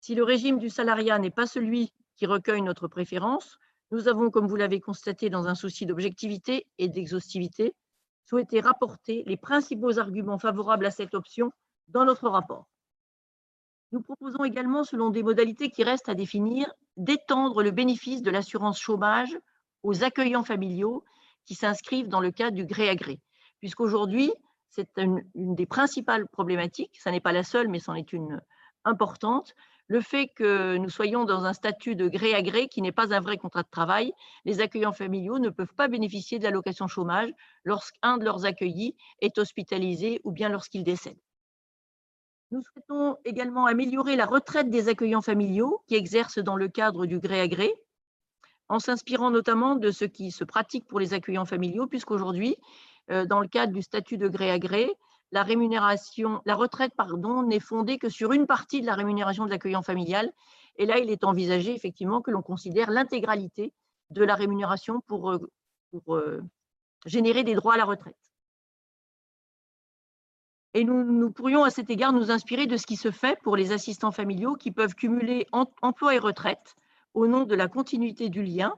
Si 0.00 0.16
le 0.16 0.24
régime 0.24 0.58
du 0.58 0.68
salariat 0.68 1.18
n'est 1.18 1.30
pas 1.30 1.46
celui 1.46 1.92
qui 2.16 2.26
recueille 2.26 2.62
notre 2.62 2.88
préférence, 2.88 3.58
nous 3.90 4.08
avons, 4.08 4.30
comme 4.30 4.46
vous 4.46 4.56
l'avez 4.56 4.80
constaté 4.80 5.30
dans 5.30 5.48
un 5.48 5.54
souci 5.54 5.86
d'objectivité 5.86 6.66
et 6.78 6.88
d'exhaustivité, 6.88 7.74
souhaité 8.24 8.60
rapporter 8.60 9.24
les 9.26 9.36
principaux 9.36 9.98
arguments 9.98 10.38
favorables 10.38 10.86
à 10.86 10.90
cette 10.90 11.14
option 11.14 11.50
dans 11.88 12.04
notre 12.04 12.28
rapport. 12.28 12.66
Nous 13.92 14.02
proposons 14.02 14.44
également, 14.44 14.84
selon 14.84 15.08
des 15.08 15.22
modalités 15.22 15.70
qui 15.70 15.82
restent 15.82 16.10
à 16.10 16.14
définir, 16.14 16.70
d'étendre 16.98 17.62
le 17.62 17.70
bénéfice 17.70 18.20
de 18.20 18.30
l'assurance 18.30 18.78
chômage 18.78 19.38
aux 19.82 20.04
accueillants 20.04 20.44
familiaux 20.44 21.04
qui 21.46 21.54
s'inscrivent 21.54 22.08
dans 22.08 22.20
le 22.20 22.30
cadre 22.30 22.56
du 22.56 22.66
gré 22.66 22.90
à 22.90 22.96
gré. 22.96 23.20
Puisqu'aujourd'hui, 23.60 24.30
c'est 24.68 24.90
une, 24.98 25.24
des 25.34 25.64
principales 25.64 26.28
problématiques, 26.28 26.98
ça 27.00 27.10
n'est 27.10 27.20
pas 27.20 27.32
la 27.32 27.42
seule, 27.42 27.68
mais 27.68 27.78
c'en 27.78 27.94
est 27.94 28.12
une 28.12 28.42
importante. 28.84 29.54
Le 29.88 30.02
fait 30.02 30.28
que 30.28 30.76
nous 30.76 30.90
soyons 30.90 31.24
dans 31.24 31.44
un 31.44 31.54
statut 31.54 31.96
de 31.96 32.08
gré 32.08 32.34
à 32.34 32.42
gré 32.42 32.68
qui 32.68 32.82
n'est 32.82 32.92
pas 32.92 33.14
un 33.14 33.20
vrai 33.20 33.38
contrat 33.38 33.62
de 33.62 33.70
travail, 33.70 34.12
les 34.44 34.60
accueillants 34.60 34.92
familiaux 34.92 35.38
ne 35.38 35.48
peuvent 35.48 35.74
pas 35.74 35.88
bénéficier 35.88 36.38
de 36.38 36.44
l'allocation 36.44 36.86
chômage 36.86 37.30
lorsqu'un 37.64 38.18
de 38.18 38.24
leurs 38.24 38.44
accueillis 38.44 38.94
est 39.20 39.38
hospitalisé 39.38 40.20
ou 40.24 40.30
bien 40.30 40.50
lorsqu'il 40.50 40.84
décède. 40.84 41.18
Nous 42.50 42.62
souhaitons 42.62 43.16
également 43.24 43.66
améliorer 43.66 44.16
la 44.16 44.26
retraite 44.26 44.70
des 44.70 44.88
accueillants 44.88 45.22
familiaux 45.22 45.82
qui 45.86 45.96
exercent 45.96 46.38
dans 46.38 46.56
le 46.56 46.68
cadre 46.68 47.06
du 47.06 47.18
gré 47.18 47.40
à 47.40 47.48
gré, 47.48 47.72
en 48.68 48.78
s'inspirant 48.78 49.30
notamment 49.30 49.74
de 49.74 49.90
ce 49.90 50.04
qui 50.04 50.30
se 50.30 50.44
pratique 50.44 50.86
pour 50.86 51.00
les 51.00 51.14
accueillants 51.14 51.46
familiaux, 51.46 51.86
puisqu'aujourd'hui, 51.86 52.56
euh, 53.10 53.24
dans 53.24 53.40
le 53.40 53.48
cadre 53.48 53.72
du 53.72 53.82
statut 53.82 54.18
de 54.18 54.28
gré 54.28 54.50
à 54.50 54.58
gré, 54.58 54.90
la 55.32 55.42
rémunération, 55.42 56.40
la 56.46 56.54
retraite 56.54 56.92
pardon, 56.96 57.42
n'est 57.42 57.60
fondée 57.60 57.98
que 57.98 58.08
sur 58.08 58.32
une 58.32 58.46
partie 58.46 58.80
de 58.80 58.86
la 58.86 58.94
rémunération 58.94 59.44
de 59.44 59.50
l'accueillant 59.50 59.82
familial. 59.82 60.32
Et 60.76 60.86
là, 60.86 60.98
il 60.98 61.10
est 61.10 61.24
envisagé 61.24 61.74
effectivement 61.74 62.22
que 62.22 62.30
l'on 62.30 62.42
considère 62.42 62.90
l'intégralité 62.90 63.72
de 64.10 64.24
la 64.24 64.34
rémunération 64.34 65.00
pour, 65.06 65.30
euh, 65.30 65.50
euh, 66.08 66.42
générer 67.04 67.44
des 67.44 67.54
droits 67.54 67.74
à 67.74 67.76
la 67.76 67.84
retraite. 67.84 68.16
Et 70.74 70.84
nous, 70.84 71.04
nous, 71.04 71.30
pourrions 71.30 71.64
à 71.64 71.70
cet 71.70 71.90
égard 71.90 72.12
nous 72.12 72.30
inspirer 72.30 72.66
de 72.66 72.76
ce 72.76 72.86
qui 72.86 72.96
se 72.96 73.10
fait 73.10 73.38
pour 73.42 73.56
les 73.56 73.72
assistants 73.72 74.12
familiaux 74.12 74.54
qui 74.54 74.70
peuvent 74.70 74.94
cumuler 74.94 75.46
emploi 75.52 76.14
et 76.14 76.18
retraite 76.18 76.76
au 77.14 77.26
nom 77.26 77.44
de 77.44 77.54
la 77.54 77.68
continuité 77.68 78.28
du 78.28 78.42
lien, 78.42 78.74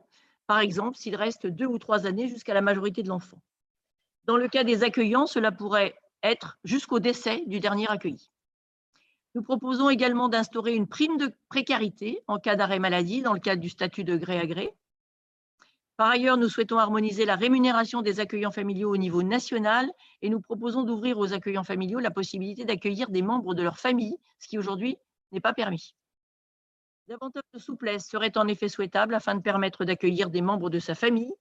par 0.47 0.61
exemple 0.61 0.97
s'il 0.97 1.17
reste 1.17 1.47
deux 1.47 1.67
ou 1.67 1.79
trois 1.79 2.07
années 2.07 2.29
jusqu'à 2.29 2.55
la 2.55 2.63
majorité 2.63 3.03
de 3.03 3.09
l'enfant. 3.09 3.39
Dans 4.25 4.37
le 4.37 4.49
cas 4.49 4.65
des 4.65 4.85
accueillants, 4.85 5.27
cela 5.27 5.51
pourrait 5.53 5.95
être 6.23 6.59
jusqu'au 6.65 7.01
décès 7.01 7.43
du 7.47 7.61
dernier 7.61 7.89
accueilli. 7.89 8.31
Nous 9.35 9.43
proposons 9.43 9.91
également 9.91 10.29
d'instaurer 10.29 10.75
une 10.75 10.89
prime 10.89 11.17
de 11.17 11.33
précarité 11.49 12.21
en 12.27 12.39
cas 12.39 12.57
d'arrêt 12.57 12.81
maladie 12.81 13.23
dans 13.23 13.33
le 13.33 13.39
cadre 13.39 13.63
du 13.63 13.69
statut 13.69 14.03
de 14.03 14.17
gré 14.17 14.39
à 14.39 14.47
gré. 14.47 14.75
Par 15.97 16.09
ailleurs, 16.09 16.39
nous 16.39 16.49
souhaitons 16.49 16.79
harmoniser 16.79 17.27
la 17.27 17.37
rémunération 17.37 18.03
des 18.03 18.21
accueillants 18.21 18.51
familiaux 18.51 18.91
au 18.91 18.97
niveau 18.97 19.23
national 19.23 19.91
et 20.23 20.31
nous 20.31 20.41
proposons 20.41 20.83
d'ouvrir 20.83 21.19
aux 21.19 21.33
accueillants 21.33 21.63
familiaux 21.63 22.01
la 22.01 22.11
possibilité 22.11 22.65
d'accueillir 22.65 23.11
des 23.11 23.23
membres 23.23 23.55
de 23.55 23.63
leur 23.63 23.79
famille, 23.79 24.17
ce 24.39 24.49
qui 24.49 24.59
aujourd'hui 24.59 24.97
n'est 25.31 25.41
pas 25.41 25.53
permis. 25.53 25.95
Davantage 27.07 27.43
de 27.53 27.59
souplesse 27.59 28.09
serait 28.09 28.37
en 28.39 28.49
effet 28.49 28.69
souhaitable 28.69 29.15
afin 29.15 29.35
de 29.35 29.43
permettre 29.43 29.85
d'accueillir 29.85 30.31
des 30.31 30.41
membres 30.41 30.71
de 30.71 30.79
sa 30.79 30.95
famille. 30.95 31.35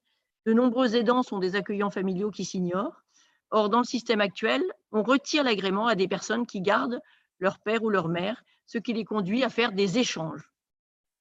De 0.45 0.53
nombreux 0.53 0.95
aidants 0.95 1.23
sont 1.23 1.39
des 1.39 1.55
accueillants 1.55 1.89
familiaux 1.89 2.31
qui 2.31 2.43
s'ignorent 2.43 3.03
Or, 3.51 3.69
dans 3.69 3.79
le 3.79 3.85
système 3.85 4.21
actuel, 4.21 4.63
on 4.91 5.03
retire 5.03 5.43
l'agrément 5.43 5.87
à 5.87 5.95
des 5.95 6.07
personnes 6.07 6.45
qui 6.45 6.61
gardent 6.61 6.99
leur 7.39 7.59
père 7.59 7.83
ou 7.83 7.89
leur 7.89 8.07
mère, 8.07 8.43
ce 8.65 8.77
qui 8.77 8.93
les 8.93 9.05
conduit 9.05 9.43
à 9.43 9.49
faire 9.49 9.71
des 9.71 9.97
échanges. 9.97 10.51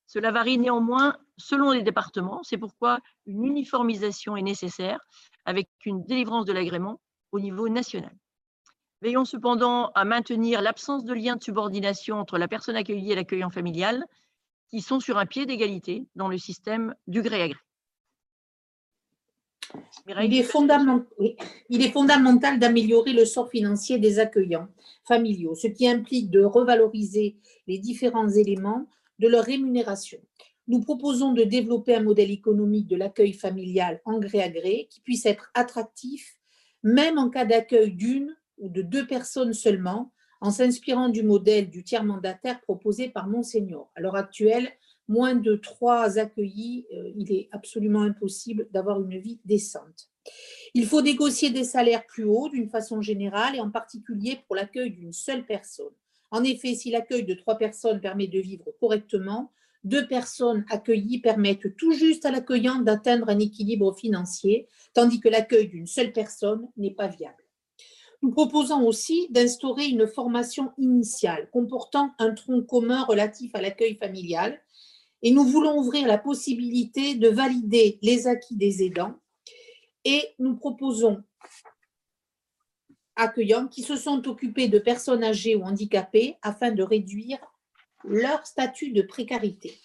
Cela 0.06 0.30
varie 0.30 0.58
néanmoins 0.58 1.16
selon 1.36 1.70
les 1.70 1.82
départements, 1.82 2.42
c'est 2.42 2.58
pourquoi 2.58 2.98
une 3.26 3.44
uniformisation 3.44 4.36
est 4.36 4.42
nécessaire 4.42 5.00
avec 5.44 5.68
une 5.84 6.04
délivrance 6.04 6.44
de 6.44 6.52
l'agrément 6.52 7.00
au 7.32 7.40
niveau 7.40 7.68
national. 7.68 8.14
Veillons 9.00 9.24
cependant 9.24 9.90
à 9.94 10.04
maintenir 10.04 10.60
l'absence 10.60 11.04
de 11.04 11.14
lien 11.14 11.36
de 11.36 11.42
subordination 11.42 12.18
entre 12.18 12.36
la 12.36 12.48
personne 12.48 12.76
accueillie 12.76 13.12
et 13.12 13.14
l'accueillant 13.14 13.50
familial, 13.50 14.04
qui 14.70 14.80
sont 14.80 15.00
sur 15.00 15.18
un 15.18 15.26
pied 15.26 15.46
d'égalité 15.46 16.06
dans 16.16 16.28
le 16.28 16.36
système 16.36 16.94
du 17.06 17.22
gré 17.22 17.42
à 17.42 17.48
gré. 17.48 17.58
Il 20.06 20.34
est, 21.82 21.90
fondamental, 21.90 22.58
d'améliorer 22.58 23.12
le 23.12 23.24
sort 23.24 23.50
financier 23.50 23.98
des 23.98 24.18
accueillants 24.18 24.68
familiaux, 25.06 25.54
ce 25.54 25.66
qui 25.66 25.86
implique 25.86 26.30
de 26.30 26.42
revaloriser 26.42 27.36
les 27.66 27.78
différents 27.78 28.28
éléments 28.28 28.86
de 29.18 29.28
leur 29.28 29.44
rémunération. 29.44 30.18
Nous 30.66 30.80
proposons 30.80 31.32
de 31.32 31.44
développer 31.44 31.94
un 31.94 32.02
modèle 32.02 32.30
économique 32.30 32.86
de 32.86 32.96
l'accueil 32.96 33.32
familial 33.32 34.00
en 34.04 34.18
gré 34.18 34.42
à 34.42 34.48
gré 34.48 34.86
qui 34.90 35.00
puisse 35.00 35.26
être 35.26 35.50
attractif, 35.54 36.36
même 36.82 37.18
en 37.18 37.30
cas 37.30 37.44
d'accueil 37.44 37.92
d'une 37.92 38.36
ou 38.58 38.68
de 38.68 38.82
deux 38.82 39.06
personnes 39.06 39.52
seulement, 39.52 40.12
en 40.40 40.50
s'inspirant 40.50 41.08
du 41.08 41.22
modèle 41.22 41.70
du 41.70 41.84
tiers 41.84 42.04
mandataire 42.04 42.60
proposé 42.60 43.08
par 43.08 43.28
Monseigneur. 43.28 43.88
À 43.96 44.00
l'heure 44.00 44.16
actuelle, 44.16 44.70
moins 45.08 45.34
de 45.34 45.56
trois 45.56 46.18
accueillis, 46.18 46.86
euh, 46.94 47.10
il 47.16 47.32
est 47.32 47.48
absolument 47.52 48.02
impossible 48.02 48.68
d'avoir 48.70 49.00
une 49.00 49.18
vie 49.18 49.40
décente. 49.44 50.10
Il 50.74 50.86
faut 50.86 51.00
négocier 51.00 51.50
des 51.50 51.64
salaires 51.64 52.06
plus 52.06 52.24
hauts 52.24 52.50
d'une 52.50 52.68
façon 52.68 53.00
générale 53.00 53.56
et 53.56 53.60
en 53.60 53.70
particulier 53.70 54.38
pour 54.46 54.56
l'accueil 54.56 54.90
d'une 54.90 55.12
seule 55.12 55.46
personne. 55.46 55.92
En 56.30 56.44
effet, 56.44 56.74
si 56.74 56.90
l'accueil 56.90 57.24
de 57.24 57.34
trois 57.34 57.56
personnes 57.56 58.00
permet 58.00 58.26
de 58.26 58.38
vivre 58.38 58.66
correctement, 58.78 59.50
deux 59.84 60.06
personnes 60.06 60.66
accueillies 60.68 61.20
permettent 61.20 61.76
tout 61.76 61.92
juste 61.92 62.26
à 62.26 62.30
l'accueillant 62.30 62.80
d'atteindre 62.80 63.30
un 63.30 63.38
équilibre 63.38 63.96
financier, 63.96 64.66
tandis 64.92 65.20
que 65.20 65.28
l'accueil 65.28 65.68
d'une 65.68 65.86
seule 65.86 66.12
personne 66.12 66.68
n'est 66.76 66.94
pas 66.94 67.08
viable. 67.08 67.42
Nous 68.20 68.32
proposons 68.32 68.84
aussi 68.84 69.28
d'instaurer 69.30 69.86
une 69.86 70.08
formation 70.08 70.72
initiale 70.76 71.48
comportant 71.52 72.10
un 72.18 72.34
tronc 72.34 72.62
commun 72.62 73.04
relatif 73.04 73.54
à 73.54 73.60
l'accueil 73.60 73.94
familial 73.94 74.60
et 75.22 75.30
nous 75.30 75.44
voulons 75.44 75.78
ouvrir 75.78 76.06
la 76.06 76.18
possibilité 76.18 77.14
de 77.14 77.28
valider 77.28 77.98
les 78.02 78.26
acquis 78.26 78.56
des 78.56 78.82
aidants 78.82 79.14
et 80.04 80.22
nous 80.38 80.56
proposons 80.56 81.22
accueillants 83.16 83.66
qui 83.66 83.82
se 83.82 83.96
sont 83.96 84.26
occupés 84.28 84.68
de 84.68 84.78
personnes 84.78 85.24
âgées 85.24 85.56
ou 85.56 85.62
handicapées 85.62 86.36
afin 86.42 86.70
de 86.70 86.82
réduire 86.82 87.38
leur 88.04 88.46
statut 88.46 88.92
de 88.92 89.02
précarité. 89.02 89.76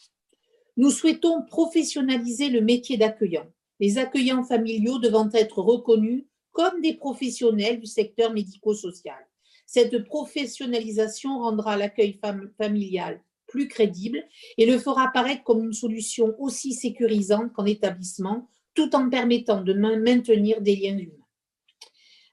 Nous 0.77 0.91
souhaitons 0.91 1.43
professionnaliser 1.43 2.49
le 2.49 2.61
métier 2.61 2.97
d'accueillant, 2.97 3.47
les 3.79 3.97
accueillants 3.97 4.43
familiaux 4.43 4.99
devant 4.99 5.29
être 5.33 5.59
reconnus 5.59 6.25
comme 6.51 6.81
des 6.81 6.93
professionnels 6.93 7.79
du 7.79 7.87
secteur 7.87 8.31
médico-social. 8.31 9.27
Cette 9.65 10.03
professionnalisation 10.05 11.39
rendra 11.39 11.75
l'accueil 11.77 12.19
familial 12.57 13.19
plus 13.53 13.67
crédible 13.67 14.23
et 14.57 14.65
le 14.65 14.79
fera 14.79 15.03
apparaître 15.03 15.43
comme 15.43 15.63
une 15.63 15.73
solution 15.73 16.33
aussi 16.39 16.73
sécurisante 16.73 17.53
qu'en 17.53 17.65
établissement, 17.65 18.49
tout 18.73 18.95
en 18.95 19.11
permettant 19.11 19.61
de 19.61 19.73
maintenir 19.73 20.59
des 20.59 20.75
liens 20.75 20.97
humains. 20.97 21.27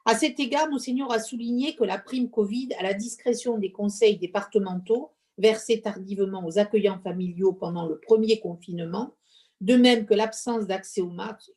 À 0.07 0.15
cet 0.15 0.41
égard, 0.41 0.71
Monseigneur 0.71 1.13
a 1.13 1.21
souligné 1.21 1.77
que 1.77 1.85
la 1.85 1.99
prime 1.99 2.31
Covid, 2.31 2.71
à 2.79 2.83
la 2.83 2.95
discrétion 2.95 3.59
des 3.59 3.71
conseils 3.71 4.17
départementaux, 4.17 5.11
versée 5.37 5.83
tardivement 5.83 6.47
aux 6.47 6.59
accueillants 6.59 7.03
familiaux 7.05 7.53
pendant 7.53 7.87
le 7.87 8.01
premier 8.01 8.41
confinement, 8.41 9.15
de 9.61 9.77
même 9.77 10.07
que 10.07 10.15
l'absence 10.15 10.67
d'accès 10.67 11.03
aux 11.03 11.11
maths, 11.11 11.51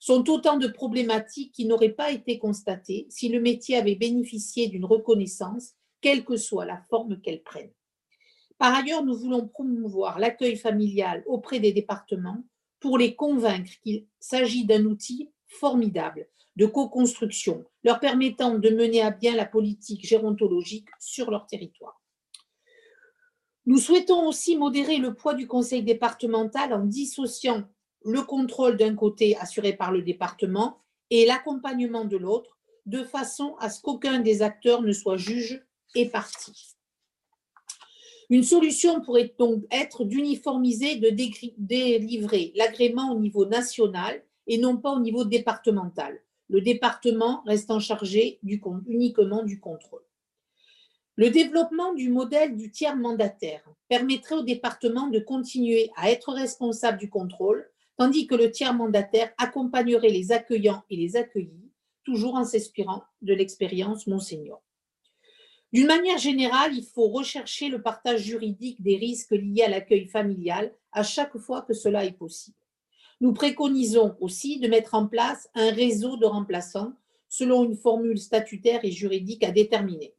sont 0.00 0.28
autant 0.28 0.58
de 0.58 0.68
problématiques 0.68 1.52
qui 1.52 1.64
n'auraient 1.64 1.96
pas 2.02 2.12
été 2.12 2.38
constatées 2.38 3.06
si 3.08 3.30
le 3.30 3.40
métier 3.40 3.78
avait 3.78 3.94
bénéficié 3.94 4.68
d'une 4.68 4.84
reconnaissance, 4.84 5.76
quelle 6.02 6.26
que 6.26 6.36
soit 6.36 6.66
la 6.66 6.82
forme 6.90 7.22
qu'elle 7.22 7.42
prenne. 7.42 7.70
Par 8.60 8.74
ailleurs, 8.74 9.02
nous 9.02 9.16
voulons 9.16 9.48
promouvoir 9.48 10.18
l'accueil 10.18 10.54
familial 10.54 11.24
auprès 11.24 11.60
des 11.60 11.72
départements 11.72 12.44
pour 12.78 12.98
les 12.98 13.14
convaincre 13.14 13.70
qu'il 13.82 14.04
s'agit 14.18 14.66
d'un 14.66 14.84
outil 14.84 15.30
formidable 15.46 16.28
de 16.56 16.66
co-construction, 16.66 17.64
leur 17.84 18.00
permettant 18.00 18.58
de 18.58 18.68
mener 18.68 19.00
à 19.00 19.12
bien 19.12 19.34
la 19.34 19.46
politique 19.46 20.06
gérontologique 20.06 20.90
sur 20.98 21.30
leur 21.30 21.46
territoire. 21.46 22.02
Nous 23.64 23.78
souhaitons 23.78 24.28
aussi 24.28 24.58
modérer 24.58 24.98
le 24.98 25.14
poids 25.14 25.32
du 25.32 25.46
conseil 25.46 25.82
départemental 25.82 26.74
en 26.74 26.84
dissociant 26.84 27.62
le 28.04 28.20
contrôle 28.20 28.76
d'un 28.76 28.94
côté 28.94 29.38
assuré 29.38 29.72
par 29.72 29.90
le 29.90 30.02
département 30.02 30.82
et 31.08 31.24
l'accompagnement 31.24 32.04
de 32.04 32.18
l'autre, 32.18 32.58
de 32.84 33.04
façon 33.04 33.56
à 33.58 33.70
ce 33.70 33.80
qu'aucun 33.80 34.20
des 34.20 34.42
acteurs 34.42 34.82
ne 34.82 34.92
soit 34.92 35.16
juge 35.16 35.64
et 35.94 36.10
partie. 36.10 36.76
Une 38.30 38.44
solution 38.44 39.00
pourrait 39.00 39.34
donc 39.40 39.64
être 39.72 40.04
d'uniformiser, 40.04 40.94
de 40.96 41.10
délivrer 41.58 42.52
l'agrément 42.54 43.12
au 43.12 43.18
niveau 43.18 43.44
national 43.44 44.22
et 44.46 44.56
non 44.56 44.76
pas 44.76 44.92
au 44.92 45.00
niveau 45.00 45.24
départemental. 45.24 46.22
Le 46.48 46.60
département 46.60 47.42
restant 47.44 47.80
chargé 47.80 48.38
uniquement 48.42 49.42
du 49.42 49.58
contrôle. 49.58 50.02
Le 51.16 51.30
développement 51.30 51.92
du 51.92 52.08
modèle 52.08 52.56
du 52.56 52.70
tiers 52.70 52.96
mandataire 52.96 53.64
permettrait 53.88 54.36
au 54.36 54.42
département 54.42 55.08
de 55.08 55.18
continuer 55.18 55.90
à 55.96 56.10
être 56.10 56.32
responsable 56.32 56.98
du 56.98 57.10
contrôle, 57.10 57.68
tandis 57.96 58.28
que 58.28 58.36
le 58.36 58.52
tiers 58.52 58.74
mandataire 58.74 59.32
accompagnerait 59.38 60.08
les 60.08 60.30
accueillants 60.30 60.84
et 60.88 60.96
les 60.96 61.16
accueillis, 61.16 61.72
toujours 62.04 62.36
en 62.36 62.44
s'inspirant 62.44 63.02
de 63.22 63.34
l'expérience 63.34 64.06
Monseigneur. 64.06 64.60
D'une 65.72 65.86
manière 65.86 66.18
générale, 66.18 66.74
il 66.74 66.84
faut 66.84 67.08
rechercher 67.08 67.68
le 67.68 67.80
partage 67.80 68.22
juridique 68.22 68.82
des 68.82 68.96
risques 68.96 69.30
liés 69.30 69.62
à 69.62 69.68
l'accueil 69.68 70.08
familial 70.08 70.72
à 70.90 71.04
chaque 71.04 71.38
fois 71.38 71.62
que 71.62 71.74
cela 71.74 72.04
est 72.04 72.18
possible. 72.18 72.56
Nous 73.20 73.32
préconisons 73.32 74.16
aussi 74.20 74.58
de 74.58 74.66
mettre 74.66 74.94
en 74.94 75.06
place 75.06 75.48
un 75.54 75.70
réseau 75.70 76.16
de 76.16 76.26
remplaçants 76.26 76.92
selon 77.28 77.64
une 77.64 77.76
formule 77.76 78.18
statutaire 78.18 78.80
et 78.84 78.90
juridique 78.90 79.44
à 79.44 79.52
déterminer. 79.52 80.12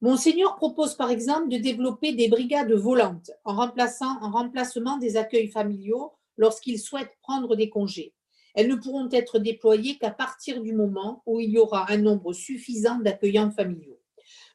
Monseigneur 0.00 0.54
propose 0.54 0.94
par 0.94 1.10
exemple 1.10 1.48
de 1.48 1.56
développer 1.56 2.12
des 2.12 2.28
brigades 2.28 2.72
volantes 2.72 3.32
en, 3.44 3.56
en 3.56 4.30
remplacement 4.30 4.98
des 4.98 5.16
accueils 5.16 5.48
familiaux 5.48 6.12
lorsqu'ils 6.36 6.78
souhaitent 6.78 7.16
prendre 7.22 7.56
des 7.56 7.68
congés. 7.68 8.14
Elles 8.54 8.68
ne 8.68 8.76
pourront 8.76 9.08
être 9.10 9.40
déployées 9.40 9.98
qu'à 9.98 10.12
partir 10.12 10.62
du 10.62 10.72
moment 10.72 11.22
où 11.26 11.40
il 11.40 11.50
y 11.50 11.58
aura 11.58 11.90
un 11.90 11.98
nombre 11.98 12.32
suffisant 12.32 13.00
d'accueillants 13.00 13.50
familiaux. 13.50 13.97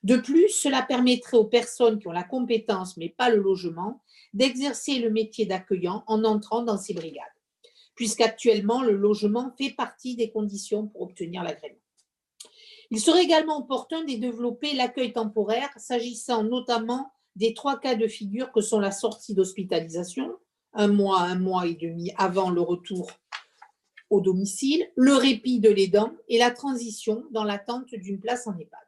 De 0.03 0.17
plus, 0.17 0.49
cela 0.49 0.81
permettrait 0.81 1.37
aux 1.37 1.45
personnes 1.45 1.99
qui 1.99 2.07
ont 2.07 2.11
la 2.11 2.23
compétence 2.23 2.97
mais 2.97 3.09
pas 3.09 3.29
le 3.29 3.41
logement 3.41 4.01
d'exercer 4.33 4.99
le 4.99 5.09
métier 5.09 5.45
d'accueillant 5.45 6.03
en 6.07 6.23
entrant 6.25 6.63
dans 6.63 6.77
ces 6.77 6.93
brigades, 6.93 7.23
puisqu'actuellement 7.95 8.83
le 8.83 8.95
logement 8.95 9.53
fait 9.57 9.71
partie 9.71 10.15
des 10.15 10.29
conditions 10.29 10.87
pour 10.87 11.03
obtenir 11.03 11.43
l'agrément. 11.43 11.77
Il 12.91 12.99
serait 12.99 13.23
également 13.23 13.59
opportun 13.59 14.03
de 14.03 14.13
développer 14.13 14.73
l'accueil 14.73 15.13
temporaire, 15.13 15.69
s'agissant 15.77 16.43
notamment 16.43 17.11
des 17.35 17.53
trois 17.53 17.79
cas 17.79 17.95
de 17.95 18.07
figure 18.07 18.51
que 18.51 18.61
sont 18.61 18.79
la 18.79 18.91
sortie 18.91 19.33
d'hospitalisation, 19.33 20.31
un 20.73 20.87
mois, 20.87 21.21
un 21.21 21.39
mois 21.39 21.65
et 21.65 21.75
demi 21.75 22.11
avant 22.17 22.49
le 22.49 22.61
retour 22.61 23.11
au 24.09 24.21
domicile, 24.21 24.87
le 24.95 25.15
répit 25.15 25.59
de 25.59 25.69
l'aidant 25.69 26.13
et 26.27 26.37
la 26.37 26.51
transition 26.51 27.23
dans 27.31 27.43
l'attente 27.43 27.95
d'une 27.95 28.19
place 28.19 28.47
en 28.47 28.57
EHPAD. 28.57 28.82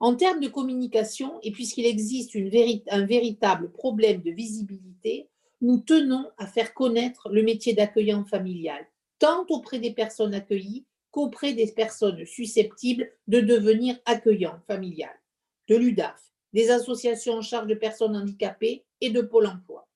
En 0.00 0.14
termes 0.14 0.40
de 0.40 0.48
communication, 0.48 1.40
et 1.42 1.50
puisqu'il 1.50 1.86
existe 1.86 2.36
un 2.36 3.04
véritable 3.04 3.70
problème 3.72 4.22
de 4.22 4.30
visibilité, 4.30 5.28
nous 5.60 5.78
tenons 5.78 6.30
à 6.36 6.46
faire 6.46 6.72
connaître 6.72 7.28
le 7.30 7.42
métier 7.42 7.72
d'accueillant 7.72 8.24
familial, 8.24 8.86
tant 9.18 9.44
auprès 9.48 9.80
des 9.80 9.92
personnes 9.92 10.34
accueillies 10.34 10.84
qu'auprès 11.10 11.52
des 11.52 11.66
personnes 11.66 12.24
susceptibles 12.26 13.10
de 13.26 13.40
devenir 13.40 13.98
accueillants 14.04 14.60
familiales, 14.68 15.20
de 15.68 15.76
l'UDAF, 15.76 16.22
des 16.52 16.70
associations 16.70 17.34
en 17.34 17.42
charge 17.42 17.66
de 17.66 17.74
personnes 17.74 18.16
handicapées 18.16 18.84
et 19.00 19.10
de 19.10 19.20
Pôle 19.20 19.46
emploi. 19.46 19.88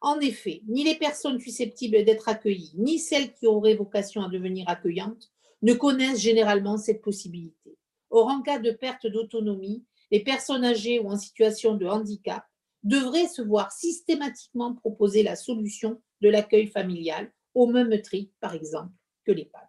En 0.00 0.20
effet, 0.20 0.62
ni 0.68 0.84
les 0.84 0.96
personnes 0.96 1.40
susceptibles 1.40 2.04
d'être 2.04 2.28
accueillies, 2.28 2.74
ni 2.76 2.98
celles 2.98 3.32
qui 3.32 3.46
auraient 3.46 3.74
vocation 3.74 4.22
à 4.22 4.28
devenir 4.28 4.68
accueillantes 4.68 5.32
ne 5.62 5.74
connaissent 5.74 6.20
généralement 6.20 6.76
cette 6.76 7.02
possibilité. 7.02 7.76
Or, 8.12 8.28
en 8.28 8.42
cas 8.42 8.58
de 8.58 8.70
perte 8.70 9.06
d'autonomie, 9.06 9.84
les 10.10 10.20
personnes 10.20 10.66
âgées 10.66 11.00
ou 11.00 11.08
en 11.08 11.16
situation 11.16 11.74
de 11.76 11.86
handicap 11.86 12.44
devraient 12.82 13.26
se 13.26 13.40
voir 13.40 13.72
systématiquement 13.72 14.74
proposer 14.74 15.22
la 15.22 15.34
solution 15.34 15.98
de 16.20 16.28
l'accueil 16.28 16.66
familial 16.66 17.32
au 17.54 17.66
même 17.66 18.02
tri, 18.02 18.30
par 18.38 18.54
exemple, 18.54 18.92
que 19.24 19.32
l'EHPAD. 19.32 19.66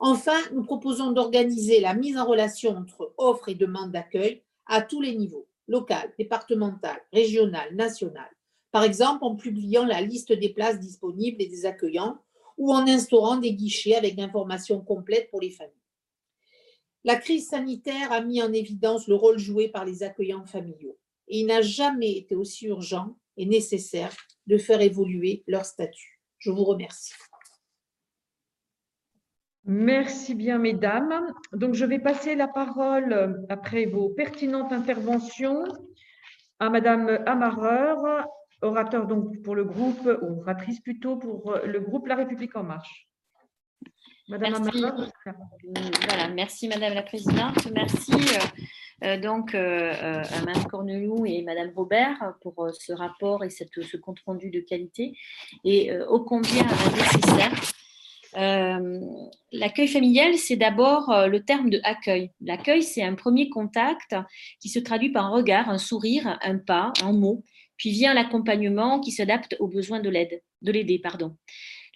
Enfin, 0.00 0.36
nous 0.52 0.64
proposons 0.64 1.12
d'organiser 1.12 1.78
la 1.78 1.94
mise 1.94 2.18
en 2.18 2.26
relation 2.26 2.76
entre 2.76 3.14
offre 3.18 3.48
et 3.48 3.54
demande 3.54 3.92
d'accueil 3.92 4.42
à 4.66 4.82
tous 4.82 5.00
les 5.00 5.14
niveaux, 5.14 5.46
local, 5.68 6.12
départemental, 6.18 7.00
régional, 7.12 7.72
national. 7.76 8.28
Par 8.72 8.82
exemple, 8.82 9.22
en 9.22 9.36
publiant 9.36 9.86
la 9.86 10.00
liste 10.00 10.32
des 10.32 10.48
places 10.48 10.80
disponibles 10.80 11.40
et 11.40 11.46
des 11.46 11.66
accueillants 11.66 12.18
ou 12.58 12.72
en 12.72 12.88
instaurant 12.88 13.36
des 13.36 13.52
guichets 13.52 13.94
avec 13.94 14.16
l'information 14.16 14.80
complète 14.80 15.30
pour 15.30 15.40
les 15.40 15.50
familles. 15.50 15.83
La 17.04 17.16
crise 17.16 17.48
sanitaire 17.48 18.12
a 18.12 18.22
mis 18.22 18.42
en 18.42 18.52
évidence 18.52 19.08
le 19.08 19.14
rôle 19.14 19.38
joué 19.38 19.68
par 19.68 19.84
les 19.84 20.02
accueillants 20.02 20.46
familiaux 20.46 20.98
et 21.28 21.40
il 21.40 21.46
n'a 21.46 21.60
jamais 21.60 22.16
été 22.16 22.34
aussi 22.34 22.66
urgent 22.66 23.16
et 23.36 23.46
nécessaire 23.46 24.14
de 24.46 24.56
faire 24.56 24.80
évoluer 24.80 25.44
leur 25.46 25.66
statut. 25.66 26.20
Je 26.38 26.50
vous 26.50 26.64
remercie. 26.64 27.12
Merci 29.66 30.34
bien, 30.34 30.58
mesdames. 30.58 31.32
Donc, 31.52 31.74
je 31.74 31.86
vais 31.86 31.98
passer 31.98 32.34
la 32.34 32.48
parole, 32.48 33.46
après 33.48 33.86
vos 33.86 34.10
pertinentes 34.10 34.72
interventions, 34.72 35.64
à 36.58 36.68
Madame 36.68 37.08
Amareur, 37.26 38.26
orateur 38.60 39.06
donc 39.06 39.40
pour 39.42 39.54
le 39.54 39.64
groupe, 39.64 40.06
ou 40.20 40.40
oratrice 40.40 40.80
plutôt 40.80 41.16
pour 41.16 41.54
le 41.64 41.80
groupe 41.80 42.06
La 42.06 42.16
République 42.16 42.56
En 42.56 42.62
Marche. 42.62 43.08
Madame 44.28 44.64
merci. 44.64 44.84
Voilà, 46.08 46.28
merci 46.28 46.68
Madame 46.68 46.94
la 46.94 47.02
Présidente. 47.02 47.68
Merci 47.72 48.12
euh, 48.12 49.04
euh, 49.04 49.20
donc 49.20 49.54
euh, 49.54 49.92
à 50.22 50.40
Mme 50.44 50.64
Cornelou 50.64 51.26
et 51.26 51.42
Madame 51.42 51.72
Robert 51.74 52.34
pour 52.40 52.68
ce 52.72 52.92
rapport 52.92 53.44
et 53.44 53.50
cette, 53.50 53.82
ce 53.82 53.96
compte-rendu 53.96 54.50
de 54.50 54.60
qualité 54.60 55.16
et 55.64 55.94
ô 56.08 56.20
combien 56.20 56.64
nécessaire 56.64 57.52
euh, 58.36 59.00
l'accueil 59.52 59.88
familial, 59.88 60.36
c'est 60.36 60.56
d'abord 60.56 61.10
euh, 61.10 61.26
le 61.28 61.44
terme 61.44 61.70
de 61.70 61.80
accueil. 61.84 62.30
L'accueil, 62.40 62.82
c'est 62.82 63.02
un 63.02 63.14
premier 63.14 63.48
contact 63.48 64.16
qui 64.60 64.68
se 64.68 64.78
traduit 64.78 65.10
par 65.10 65.26
un 65.26 65.30
regard, 65.30 65.68
un 65.68 65.78
sourire, 65.78 66.38
un 66.42 66.58
pas, 66.58 66.92
un 67.02 67.12
mot, 67.12 67.44
puis 67.76 67.90
vient 67.90 68.14
l'accompagnement 68.14 69.00
qui 69.00 69.12
s'adapte 69.12 69.56
aux 69.60 69.68
besoins 69.68 70.00
de 70.00 70.08
l'aide, 70.08 70.42
de 70.62 70.72
l'aider, 70.72 70.98
pardon. 70.98 71.36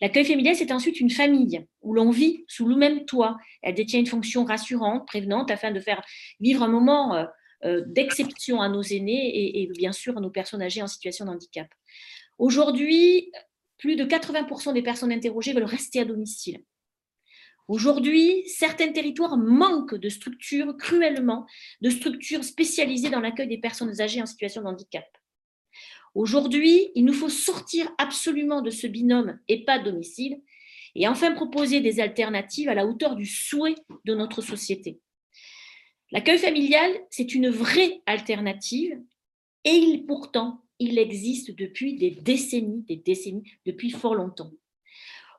L'accueil 0.00 0.24
familial, 0.24 0.54
c'est 0.54 0.72
ensuite 0.72 1.00
une 1.00 1.10
famille 1.10 1.64
où 1.82 1.92
l'on 1.92 2.10
vit 2.10 2.44
sous 2.46 2.66
le 2.66 2.76
même 2.76 3.04
toit. 3.04 3.36
Elle 3.62 3.74
détient 3.74 4.00
une 4.00 4.06
fonction 4.06 4.44
rassurante, 4.44 5.06
prévenante, 5.06 5.50
afin 5.50 5.70
de 5.70 5.80
faire 5.80 6.02
vivre 6.40 6.62
un 6.62 6.68
moment 6.68 7.26
euh, 7.64 7.82
d'exception 7.86 8.60
à 8.60 8.68
nos 8.68 8.82
aînés 8.82 9.28
et, 9.28 9.62
et, 9.62 9.66
bien 9.66 9.92
sûr 9.92 10.16
à 10.16 10.20
nos 10.20 10.30
personnes 10.30 10.62
âgées 10.62 10.82
en 10.82 10.86
situation 10.86 11.24
de 11.24 11.30
handicap. 11.30 11.66
Aujourd'hui, 12.38 13.32
plus 13.78 13.96
de 13.96 14.04
80% 14.04 14.74
des 14.74 14.82
personnes 14.82 15.10
interrogées 15.10 15.52
veulent 15.52 15.64
rester 15.64 16.00
à 16.00 16.04
domicile. 16.04 16.62
Aujourd'hui, 17.66 18.48
certains 18.48 18.92
territoires 18.92 19.36
manquent 19.36 19.96
de 19.96 20.08
structures, 20.08 20.76
cruellement, 20.78 21.46
de 21.80 21.90
structures 21.90 22.44
spécialisées 22.44 23.10
dans 23.10 23.20
l'accueil 23.20 23.48
des 23.48 23.58
personnes 23.58 24.00
âgées 24.00 24.22
en 24.22 24.26
situation 24.26 24.62
de 24.62 24.68
handicap. 24.68 25.04
Aujourd'hui, 26.14 26.90
il 26.94 27.04
nous 27.04 27.12
faut 27.12 27.28
sortir 27.28 27.90
absolument 27.98 28.62
de 28.62 28.70
ce 28.70 28.86
binôme 28.86 29.38
et 29.48 29.64
pas 29.64 29.78
domicile 29.78 30.40
et 30.94 31.06
enfin 31.06 31.32
proposer 31.32 31.80
des 31.80 32.00
alternatives 32.00 32.68
à 32.68 32.74
la 32.74 32.86
hauteur 32.86 33.14
du 33.14 33.26
souhait 33.26 33.76
de 34.04 34.14
notre 34.14 34.42
société. 34.42 34.98
L'accueil 36.10 36.38
familial, 36.38 36.90
c'est 37.10 37.34
une 37.34 37.50
vraie 37.50 38.00
alternative 38.06 38.98
et 39.64 39.74
il 39.74 40.06
pourtant 40.06 40.64
il 40.78 40.98
existe 40.98 41.54
depuis 41.56 41.94
des 41.96 42.10
décennies, 42.10 42.82
des 42.82 42.96
décennies, 42.96 43.50
depuis 43.66 43.90
fort 43.90 44.14
longtemps. 44.14 44.52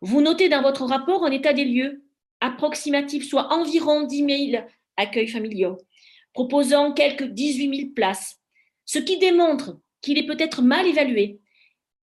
Vous 0.01 0.21
notez 0.21 0.49
dans 0.49 0.61
votre 0.61 0.85
rapport 0.85 1.25
un 1.25 1.31
état 1.31 1.53
des 1.53 1.65
lieux 1.65 2.03
approximatif, 2.41 3.27
soit 3.27 3.53
environ 3.53 4.03
10 4.03 4.51
000 4.51 4.63
accueils 4.97 5.27
familiaux, 5.27 5.77
proposant 6.33 6.93
quelques 6.93 7.23
18 7.23 7.75
000 7.77 7.89
places, 7.93 8.39
ce 8.85 8.99
qui 8.99 9.17
démontre 9.17 9.77
qu'il 10.01 10.17
est 10.17 10.25
peut-être 10.25 10.61
mal 10.61 10.87
évalué, 10.87 11.39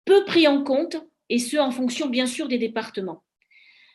peu 0.05 0.25
pris 0.25 0.47
en 0.47 0.63
compte, 0.63 0.97
et 1.29 1.39
ce 1.39 1.57
en 1.57 1.71
fonction 1.71 2.07
bien 2.07 2.27
sûr 2.27 2.47
des 2.47 2.57
départements. 2.57 3.23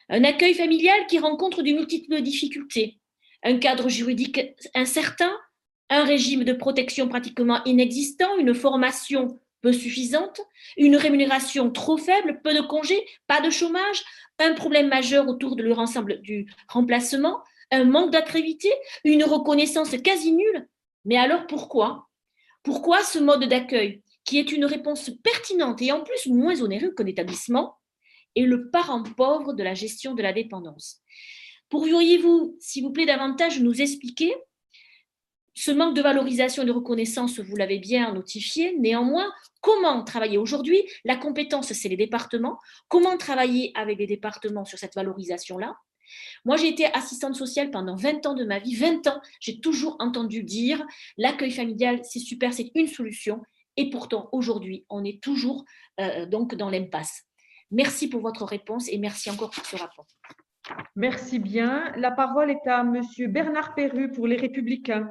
Un 0.08 0.24
accueil 0.24 0.54
familial 0.54 1.06
qui 1.06 1.18
rencontre 1.18 1.62
de 1.62 1.72
multiples 1.72 2.20
difficultés, 2.22 2.98
un 3.42 3.58
cadre 3.58 3.88
juridique 3.88 4.40
incertain, 4.74 5.32
un 5.90 6.04
régime 6.04 6.44
de 6.44 6.52
protection 6.52 7.08
pratiquement 7.08 7.62
inexistant, 7.64 8.36
une 8.38 8.54
formation 8.54 9.40
peu 9.60 9.72
suffisante, 9.72 10.40
une 10.76 10.96
rémunération 10.96 11.70
trop 11.70 11.96
faible, 11.96 12.40
peu 12.42 12.54
de 12.54 12.60
congés, 12.60 13.04
pas 13.26 13.40
de 13.40 13.50
chômage, 13.50 14.04
un 14.38 14.54
problème 14.54 14.88
majeur 14.88 15.28
autour 15.28 15.56
de 15.56 15.62
leur 15.62 15.84
du 16.22 16.46
remplacement, 16.68 17.42
un 17.70 17.84
manque 17.84 18.12
d'attractivité, 18.12 18.72
une 19.04 19.24
reconnaissance 19.24 19.96
quasi 20.02 20.32
nulle. 20.32 20.68
Mais 21.04 21.16
alors 21.16 21.46
pourquoi? 21.46 22.07
Pourquoi 22.68 23.02
ce 23.02 23.18
mode 23.18 23.44
d'accueil, 23.44 24.02
qui 24.26 24.38
est 24.38 24.52
une 24.52 24.66
réponse 24.66 25.10
pertinente 25.24 25.80
et 25.80 25.90
en 25.90 26.04
plus 26.04 26.26
moins 26.26 26.60
onéreux 26.60 26.90
qu'un 26.90 27.06
établissement, 27.06 27.78
est 28.36 28.42
le 28.42 28.68
parent 28.68 29.02
pauvre 29.02 29.54
de 29.54 29.62
la 29.62 29.72
gestion 29.72 30.12
de 30.12 30.20
la 30.20 30.34
dépendance? 30.34 31.00
Pourriez-vous, 31.70 32.58
s'il 32.60 32.82
vous 32.82 32.92
plaît, 32.92 33.06
davantage 33.06 33.58
nous 33.62 33.80
expliquer? 33.80 34.34
Ce 35.54 35.70
manque 35.70 35.96
de 35.96 36.02
valorisation 36.02 36.62
et 36.62 36.66
de 36.66 36.72
reconnaissance, 36.72 37.40
vous 37.40 37.56
l'avez 37.56 37.78
bien 37.78 38.12
notifié. 38.12 38.76
Néanmoins, 38.78 39.32
comment 39.62 40.04
travailler 40.04 40.36
aujourd'hui? 40.36 40.86
La 41.06 41.16
compétence, 41.16 41.72
c'est 41.72 41.88
les 41.88 41.96
départements. 41.96 42.58
Comment 42.88 43.16
travailler 43.16 43.72
avec 43.76 43.98
les 43.98 44.06
départements 44.06 44.66
sur 44.66 44.78
cette 44.78 44.94
valorisation-là? 44.94 45.74
Moi, 46.44 46.56
j'ai 46.56 46.68
été 46.68 46.86
assistante 46.86 47.36
sociale 47.36 47.70
pendant 47.70 47.96
20 47.96 48.26
ans 48.26 48.34
de 48.34 48.44
ma 48.44 48.58
vie. 48.58 48.74
20 48.74 49.06
ans, 49.06 49.20
j'ai 49.40 49.60
toujours 49.60 49.96
entendu 49.98 50.42
dire 50.42 50.84
l'accueil 51.16 51.50
familial, 51.50 52.00
c'est 52.04 52.18
super, 52.18 52.52
c'est 52.52 52.70
une 52.74 52.88
solution. 52.88 53.42
Et 53.76 53.90
pourtant, 53.90 54.28
aujourd'hui, 54.32 54.84
on 54.90 55.04
est 55.04 55.22
toujours 55.22 55.64
euh, 56.00 56.26
donc 56.26 56.54
dans 56.54 56.70
l'impasse. 56.70 57.22
Merci 57.70 58.08
pour 58.08 58.22
votre 58.22 58.44
réponse 58.44 58.88
et 58.88 58.98
merci 58.98 59.30
encore 59.30 59.50
pour 59.50 59.66
ce 59.66 59.76
rapport. 59.76 60.06
Merci 60.96 61.38
bien. 61.38 61.92
La 61.96 62.10
parole 62.10 62.50
est 62.50 62.66
à 62.66 62.82
Monsieur 62.82 63.28
Bernard 63.28 63.74
Perru 63.74 64.10
pour 64.10 64.26
les 64.26 64.36
Républicains. 64.36 65.08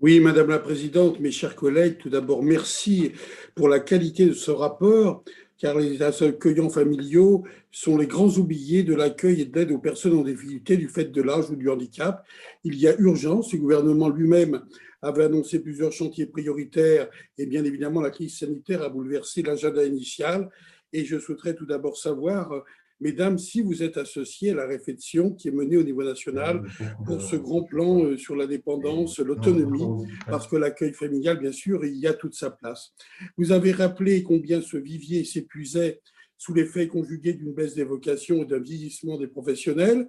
Oui, 0.00 0.18
Madame 0.18 0.48
la 0.48 0.58
Présidente, 0.58 1.20
mes 1.20 1.30
chers 1.30 1.54
collègues, 1.54 1.98
tout 1.98 2.08
d'abord, 2.08 2.42
merci 2.42 3.12
pour 3.54 3.68
la 3.68 3.78
qualité 3.78 4.26
de 4.26 4.32
ce 4.32 4.50
rapport 4.50 5.22
car 5.62 5.78
les 5.78 6.02
accueillants 6.02 6.70
familiaux 6.70 7.44
sont 7.70 7.96
les 7.96 8.08
grands 8.08 8.36
oubliés 8.36 8.82
de 8.82 8.96
l'accueil 8.96 9.42
et 9.42 9.44
de 9.44 9.56
l'aide 9.56 9.70
aux 9.70 9.78
personnes 9.78 10.18
en 10.18 10.24
difficulté 10.24 10.76
du 10.76 10.88
fait 10.88 11.04
de 11.04 11.22
l'âge 11.22 11.50
ou 11.50 11.54
du 11.54 11.70
handicap. 11.70 12.26
Il 12.64 12.74
y 12.74 12.88
a 12.88 12.98
urgence, 12.98 13.52
le 13.52 13.60
gouvernement 13.60 14.08
lui-même 14.08 14.64
avait 15.02 15.22
annoncé 15.22 15.60
plusieurs 15.60 15.92
chantiers 15.92 16.26
prioritaires 16.26 17.08
et 17.38 17.46
bien 17.46 17.64
évidemment 17.64 18.00
la 18.00 18.10
crise 18.10 18.36
sanitaire 18.36 18.82
a 18.82 18.88
bouleversé 18.88 19.42
l'agenda 19.42 19.84
initial. 19.84 20.50
Et 20.92 21.04
je 21.04 21.20
souhaiterais 21.20 21.54
tout 21.54 21.64
d'abord 21.64 21.96
savoir 21.96 22.64
Mesdames, 23.02 23.36
si 23.36 23.62
vous 23.62 23.82
êtes 23.82 23.96
associés 23.96 24.50
à 24.52 24.54
la 24.54 24.66
réflexion 24.66 25.32
qui 25.32 25.48
est 25.48 25.52
menée 25.52 25.76
au 25.76 25.82
niveau 25.82 26.04
national 26.04 26.62
pour 27.04 27.20
ce 27.20 27.34
grand 27.34 27.64
plan 27.64 28.04
euh, 28.04 28.16
sur 28.16 28.36
la 28.36 28.46
dépendance, 28.46 29.18
l'autonomie, 29.18 30.06
parce 30.28 30.46
que 30.46 30.54
l'accueil 30.54 30.92
familial, 30.92 31.38
bien 31.38 31.50
sûr, 31.50 31.84
il 31.84 31.96
y 31.96 32.06
a 32.06 32.14
toute 32.14 32.34
sa 32.34 32.50
place. 32.50 32.94
Vous 33.36 33.50
avez 33.50 33.72
rappelé 33.72 34.22
combien 34.22 34.62
ce 34.62 34.76
vivier 34.76 35.24
s'épuisait 35.24 36.00
sous 36.38 36.54
l'effet 36.54 36.86
conjugué 36.86 37.34
d'une 37.34 37.52
baisse 37.52 37.74
des 37.74 37.84
vocations 37.84 38.44
et 38.44 38.46
d'un 38.46 38.60
vieillissement 38.60 39.18
des 39.18 39.28
professionnels 39.28 40.08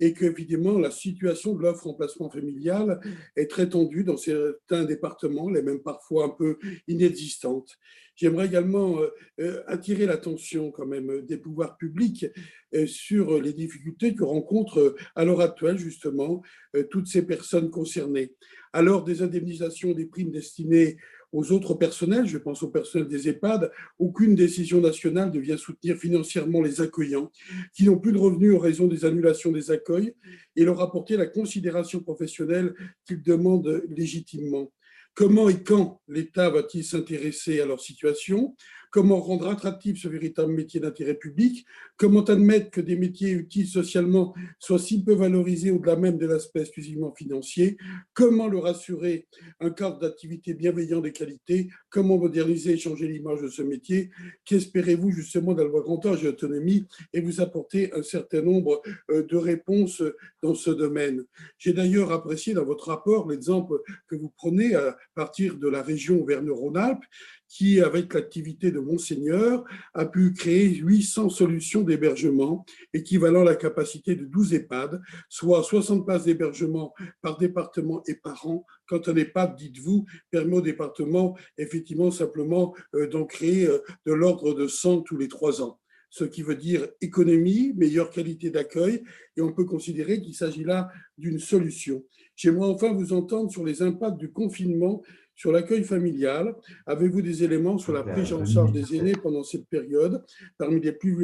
et 0.00 0.12
que, 0.12 0.24
évidemment, 0.26 0.78
la 0.78 0.90
situation 0.90 1.54
de 1.54 1.62
l'offre 1.62 1.86
en 1.86 1.94
placement 1.94 2.30
familial 2.30 3.00
est 3.36 3.50
très 3.50 3.68
tendue 3.68 4.04
dans 4.04 4.16
certains 4.16 4.84
départements, 4.84 5.50
les 5.50 5.62
mêmes 5.62 5.82
parfois 5.82 6.26
un 6.26 6.30
peu 6.30 6.58
inexistantes. 6.88 7.78
J'aimerais 8.16 8.46
également 8.46 8.98
euh, 8.98 9.08
euh, 9.40 9.62
attirer 9.66 10.06
l'attention 10.06 10.70
quand 10.70 10.86
même 10.86 11.20
des 11.26 11.36
pouvoirs 11.36 11.76
publics 11.76 12.26
euh, 12.74 12.86
sur 12.86 13.40
les 13.40 13.52
difficultés 13.52 14.14
que 14.14 14.24
rencontrent 14.24 14.96
à 15.14 15.24
l'heure 15.24 15.42
actuelle 15.42 15.76
justement 15.76 16.42
toutes 16.90 17.06
ces 17.06 17.26
personnes 17.26 17.70
concernées. 17.70 18.34
Alors 18.72 19.04
des 19.04 19.22
indemnisations 19.22 19.92
des 19.92 20.06
primes 20.06 20.30
destinées 20.30 20.96
aux 21.32 21.52
autres 21.52 21.74
personnels, 21.74 22.26
je 22.26 22.38
pense 22.38 22.62
au 22.62 22.68
personnel 22.68 23.08
des 23.08 23.28
EHPAD, 23.28 23.70
aucune 23.98 24.34
décision 24.34 24.80
nationale 24.80 25.32
ne 25.32 25.40
vient 25.40 25.56
soutenir 25.56 25.96
financièrement 25.96 26.62
les 26.62 26.80
accueillants 26.80 27.30
qui 27.74 27.84
n'ont 27.84 27.98
plus 27.98 28.12
de 28.12 28.18
revenus 28.18 28.54
en 28.54 28.58
raison 28.58 28.86
des 28.86 29.04
annulations 29.04 29.52
des 29.52 29.70
accueils 29.70 30.14
et 30.54 30.64
leur 30.64 30.80
apporter 30.80 31.16
la 31.16 31.26
considération 31.26 32.00
professionnelle 32.00 32.74
qu'ils 33.06 33.22
demandent 33.22 33.82
légitimement. 33.88 34.72
Comment 35.14 35.48
et 35.48 35.62
quand 35.62 36.02
l'État 36.08 36.50
va-t-il 36.50 36.84
s'intéresser 36.84 37.60
à 37.60 37.66
leur 37.66 37.80
situation? 37.80 38.54
Comment 38.90 39.20
rendre 39.20 39.48
attractif 39.48 40.00
ce 40.00 40.08
véritable 40.08 40.52
métier 40.52 40.80
d'intérêt 40.80 41.14
public 41.14 41.66
Comment 41.96 42.24
admettre 42.24 42.70
que 42.70 42.80
des 42.80 42.96
métiers 42.96 43.30
utiles 43.30 43.66
socialement 43.66 44.34
soient 44.58 44.78
si 44.78 45.02
peu 45.02 45.14
valorisés 45.14 45.70
au-delà 45.70 45.96
même 45.96 46.18
de 46.18 46.26
l'aspect 46.26 46.60
exclusivement 46.60 47.12
financier 47.14 47.76
Comment 48.14 48.48
leur 48.48 48.66
assurer 48.66 49.26
un 49.60 49.70
cadre 49.70 49.98
d'activité 49.98 50.54
bienveillant 50.54 51.00
de 51.00 51.08
qualité 51.08 51.68
Comment 51.90 52.18
moderniser 52.18 52.72
et 52.72 52.78
changer 52.78 53.08
l'image 53.08 53.42
de 53.42 53.48
ce 53.48 53.62
métier 53.62 54.10
Qu'espérez-vous 54.44 55.10
justement 55.10 55.54
d'avoir 55.54 55.82
grand 55.82 56.04
âge 56.06 56.24
et 56.24 56.28
autonomie 56.28 56.86
et 57.12 57.20
vous 57.20 57.40
apporter 57.40 57.92
un 57.94 58.02
certain 58.02 58.42
nombre 58.42 58.82
euh, 59.10 59.22
de 59.22 59.36
réponses 59.36 60.02
dans 60.42 60.54
ce 60.54 60.70
domaine? 60.70 61.24
J'ai 61.58 61.72
d'ailleurs 61.72 62.12
apprécié 62.12 62.54
dans 62.54 62.64
votre 62.64 62.88
rapport 62.88 63.28
l'exemple 63.28 63.80
que 64.08 64.16
vous 64.16 64.32
prenez 64.36 64.74
à 64.74 64.96
partir 65.14 65.56
de 65.56 65.68
la 65.68 65.82
région 65.82 66.22
Auvergne-Rhône-Alpes 66.22 67.04
qui, 67.48 67.80
avec 67.80 68.12
l'activité 68.14 68.70
de 68.70 68.80
Monseigneur, 68.80 69.64
a 69.94 70.06
pu 70.06 70.32
créer 70.32 70.74
800 70.76 71.30
solutions 71.30 71.82
d'hébergement, 71.82 72.64
équivalent 72.92 73.42
à 73.42 73.44
la 73.44 73.56
capacité 73.56 74.14
de 74.14 74.24
12 74.24 74.54
EHPAD, 74.54 75.00
soit 75.28 75.62
60 75.62 76.04
places 76.04 76.24
d'hébergement 76.24 76.92
par 77.22 77.38
département 77.38 78.02
et 78.06 78.14
par 78.14 78.46
an, 78.46 78.64
quand 78.86 79.08
un 79.08 79.16
EHPAD, 79.16 79.56
dites-vous, 79.56 80.06
permet 80.30 80.56
au 80.56 80.60
département, 80.60 81.36
effectivement, 81.58 82.10
simplement 82.10 82.74
euh, 82.94 83.08
d'en 83.08 83.24
créer 83.24 83.66
euh, 83.66 83.78
de 84.06 84.12
l'ordre 84.12 84.54
de 84.54 84.66
100 84.66 85.02
tous 85.02 85.16
les 85.16 85.28
trois 85.28 85.62
ans 85.62 85.78
ce 86.08 86.24
qui 86.24 86.42
veut 86.42 86.54
dire 86.54 86.88
économie, 87.02 87.74
meilleure 87.76 88.08
qualité 88.08 88.48
d'accueil, 88.48 89.02
et 89.36 89.42
on 89.42 89.52
peut 89.52 89.66
considérer 89.66 90.22
qu'il 90.22 90.34
s'agit 90.34 90.64
là 90.64 90.88
d'une 91.18 91.38
solution. 91.38 92.04
J'aimerais 92.36 92.68
enfin 92.68 92.94
vous 92.94 93.12
entendre 93.12 93.50
sur 93.50 93.64
les 93.64 93.82
impacts 93.82 94.16
du 94.16 94.30
confinement 94.30 95.02
sur 95.36 95.52
l'accueil 95.52 95.84
familial, 95.84 96.56
avez-vous 96.86 97.20
des 97.22 97.44
éléments 97.44 97.78
sur 97.78 97.92
la 97.92 98.02
prise 98.02 98.32
en 98.32 98.44
charge 98.44 98.72
des 98.72 98.96
aînés 98.96 99.12
pendant 99.12 99.44
cette 99.44 99.68
période, 99.68 100.24
parmi 100.58 100.80
les 100.80 100.92
plus 100.92 101.14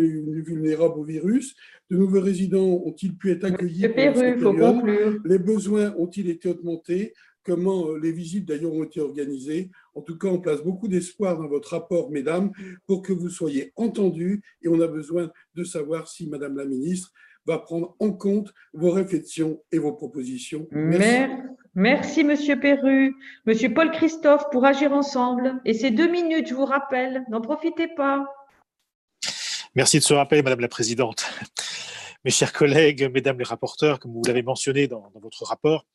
vulnérables 0.43 1.01
au 1.01 1.05
virus? 1.05 1.57
De 1.91 1.97
nouveaux 1.97 2.21
résidents 2.21 2.83
ont-ils 2.85 3.17
pu 3.17 3.31
être 3.31 3.45
accueillis 3.45 3.89
pendant 3.89 4.15
cette 4.15 4.39
période? 4.39 5.21
Les 5.25 5.39
besoins 5.39 5.95
ont-ils 5.97 6.29
été 6.29 6.51
augmentés? 6.51 7.15
Comment 7.45 7.89
euh, 7.89 7.99
les 7.99 8.13
visites 8.13 8.47
d'ailleurs 8.47 8.73
ont 8.73 8.85
été 8.85 9.01
organisées? 9.01 9.71
En 9.95 10.03
tout 10.03 10.17
cas, 10.17 10.29
on 10.29 10.41
place 10.41 10.63
beaucoup 10.63 10.87
d'espoir 10.87 11.37
dans 11.37 11.49
votre 11.49 11.71
rapport, 11.71 12.11
mesdames, 12.11 12.53
pour 12.87 13.03
que 13.03 13.13
vous 13.13 13.31
soyez 13.31 13.73
entendues 13.75 14.43
et 14.63 14.69
on 14.69 14.81
a 14.81 14.87
besoin 14.87 15.31
de 15.55 15.65
savoir 15.65 16.07
si, 16.07 16.29
Madame 16.29 16.57
la 16.57 16.67
Ministre, 16.67 17.13
va 17.47 17.59
prendre 17.59 17.97
en 17.99 18.13
compte 18.13 18.53
vos 18.73 18.91
réflexions 18.91 19.63
et 19.73 19.79
vos 19.79 19.93
propositions. 19.93 20.67
Merci. 20.71 21.33
Merci, 21.75 22.23
Monsieur 22.23 22.61
Perru. 22.61 23.15
Monsieur 23.47 23.73
Paul 23.73 23.91
Christophe, 23.91 24.45
pour 24.51 24.65
agir 24.67 24.93
ensemble. 24.93 25.61
Et 25.65 25.73
ces 25.73 25.91
deux 25.91 26.11
minutes, 26.11 26.49
je 26.49 26.55
vous 26.55 26.67
rappelle, 26.67 27.25
n'en 27.31 27.41
profitez 27.41 27.89
pas. 27.89 28.27
Merci 29.75 29.99
de 29.99 30.05
ce 30.05 30.13
rappel, 30.13 30.43
Madame 30.43 30.61
la 30.61 30.69
Présidente. 30.69 31.25
Mes 32.25 32.31
chers 32.31 32.53
collègues, 32.53 33.11
Mesdames 33.13 33.39
les 33.39 33.45
rapporteurs, 33.45 33.99
comme 33.99 34.13
vous 34.13 34.23
l'avez 34.27 34.43
mentionné 34.43 34.87
dans, 34.87 35.11
dans, 35.15 35.21
votre 35.21 35.45
rapport, 35.45 35.87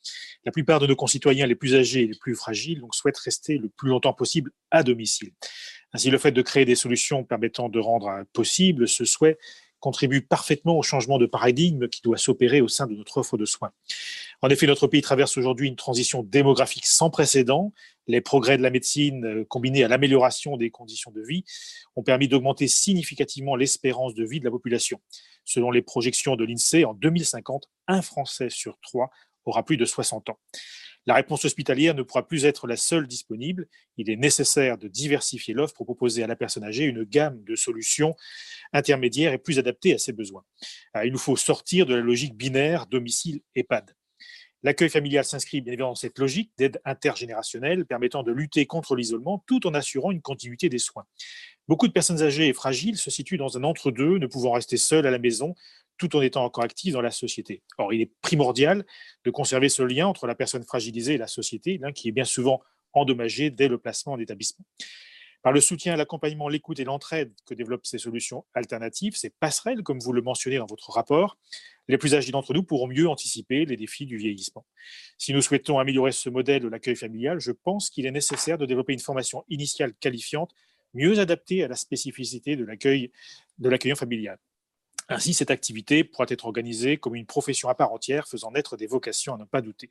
la 0.46 0.52
plupart 0.52 0.80
de 0.80 0.88
nos 0.88 0.96
concitoyens 0.96 1.46
les 1.46 1.56
plus 1.56 1.76
âgés 1.76 2.02
et 2.02 2.08
les 2.08 2.18
plus 2.20 2.36
fragiles 2.36 2.82
donc, 2.82 2.96
souhaitent 2.96 3.18
rester 3.20 3.58
le 3.60 3.70
plus 3.70 3.90
longtemps 3.90 4.14
possible 4.14 4.52
à 4.72 4.82
domicile. 4.82 5.32
Ainsi, 5.94 6.10
le 6.10 6.18
fait 6.18 6.32
de 6.32 6.42
créer 6.42 6.66
des 6.66 6.76
solutions 6.76 7.24
permettant 7.24 7.70
de 7.70 7.80
rendre 7.80 8.24
possible 8.34 8.88
ce 8.88 9.06
souhait 9.06 9.38
contribue 9.80 10.22
parfaitement 10.22 10.78
au 10.78 10.84
changement 10.84 11.18
de 11.18 11.26
paradigme 11.26 11.88
qui 11.88 12.02
doit 12.02 12.18
s'opérer 12.18 12.62
au 12.62 12.68
sein 12.68 12.88
de 12.88 12.96
notre 12.96 13.18
offre 13.18 13.38
de 13.38 13.46
soins. 13.46 13.72
En 14.42 14.50
effet, 14.50 14.68
notre 14.68 14.88
pays 14.88 15.02
traverse 15.02 15.38
aujourd'hui 15.38 15.68
une 15.68 15.76
transition 15.76 16.24
démographique 16.24 16.86
sans 16.86 17.10
précédent. 17.10 17.74
Les 18.08 18.22
progrès 18.22 18.58
de 18.58 18.64
la 18.64 18.70
médecine, 18.70 19.26
euh, 19.26 19.46
combinés 19.46 19.84
à 19.84 19.88
l'amélioration 19.88 20.58
des 20.58 20.70
conditions 20.70 21.12
de 21.12 21.22
vie, 21.22 21.44
ont 21.96 22.04
permis 22.04 22.28
d'augmenter 22.28 22.68
significativement 22.68 23.56
l'espérance 23.56 24.14
de 24.14 24.26
vie 24.26 24.40
de 24.40 24.46
la 24.46 24.52
population. 24.52 25.00
Selon 25.46 25.72
les 25.72 25.82
projections 25.82 26.36
de 26.36 26.46
l'INSEE, 26.46 26.86
en 26.86 26.94
2050, 26.94 27.70
un 27.88 28.02
Français 28.02 28.50
sur 28.50 28.80
trois 28.82 29.10
aura 29.46 29.64
plus 29.64 29.78
de 29.78 29.86
60 29.86 30.30
ans. 30.30 30.40
La 31.08 31.14
réponse 31.14 31.46
hospitalière 31.46 31.96
ne 31.96 32.04
pourra 32.04 32.28
plus 32.28 32.44
être 32.44 32.68
la 32.68 32.76
seule 32.76 33.08
disponible. 33.08 33.68
Il 33.96 34.10
est 34.10 34.18
nécessaire 34.18 34.78
de 34.78 34.90
diversifier 34.90 35.54
l'offre 35.54 35.74
pour 35.74 35.86
proposer 35.86 36.22
à 36.22 36.28
la 36.28 36.36
personne 36.36 36.66
âgée 36.66 36.84
une 36.84 37.06
gamme 37.06 37.42
de 37.46 37.56
solutions 37.56 38.14
intermédiaires 38.74 39.32
et 39.32 39.38
plus 39.38 39.58
adaptées 39.58 39.94
à 39.94 40.00
ses 40.00 40.12
besoins. 40.12 40.44
Euh, 40.98 41.06
il 41.06 41.14
nous 41.14 41.18
faut 41.18 41.38
sortir 41.38 41.86
de 41.86 41.96
la 41.96 42.02
logique 42.02 42.36
binaire 42.36 42.88
domicile-EHPAD. 42.88 43.96
L'accueil 44.64 44.90
familial 44.90 45.24
s'inscrit 45.24 45.62
bien 45.62 45.72
évidemment 45.72 45.92
dans 45.92 45.96
cette 45.96 46.20
logique 46.20 46.52
d'aide 46.58 46.82
intergénérationnelle 46.84 47.86
permettant 47.86 48.24
de 48.24 48.34
lutter 48.34 48.66
contre 48.66 48.96
l'isolement 48.96 49.42
tout 49.48 49.66
en 49.66 49.74
assurant 49.74 50.12
une 50.12 50.22
continuité 50.22 50.68
des 50.68 50.80
soins. 50.80 51.06
Beaucoup 51.70 51.88
de 51.88 51.94
personnes 51.94 52.22
âgées 52.22 52.48
et 52.48 52.54
fragiles 52.54 52.98
se 52.98 53.12
situent 53.12 53.38
dans 53.38 53.58
un 53.58 53.64
entre-deux, 53.64 54.18
ne 54.18 54.28
pouvant 54.28 54.52
rester 54.52 54.76
seules 54.76 55.06
à 55.06 55.12
la 55.12 55.20
maison 55.20 55.56
tout 55.98 56.16
en 56.16 56.22
étant 56.22 56.44
encore 56.44 56.64
actifs 56.64 56.94
dans 56.94 57.02
la 57.02 57.12
société. 57.12 57.64
Or, 57.78 57.94
il 57.94 58.02
est 58.02 58.12
primordial 58.22 58.86
de 59.24 59.32
conserver 59.32 59.70
ce 59.70 59.84
lien 59.84 60.08
entre 60.08 60.28
la 60.28 60.36
personne 60.36 60.64
fragilisée 60.64 61.14
et 61.14 61.18
la 61.18 61.28
société, 61.28 61.78
l'un 61.78 61.92
qui 61.92 62.10
est 62.10 62.12
bien 62.12 62.26
souvent 62.26 62.62
endommagé 62.94 63.50
dès 63.50 63.68
le 63.68 63.78
placement 63.78 64.14
en 64.14 64.20
établissement. 64.20 64.66
Par 65.44 65.54
le 65.54 65.62
soutien, 65.62 65.96
l'accompagnement, 65.96 66.50
l'écoute 66.50 66.80
et 66.80 66.84
l'entraide 66.84 67.32
que 67.46 67.54
développent 67.54 67.86
ces 67.86 68.00
solutions 68.00 68.46
alternatives, 68.54 69.16
ces 69.16 69.30
passerelles, 69.30 69.84
comme 69.84 70.00
vous 70.00 70.12
le 70.12 70.22
mentionnez 70.22 70.58
dans 70.58 70.66
votre 70.66 70.90
rapport, 70.90 71.38
les 71.88 71.98
plus 71.98 72.16
âgés 72.16 72.32
d'entre 72.32 72.54
nous 72.54 72.64
pourront 72.64 72.88
mieux 72.88 73.08
anticiper 73.08 73.66
les 73.66 73.78
défis 73.78 74.06
du 74.06 74.18
vieillissement. 74.18 74.66
Si 75.18 75.34
nous 75.34 75.42
souhaitons 75.42 75.80
améliorer 75.80 76.12
ce 76.12 76.30
modèle 76.30 76.64
de 76.64 76.68
l'accueil 76.68 76.96
familial, 76.96 77.40
je 77.40 77.52
pense 77.52 77.90
qu'il 77.90 78.06
est 78.06 78.12
nécessaire 78.12 78.58
de 78.58 78.66
développer 78.66 78.94
une 78.94 79.00
formation 79.00 79.46
initiale 79.48 79.94
qualifiante, 79.94 80.52
mieux 80.94 81.20
adaptée 81.20 81.64
à 81.64 81.68
la 81.68 81.76
spécificité 81.76 82.56
de 82.56 82.66
l'accueil 82.66 83.12
de 83.60 83.70
l'accueillant 83.70 83.96
familial. 83.96 84.40
Ainsi, 85.10 85.34
cette 85.34 85.52
activité 85.52 86.04
pourra 86.04 86.26
être 86.30 86.46
organisée 86.46 86.98
comme 86.98 87.16
une 87.16 87.26
profession 87.26 87.70
à 87.70 87.76
part 87.76 87.94
entière, 87.94 88.28
faisant 88.28 88.52
naître 88.52 88.76
des 88.76 88.88
vocations 88.88 89.36
à 89.36 89.38
ne 89.38 89.46
pas 89.46 89.62
douter. 89.62 89.90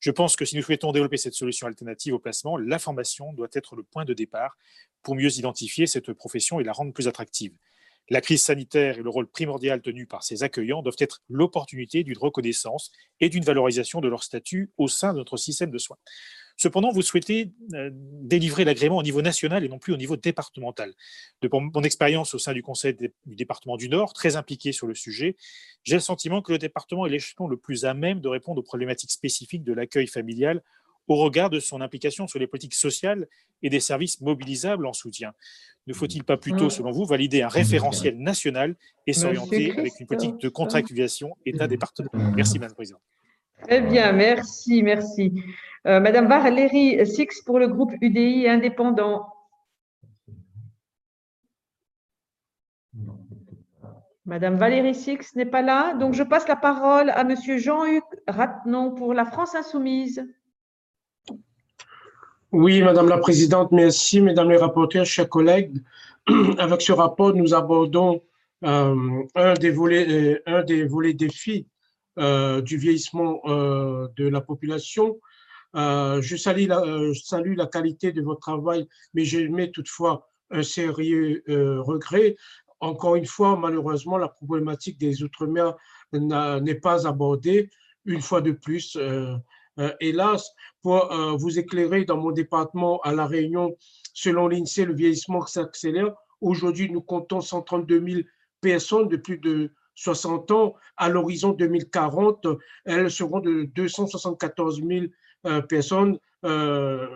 Je 0.00 0.10
pense 0.10 0.36
que 0.36 0.44
si 0.44 0.56
nous 0.56 0.62
souhaitons 0.62 0.92
développer 0.92 1.16
cette 1.16 1.34
solution 1.34 1.66
alternative 1.66 2.14
au 2.14 2.18
placement, 2.18 2.56
la 2.56 2.78
formation 2.78 3.32
doit 3.32 3.48
être 3.52 3.76
le 3.76 3.82
point 3.82 4.04
de 4.04 4.14
départ 4.14 4.56
pour 5.02 5.14
mieux 5.14 5.38
identifier 5.38 5.86
cette 5.86 6.12
profession 6.12 6.60
et 6.60 6.64
la 6.64 6.72
rendre 6.72 6.92
plus 6.92 7.08
attractive. 7.08 7.52
La 8.08 8.20
crise 8.20 8.42
sanitaire 8.42 8.98
et 8.98 9.02
le 9.02 9.08
rôle 9.08 9.28
primordial 9.28 9.80
tenu 9.82 10.04
par 10.04 10.24
ces 10.24 10.42
accueillants 10.42 10.82
doivent 10.82 10.96
être 10.98 11.22
l'opportunité 11.28 12.02
d'une 12.02 12.18
reconnaissance 12.18 12.90
et 13.20 13.28
d'une 13.28 13.44
valorisation 13.44 14.00
de 14.00 14.08
leur 14.08 14.24
statut 14.24 14.72
au 14.78 14.88
sein 14.88 15.12
de 15.12 15.18
notre 15.18 15.36
système 15.36 15.70
de 15.70 15.78
soins. 15.78 15.98
Cependant, 16.60 16.90
vous 16.92 17.00
souhaitez 17.00 17.52
euh, 17.72 17.88
délivrer 17.90 18.64
l'agrément 18.64 18.98
au 18.98 19.02
niveau 19.02 19.22
national 19.22 19.64
et 19.64 19.68
non 19.70 19.78
plus 19.78 19.94
au 19.94 19.96
niveau 19.96 20.18
départemental. 20.18 20.92
De 21.40 21.48
mon 21.50 21.82
expérience 21.82 22.34
au 22.34 22.38
sein 22.38 22.52
du 22.52 22.62
Conseil 22.62 22.94
du 22.94 23.34
département 23.34 23.78
du 23.78 23.88
Nord, 23.88 24.12
très 24.12 24.36
impliqué 24.36 24.70
sur 24.70 24.86
le 24.86 24.94
sujet, 24.94 25.36
j'ai 25.84 25.94
le 25.94 26.00
sentiment 26.00 26.42
que 26.42 26.52
le 26.52 26.58
département 26.58 27.06
est 27.06 27.08
l'échelon 27.08 27.48
le 27.48 27.56
plus 27.56 27.86
à 27.86 27.94
même 27.94 28.20
de 28.20 28.28
répondre 28.28 28.60
aux 28.60 28.62
problématiques 28.62 29.10
spécifiques 29.10 29.64
de 29.64 29.72
l'accueil 29.72 30.06
familial 30.06 30.62
au 31.08 31.16
regard 31.16 31.48
de 31.48 31.60
son 31.60 31.80
implication 31.80 32.26
sur 32.26 32.38
les 32.38 32.46
politiques 32.46 32.74
sociales 32.74 33.26
et 33.62 33.70
des 33.70 33.80
services 33.80 34.20
mobilisables 34.20 34.84
en 34.84 34.92
soutien. 34.92 35.32
Ne 35.86 35.94
faut-il 35.94 36.24
pas 36.24 36.36
plutôt, 36.36 36.66
Mm. 36.66 36.70
selon 36.70 36.90
vous, 36.90 37.06
valider 37.06 37.40
un 37.40 37.48
référentiel 37.48 38.18
national 38.18 38.76
et 39.06 39.14
s'orienter 39.14 39.72
avec 39.78 39.94
une 39.98 40.06
politique 40.06 40.36
de 40.36 40.50
contractualisation 40.50 41.34
État-département? 41.46 42.10
Merci, 42.36 42.58
Madame 42.58 42.72
la 42.72 42.74
Présidente. 42.74 43.00
Très 43.62 43.80
bien, 43.80 44.12
merci, 44.12 44.82
merci. 44.82 45.32
Euh, 45.86 46.00
Madame 46.00 46.26
Valérie 46.26 47.06
Six 47.06 47.42
pour 47.44 47.58
le 47.58 47.68
groupe 47.68 47.92
UDI 48.00 48.48
indépendant. 48.48 49.26
Madame 54.26 54.56
Valérie 54.56 54.94
Six 54.94 55.34
n'est 55.34 55.46
pas 55.46 55.62
là, 55.62 55.94
donc 55.94 56.14
je 56.14 56.22
passe 56.22 56.46
la 56.46 56.56
parole 56.56 57.10
à 57.10 57.24
Monsieur 57.24 57.58
Jean-Hugues 57.58 58.02
Ratnon 58.28 58.92
pour 58.92 59.14
la 59.14 59.24
France 59.24 59.54
Insoumise. 59.54 60.24
Oui, 62.52 62.82
Madame 62.82 63.08
la 63.08 63.18
Présidente, 63.18 63.72
merci. 63.72 64.20
Mesdames 64.20 64.50
les 64.50 64.56
rapporteurs, 64.56 65.06
chers 65.06 65.28
collègues, 65.28 65.78
avec 66.58 66.82
ce 66.82 66.92
rapport, 66.92 67.34
nous 67.34 67.54
abordons 67.54 68.20
euh, 68.64 69.22
un, 69.34 69.54
des 69.54 69.70
volets, 69.70 70.06
euh, 70.08 70.42
un 70.46 70.62
des 70.62 70.84
volets 70.84 71.14
défis 71.14 71.66
du 72.16 72.76
vieillissement 72.76 73.40
euh, 73.46 74.08
de 74.16 74.28
la 74.28 74.40
population. 74.40 75.18
Euh, 75.76 76.20
je, 76.20 76.36
salue 76.36 76.66
la, 76.66 76.80
euh, 76.80 77.66
qualité 77.66 78.12
de 78.12 78.22
votre 78.22 78.40
travail, 78.40 78.88
mais 79.14 79.24
j'émets 79.24 79.70
toutefois 79.70 80.28
un 80.50 80.62
sérieux 80.62 81.44
euh, 81.48 81.80
regret. 81.80 82.36
Encore 82.80 83.16
une 83.16 83.26
fois, 83.26 83.56
malheureusement, 83.56 84.18
la 84.18 84.28
problématique 84.28 84.98
des 84.98 85.22
Outre-mer 85.22 85.76
n'est 86.12 86.80
pas 86.80 87.06
abordée. 87.06 87.70
Une 88.06 88.22
fois 88.22 88.40
de 88.40 88.52
plus, 88.52 88.96
euh, 88.96 89.36
euh, 89.78 89.92
hélas, 90.00 90.50
pour 90.82 91.12
euh, 91.12 91.36
vous 91.36 91.58
éclairer 91.58 92.04
dans 92.04 92.16
mon 92.16 92.32
département 92.32 93.00
à 93.02 93.12
La 93.12 93.26
Réunion, 93.26 93.76
selon 94.14 94.48
l'INSEE, 94.48 94.86
le 94.86 94.94
vieillissement 94.94 95.46
s'accélère. 95.46 96.14
Aujourd'hui, 96.40 96.90
nous 96.90 97.02
comptons 97.02 97.40
132 97.40 98.04
000 98.08 98.20
personnes 98.60 99.08
de 99.08 99.16
plus 99.16 99.38
de 99.38 99.72
60 99.94 100.50
ans. 100.50 100.74
À 100.96 101.08
l'horizon 101.08 101.52
2040, 101.52 102.46
elles 102.84 103.10
seront 103.10 103.40
de 103.40 103.64
274 103.74 104.82
000 104.82 105.06
euh, 105.46 105.62
personnes 105.62 106.18
euh, 106.44 107.06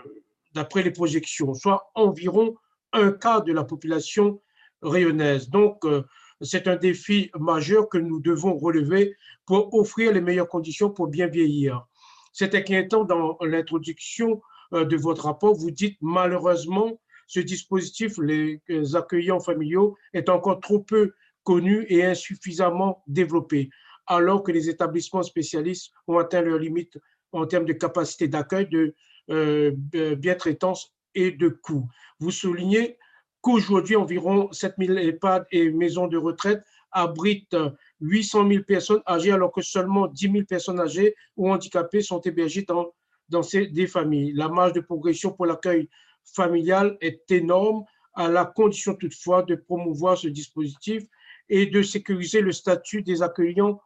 d'après 0.55 0.83
les 0.83 0.91
projections, 0.91 1.55
soit 1.55 1.91
environ 1.95 2.57
un 2.93 3.13
quart 3.13 3.43
de 3.43 3.53
la 3.53 3.65
population 3.65 4.41
rayonnaise. 4.83 5.51
Donc, 5.51 5.85
euh, 5.85 6.03
c'est 6.41 6.69
un 6.69 6.77
défi 6.77 7.31
majeur 7.39 7.89
que 7.89 7.99
nous 7.99 8.21
devons 8.21 8.57
relever 8.57 9.17
pour 9.47 9.73
offrir 9.75 10.13
les 10.13 10.21
meilleures 10.21 10.49
conditions 10.49 10.91
pour 10.91 11.09
bien 11.09 11.27
vieillir. 11.27 11.87
C'est 12.33 12.55
inquiétant 12.55 13.05
dans 13.05 13.39
l'introduction 13.41 14.43
de 14.73 14.97
votre 14.97 15.27
rapport. 15.27 15.55
Vous 15.55 15.71
dites 15.71 15.97
malheureusement, 16.01 16.99
ce 17.29 17.41
dispositif, 17.41 18.19
les 18.19 18.61
accueillants 18.95 19.39
familiaux, 19.39 19.97
est 20.13 20.29
encore 20.29 20.61
trop 20.61 20.81
peu 20.81 21.13
connu 21.45 21.87
et 21.89 22.05
insuffisamment 22.05 23.03
développé, 23.07 23.71
alors 24.07 24.43
que 24.43 24.53
les 24.53 24.69
établissements 24.69 25.23
spécialistes 25.23 25.93
ont 26.09 26.19
atteint 26.19 26.43
leurs 26.43 26.59
limites 26.59 26.99
en 27.33 27.47
termes 27.47 27.65
de 27.65 27.73
capacité 27.73 28.29
d'accueil, 28.29 28.69
de 28.69 28.95
euh, 29.31 29.73
de 29.75 30.15
bien-traitance 30.15 30.93
et 31.15 31.31
de 31.31 31.49
coûts. 31.49 31.89
Vous 32.21 32.31
soulignez 32.31 32.99
qu'aujourd'hui, 33.41 33.97
environ 33.97 34.53
7000 34.53 34.99
EHPAD 34.99 35.47
et 35.51 35.71
maisons 35.71 36.09
de 36.09 36.19
retraite 36.19 36.63
abritent 36.93 37.57
800 38.03 38.49
000 38.51 38.65
personnes 38.65 39.01
âgées, 39.09 39.33
alors 39.33 39.51
que 39.51 39.63
seulement 39.63 40.09
10 40.09 40.31
000 40.31 40.45
personnes 40.45 40.79
âgées 40.79 41.15
ou 41.39 41.51
handicapées 41.51 42.03
sont 42.03 42.21
hébergées 42.21 42.65
dans, 42.69 42.93
dans 43.31 43.43
ces, 43.43 43.67
des 43.69 43.87
familles. 43.87 44.35
La 44.35 44.51
marge 44.51 44.75
de 44.75 44.81
progression 44.81 45.33
pour 45.33 45.47
l'accueil 45.47 45.89
familial 46.23 46.99
est 47.01 47.31
énorme, 47.31 47.85
à 48.13 48.29
la 48.29 48.45
condition 48.45 48.95
toutefois 48.95 49.43
de 49.43 49.55
promouvoir 49.55 50.19
ce 50.19 50.29
dispositif 50.29 51.03
et 51.49 51.67
de 51.67 51.83
sécuriser 51.83 52.41
le 52.41 52.53
statut 52.53 53.03
des 53.03 53.23
accueillants 53.23 53.81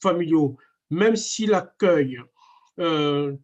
familiaux. 0.00 0.56
Même 0.90 1.16
si 1.16 1.46
l'accueil 1.46 2.20
euh, 2.78 3.34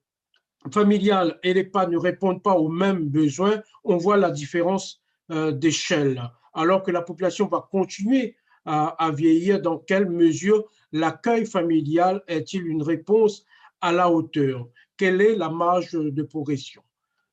familial 0.72 1.38
et 1.42 1.54
l'EHPAD 1.54 1.90
ne 1.90 1.98
répondent 1.98 2.42
pas 2.42 2.54
aux 2.54 2.68
mêmes 2.68 3.08
besoins, 3.08 3.62
on 3.84 3.96
voit 3.96 4.16
la 4.16 4.30
différence 4.30 5.02
euh, 5.30 5.52
d'échelle. 5.52 6.22
Alors 6.52 6.82
que 6.82 6.90
la 6.90 7.02
population 7.02 7.46
va 7.46 7.66
continuer 7.70 8.36
à, 8.64 8.88
à 9.04 9.10
vieillir, 9.10 9.62
dans 9.62 9.78
quelle 9.78 10.08
mesure 10.10 10.68
l'accueil 10.92 11.46
familial 11.46 12.22
est-il 12.26 12.66
une 12.66 12.82
réponse 12.82 13.44
à 13.80 13.92
la 13.92 14.10
hauteur? 14.10 14.68
Quelle 14.96 15.20
est 15.22 15.36
la 15.36 15.48
marge 15.48 15.92
de 15.92 16.22
progression? 16.22 16.82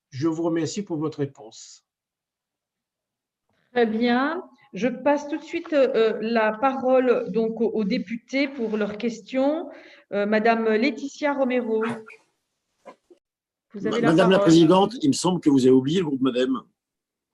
Je 0.09 0.27
vous 0.27 0.43
remercie 0.43 0.83
pour 0.83 0.97
votre 0.97 1.19
réponse. 1.19 1.85
Très 3.71 3.85
bien. 3.85 4.43
Je 4.78 4.88
passe 4.88 5.28
tout 5.28 5.38
de 5.38 5.43
suite 5.43 5.73
euh, 5.73 6.13
la 6.21 6.51
parole 6.53 7.32
donc 7.32 7.59
aux, 7.61 7.69
aux 7.69 7.84
députés 7.84 8.47
pour 8.47 8.78
leurs 8.78 8.97
questions. 8.97 9.69
Euh, 10.13 10.25
Madame 10.28 10.65
Laetitia 10.69 11.34
Romero. 11.34 11.84
Vous 13.73 13.88
avez 13.88 14.01
la 14.01 14.11
Madame 14.11 14.32
la. 14.32 14.39
Présidente, 14.39 14.93
il 15.01 15.09
me 15.09 15.13
semble 15.13 15.39
que 15.41 15.49
vous 15.49 15.61
avez 15.65 15.71
oublié 15.75 15.99
le 15.99 16.05
groupe 16.05 16.21
Madame. 16.21 16.61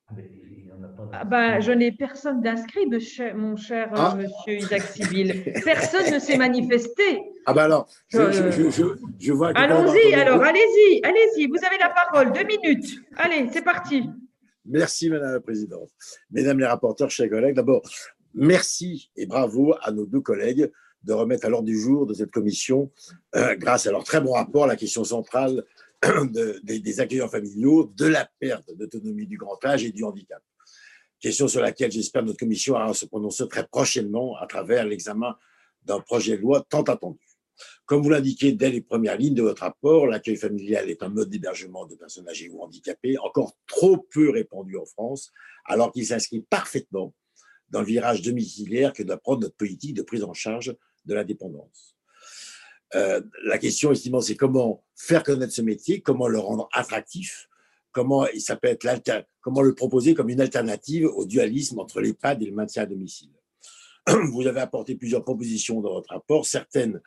Ah, 0.08 0.14
mais 0.16 0.30
il 0.58 0.68
y 0.68 0.72
en 0.72 0.84
a 0.84 0.88
pas 0.88 1.10
Ah 1.12 1.26
ben, 1.26 1.60
je 1.60 1.72
n'ai 1.74 1.91
personne 1.91 2.41
d'inscrit, 2.41 2.86
mon 2.86 3.00
cher, 3.00 3.36
mon 3.36 3.56
cher, 3.58 3.89
euh, 3.94 3.98
Ah. 3.98 4.16
monsieur 4.16 4.54
Isaac 4.64 4.82
Sibyl. 4.82 5.44
Personne 5.66 6.14
ne 6.14 6.20
s'est 6.20 6.38
manifesté. 6.38 7.22
Ah 7.46 7.54
ben 7.54 7.64
alors, 7.64 7.88
je, 8.08 8.18
Euh, 8.20 8.32
je- 8.32 8.52
je- 8.52 8.70
je- 8.70 8.96
je 9.20 9.34
vois 9.34 9.54
que... 9.54 9.60
Allons-y, 9.60 10.14
alors, 10.14 10.41
allez-y, 10.41 11.02
allez-y, 11.04 11.48
vous 11.48 11.58
avez 11.66 11.78
la 11.78 11.89
parole, 11.89 12.32
deux 12.32 12.46
minutes. 12.46 13.02
Allez, 13.18 13.50
c'est 13.52 13.64
parti. 13.64 14.10
Merci 14.66 15.09
Madame 15.09 15.34
la 15.34 15.41
Présidente. 15.41 15.89
Mesdames 16.32 16.59
les 16.59 16.66
rapporteurs, 16.66 17.11
chers 17.11 17.30
collègues, 17.30 17.55
d'abord, 17.55 17.82
merci 18.34 19.11
et 19.16 19.26
bravo 19.26 19.76
à 19.82 19.91
nos 19.91 20.05
deux 20.05 20.22
collègues 20.22 20.72
de 21.03 21.11
remettre 21.14 21.45
à 21.45 21.49
l'ordre 21.49 21.66
du 21.66 21.78
jour 21.78 22.05
de 22.07 22.14
cette 22.14 22.32
commission, 22.32 22.89
euh, 23.36 23.55
grâce 23.55 23.88
à 23.88 23.91
leur 23.91 24.05
très 24.05 24.22
bon 24.22 24.32
rapport, 24.34 24.66
la 24.68 24.78
question 24.78 25.03
centrale 25.03 25.66
de- 26.01 26.61
des, 26.64 26.80
des 26.80 26.99
accueillants 27.01 27.28
familiaux, 27.28 27.91
de 27.97 28.05
la 28.05 28.30
perte 28.39 28.74
d'autonomie 28.76 29.28
du 29.28 29.38
grand 29.38 29.64
âge 29.66 29.84
et 29.84 29.91
du 29.91 30.03
handicap. 30.05 30.41
Question 31.20 31.47
sur 31.49 31.61
laquelle 31.61 31.91
j'espère 31.91 32.24
notre 32.24 32.39
commission 32.39 32.76
se 32.93 33.05
prononcer 33.05 33.47
très 33.49 33.68
prochainement 33.68 34.38
à 34.38 34.47
travers 34.47 34.86
l'examen 34.86 35.36
d'un 35.84 35.99
projet 35.99 36.38
de 36.38 36.41
loi 36.41 36.66
tant 36.70 36.84
attendu. 36.84 37.20
Comme 37.86 38.01
vous 38.01 38.10
l'indiquez 38.10 38.54
dès 38.54 38.70
les 38.70 38.82
premières 38.82 39.18
lignes 39.18 39.36
de 39.36 39.41
votre 39.41 39.62
rapport, 39.62 40.08
l'accueil 40.08 40.38
familial 40.38 40.89
est 40.89 41.04
un 41.04 41.10
mode 41.10 41.30
d'hébergement 41.30 41.86
de 41.86 41.95
personnes 41.95 42.28
âgées 42.28 42.49
ou 42.49 42.62
handicapées 42.62 43.18
encore 43.20 43.54
trop 43.68 43.97
peu 43.97 44.30
répandu 44.30 44.78
en 44.78 44.86
France, 44.86 45.32
alors 45.66 45.91
qu'il 45.91 46.06
s'inscrit 46.06 46.41
parfaitement 46.41 47.14
dans 47.70 47.82
le 47.82 47.88
virage 47.88 48.22
domiciliaire 48.22 48.93
que 48.93 49.04
doit 49.04 49.18
prendre 49.18 49.41
notre 49.41 49.56
politique 49.56 49.95
de 49.95 50.04
prise 50.04 50.24
en 50.24 50.34
charge 50.34 50.76
de 51.06 51.14
la 51.14 51.24
dépendance. 51.24 51.97
Euh, 52.95 53.22
la 53.45 53.58
question, 53.58 53.91
estimant, 53.91 54.22
c'est 54.22 54.36
comment 54.36 54.84
faire 54.95 55.24
connaître 55.24 55.54
ce 55.54 55.62
métier, 55.62 56.01
comment 56.01 56.28
le 56.28 56.39
rendre 56.39 56.70
attractif, 56.74 57.49
comment 57.91 58.26
ça 58.38 58.56
peut 58.56 58.68
être 58.68 58.88
comment 59.41 59.62
le 59.62 59.74
proposer 59.74 60.14
comme 60.14 60.30
une 60.30 60.41
alternative 60.41 61.06
au 61.06 61.26
dualisme 61.26 61.80
entre 61.80 62.01
l'EHPAD 62.01 62.43
et 62.43 62.45
le 62.45 62.54
maintien 62.54 62.84
à 62.84 62.86
domicile. 62.86 63.32
Vous 64.32 64.45
avez 64.47 64.60
apporté 64.60 64.95
plusieurs 64.95 65.24
propositions 65.24 65.82
dans 65.82 65.93
votre 65.93 66.10
rapport, 66.10 66.45
certaines 66.45 67.01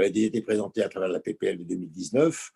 déjà 0.00 0.26
été 0.26 0.42
présentées 0.42 0.82
à 0.82 0.88
travers 0.88 1.08
la 1.08 1.20
PPL 1.20 1.58
de 1.58 1.64
2019, 1.64 2.50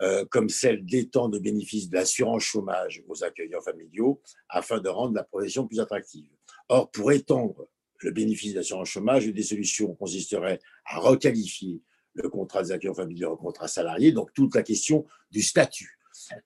euh, 0.00 0.24
comme 0.30 0.48
celle 0.48 0.84
d'étendre 0.84 1.34
le 1.34 1.40
bénéfice 1.40 1.90
de 1.90 1.96
l'assurance 1.96 2.42
chômage 2.42 3.02
aux 3.08 3.24
accueillants 3.24 3.60
familiaux 3.60 4.20
afin 4.48 4.78
de 4.78 4.88
rendre 4.88 5.14
la 5.14 5.24
profession 5.24 5.66
plus 5.66 5.80
attractive. 5.80 6.30
Or, 6.68 6.90
pour 6.90 7.10
étendre 7.12 7.68
le 8.00 8.12
bénéfice 8.12 8.52
de 8.52 8.58
l'assurance 8.58 8.88
chômage, 8.88 9.26
une 9.26 9.32
des 9.32 9.42
solutions 9.42 9.94
consisterait 9.94 10.60
à 10.84 11.00
requalifier 11.00 11.82
le 12.14 12.28
contrat 12.28 12.62
des 12.62 12.72
accueillants 12.72 12.94
familiaux 12.94 13.32
en 13.32 13.36
contrat 13.36 13.68
salarié, 13.68 14.12
donc 14.12 14.32
toute 14.34 14.54
la 14.54 14.62
question 14.62 15.04
du 15.30 15.42
statut. 15.42 15.98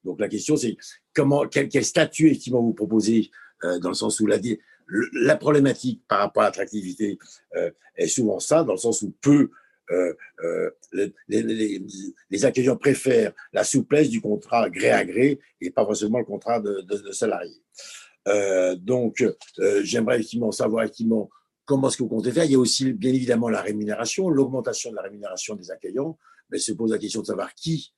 Donc 0.05 0.21
la 0.21 0.29
question, 0.29 0.57
c'est 0.57 0.77
comment, 1.15 1.47
quel, 1.47 1.85
statut 1.85 2.27
effectivement 2.27 2.63
vous 2.63 2.75
proposez, 2.75 3.31
euh, 3.65 3.79
dans 3.79 3.89
le 3.89 3.95
sens 3.95 4.21
où 4.21 4.27
la 4.27 5.37
problématique 5.37 6.03
par 6.09 6.21
rapport 6.21 6.43
à 6.43 6.47
l'attractivité 6.47 7.19
euh, 7.57 7.71
est 7.97 8.09
souvent 8.09 8.39
ça, 8.39 8.65
dans 8.65 8.73
le 8.73 8.79
sens 8.79 9.03
où 9.03 9.15
peu 9.21 9.51
euh, 9.93 10.15
euh, 10.45 10.71
les, 10.93 11.13
les- 11.29 11.83
les- 12.31 12.45
accueillants 12.45 12.77
préfèrent 12.77 13.33
la 13.53 13.65
souplesse 13.65 14.09
du 14.09 14.21
contrat 14.21 14.69
gré 14.71 14.91
à 14.91 15.05
gré 15.05 15.39
et 15.61 15.71
pas 15.71 15.85
forcément 15.85 16.19
le 16.19 16.25
contrat 16.25 16.61
de, 16.61 17.13
salarié. 17.13 17.55
Euh, 18.29 18.75
donc, 18.77 19.25
j'aimerais 19.83 20.17
effectivement 20.17 20.53
savoir 20.53 20.85
effectivement 20.85 21.29
comment 21.65 21.89
est-ce 21.89 21.97
que 21.99 22.03
vous 22.03 22.09
comptez 22.09 22.33
faire. 22.33 22.45
Il 22.45 22.53
y 22.53 22.55
a 22.55 22.59
aussi 22.59 22.93
bien 22.93 23.13
évidemment 23.13 23.49
la 23.49 23.61
rémunération, 23.61 24.29
l'augmentation 24.29 24.91
de 24.91 24.97
la 24.97 25.03
rémunération 25.03 25.55
des 25.55 25.71
accueillants, 25.71 26.19
mais 26.51 26.59
se 26.59 26.73
pose 26.73 26.91
la 26.91 26.99
question 26.99 27.21
de 27.21 27.27
savoir 27.27 27.55
qui, 27.55 27.93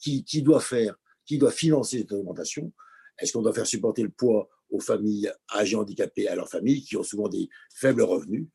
qui, 0.00 0.24
qui 0.24 0.42
doit 0.42 0.60
faire, 0.60 0.94
qui 1.24 1.38
doit 1.38 1.50
financer 1.52 1.98
cette 1.98 2.12
augmentation. 2.12 2.72
Est-ce 3.18 3.32
qu'on 3.32 3.42
doit 3.42 3.54
faire 3.54 3.66
supporter 3.66 4.02
le 4.02 4.10
poids 4.10 4.48
aux 4.70 4.80
familles 4.80 5.30
âgées 5.54 5.76
handicapées, 5.76 6.28
à 6.28 6.34
leurs 6.34 6.48
familles 6.48 6.82
qui 6.82 6.96
ont 6.96 7.02
souvent 7.02 7.28
des 7.28 7.48
faibles 7.74 8.02
revenus? 8.02 8.46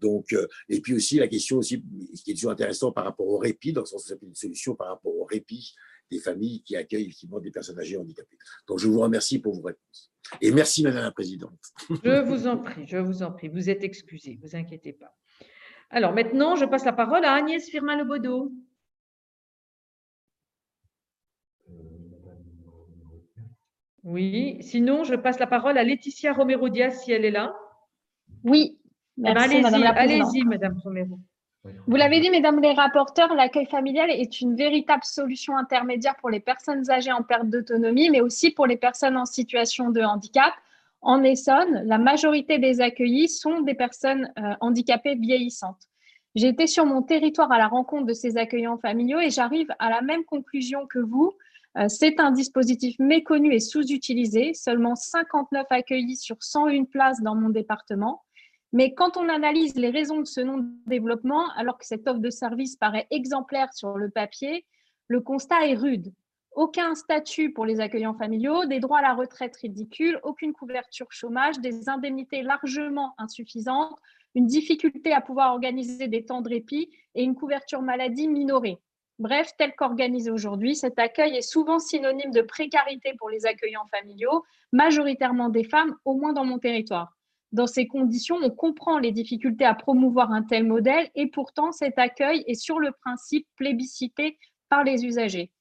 Donc, 0.00 0.32
euh, 0.32 0.46
et 0.68 0.80
puis 0.80 0.94
aussi 0.94 1.18
la 1.18 1.28
question 1.28 1.58
aussi, 1.58 1.82
ce 2.14 2.22
qui 2.22 2.32
est 2.32 2.34
toujours 2.34 2.50
intéressant 2.50 2.92
par 2.92 3.04
rapport 3.04 3.26
au 3.26 3.38
répit, 3.38 3.72
dans 3.72 3.82
le 3.82 3.86
sens 3.86 4.04
où 4.04 4.08
ça 4.08 4.16
peut 4.16 4.26
être 4.26 4.30
une 4.30 4.34
solution 4.34 4.74
par 4.74 4.88
rapport 4.88 5.14
au 5.16 5.24
répit 5.24 5.74
des 6.10 6.18
familles 6.18 6.62
qui 6.62 6.76
accueillent 6.76 7.04
effectivement 7.04 7.40
des 7.40 7.50
personnes 7.50 7.78
âgées 7.78 7.96
handicapées. 7.96 8.38
Donc, 8.66 8.78
je 8.78 8.88
vous 8.88 9.00
remercie 9.00 9.38
pour 9.38 9.54
vos 9.54 9.62
réponses. 9.62 10.12
Et 10.40 10.50
merci, 10.50 10.82
Madame 10.82 11.04
la 11.04 11.12
Présidente. 11.12 11.58
Je 12.02 12.22
vous 12.22 12.46
en 12.46 12.58
prie, 12.58 12.86
je 12.86 12.98
vous 12.98 13.22
en 13.22 13.32
prie. 13.32 13.48
Vous 13.48 13.70
êtes 13.70 13.82
excusée, 13.82 14.38
ne 14.40 14.46
vous 14.46 14.56
inquiétez 14.56 14.92
pas. 14.92 15.16
Alors 15.90 16.12
maintenant, 16.12 16.56
je 16.56 16.64
passe 16.64 16.84
la 16.84 16.92
parole 16.92 17.24
à 17.24 17.32
Agnès 17.32 17.68
Firmin-Lebaudot. 17.68 18.52
Oui, 24.02 24.58
sinon, 24.60 25.04
je 25.04 25.14
passe 25.14 25.38
la 25.38 25.46
parole 25.46 25.78
à 25.78 25.82
Laetitia 25.82 26.34
Romero-Diaz 26.34 27.02
si 27.02 27.12
elle 27.12 27.24
est 27.24 27.30
là. 27.30 27.56
Oui, 28.42 28.78
ben, 29.16 29.34
merci, 29.34 29.60
Madame 29.60 29.82
la 29.82 29.92
Présidente. 29.92 30.28
Allez-y, 30.30 30.44
Madame 30.44 30.78
Romero. 30.82 31.18
Vous 31.86 31.96
l'avez 31.96 32.20
dit, 32.20 32.30
mesdames 32.30 32.60
les 32.60 32.72
rapporteurs, 32.72 33.34
l'accueil 33.34 33.66
familial 33.66 34.10
est 34.10 34.40
une 34.40 34.54
véritable 34.54 35.04
solution 35.04 35.56
intermédiaire 35.56 36.14
pour 36.16 36.28
les 36.28 36.40
personnes 36.40 36.90
âgées 36.90 37.12
en 37.12 37.22
perte 37.22 37.48
d'autonomie, 37.48 38.10
mais 38.10 38.20
aussi 38.20 38.50
pour 38.50 38.66
les 38.66 38.76
personnes 38.76 39.16
en 39.16 39.24
situation 39.24 39.90
de 39.90 40.02
handicap. 40.02 40.52
En 41.00 41.22
Essonne, 41.22 41.82
la 41.86 41.98
majorité 41.98 42.58
des 42.58 42.80
accueillis 42.80 43.28
sont 43.28 43.60
des 43.62 43.74
personnes 43.74 44.30
euh, 44.38 44.54
handicapées 44.60 45.14
vieillissantes. 45.14 45.88
J'ai 46.34 46.48
été 46.48 46.66
sur 46.66 46.84
mon 46.84 47.02
territoire 47.02 47.52
à 47.52 47.58
la 47.58 47.68
rencontre 47.68 48.06
de 48.06 48.12
ces 48.12 48.36
accueillants 48.36 48.78
familiaux 48.78 49.20
et 49.20 49.30
j'arrive 49.30 49.68
à 49.78 49.88
la 49.88 50.02
même 50.02 50.24
conclusion 50.24 50.86
que 50.86 50.98
vous. 50.98 51.32
Euh, 51.78 51.88
c'est 51.88 52.20
un 52.20 52.30
dispositif 52.30 52.98
méconnu 52.98 53.52
et 53.54 53.60
sous-utilisé, 53.60 54.52
seulement 54.54 54.96
59 54.96 55.66
accueillis 55.70 56.16
sur 56.16 56.36
101 56.40 56.84
places 56.84 57.20
dans 57.22 57.34
mon 57.34 57.50
département. 57.50 58.22
Mais 58.74 58.92
quand 58.92 59.16
on 59.16 59.28
analyse 59.28 59.76
les 59.76 59.90
raisons 59.90 60.18
de 60.18 60.26
ce 60.26 60.40
non-développement, 60.40 61.48
alors 61.54 61.78
que 61.78 61.86
cette 61.86 62.08
offre 62.08 62.18
de 62.18 62.28
service 62.28 62.74
paraît 62.74 63.06
exemplaire 63.12 63.72
sur 63.72 63.96
le 63.96 64.10
papier, 64.10 64.66
le 65.06 65.20
constat 65.20 65.68
est 65.68 65.76
rude. 65.76 66.12
Aucun 66.56 66.96
statut 66.96 67.52
pour 67.52 67.66
les 67.66 67.78
accueillants 67.78 68.18
familiaux, 68.18 68.64
des 68.64 68.80
droits 68.80 68.98
à 68.98 69.02
la 69.02 69.14
retraite 69.14 69.54
ridicules, 69.58 70.18
aucune 70.24 70.52
couverture 70.52 71.06
chômage, 71.10 71.60
des 71.60 71.88
indemnités 71.88 72.42
largement 72.42 73.14
insuffisantes, 73.16 73.96
une 74.34 74.46
difficulté 74.46 75.12
à 75.12 75.20
pouvoir 75.20 75.52
organiser 75.52 76.08
des 76.08 76.24
temps 76.24 76.40
de 76.40 76.48
répit 76.48 76.90
et 77.14 77.22
une 77.22 77.36
couverture 77.36 77.80
maladie 77.80 78.26
minorée. 78.26 78.80
Bref, 79.20 79.52
tel 79.56 79.76
qu'organisé 79.76 80.32
aujourd'hui, 80.32 80.74
cet 80.74 80.98
accueil 80.98 81.36
est 81.36 81.42
souvent 81.42 81.78
synonyme 81.78 82.32
de 82.32 82.42
précarité 82.42 83.12
pour 83.18 83.30
les 83.30 83.46
accueillants 83.46 83.86
familiaux, 83.86 84.42
majoritairement 84.72 85.48
des 85.48 85.62
femmes, 85.62 85.94
au 86.04 86.14
moins 86.14 86.32
dans 86.32 86.44
mon 86.44 86.58
territoire. 86.58 87.12
Dans 87.54 87.68
ces 87.68 87.86
conditions, 87.86 88.34
on 88.42 88.50
comprend 88.50 88.98
les 88.98 89.12
difficultés 89.12 89.64
à 89.64 89.74
promouvoir 89.74 90.32
un 90.32 90.42
tel 90.42 90.66
modèle 90.66 91.08
et 91.14 91.28
pourtant 91.28 91.70
cet 91.70 92.00
accueil 92.00 92.42
est 92.48 92.54
sur 92.54 92.80
le 92.80 92.90
principe 92.90 93.46
plébiscité 93.54 94.38
par 94.68 94.82
les 94.82 95.04
usagers. 95.04 95.52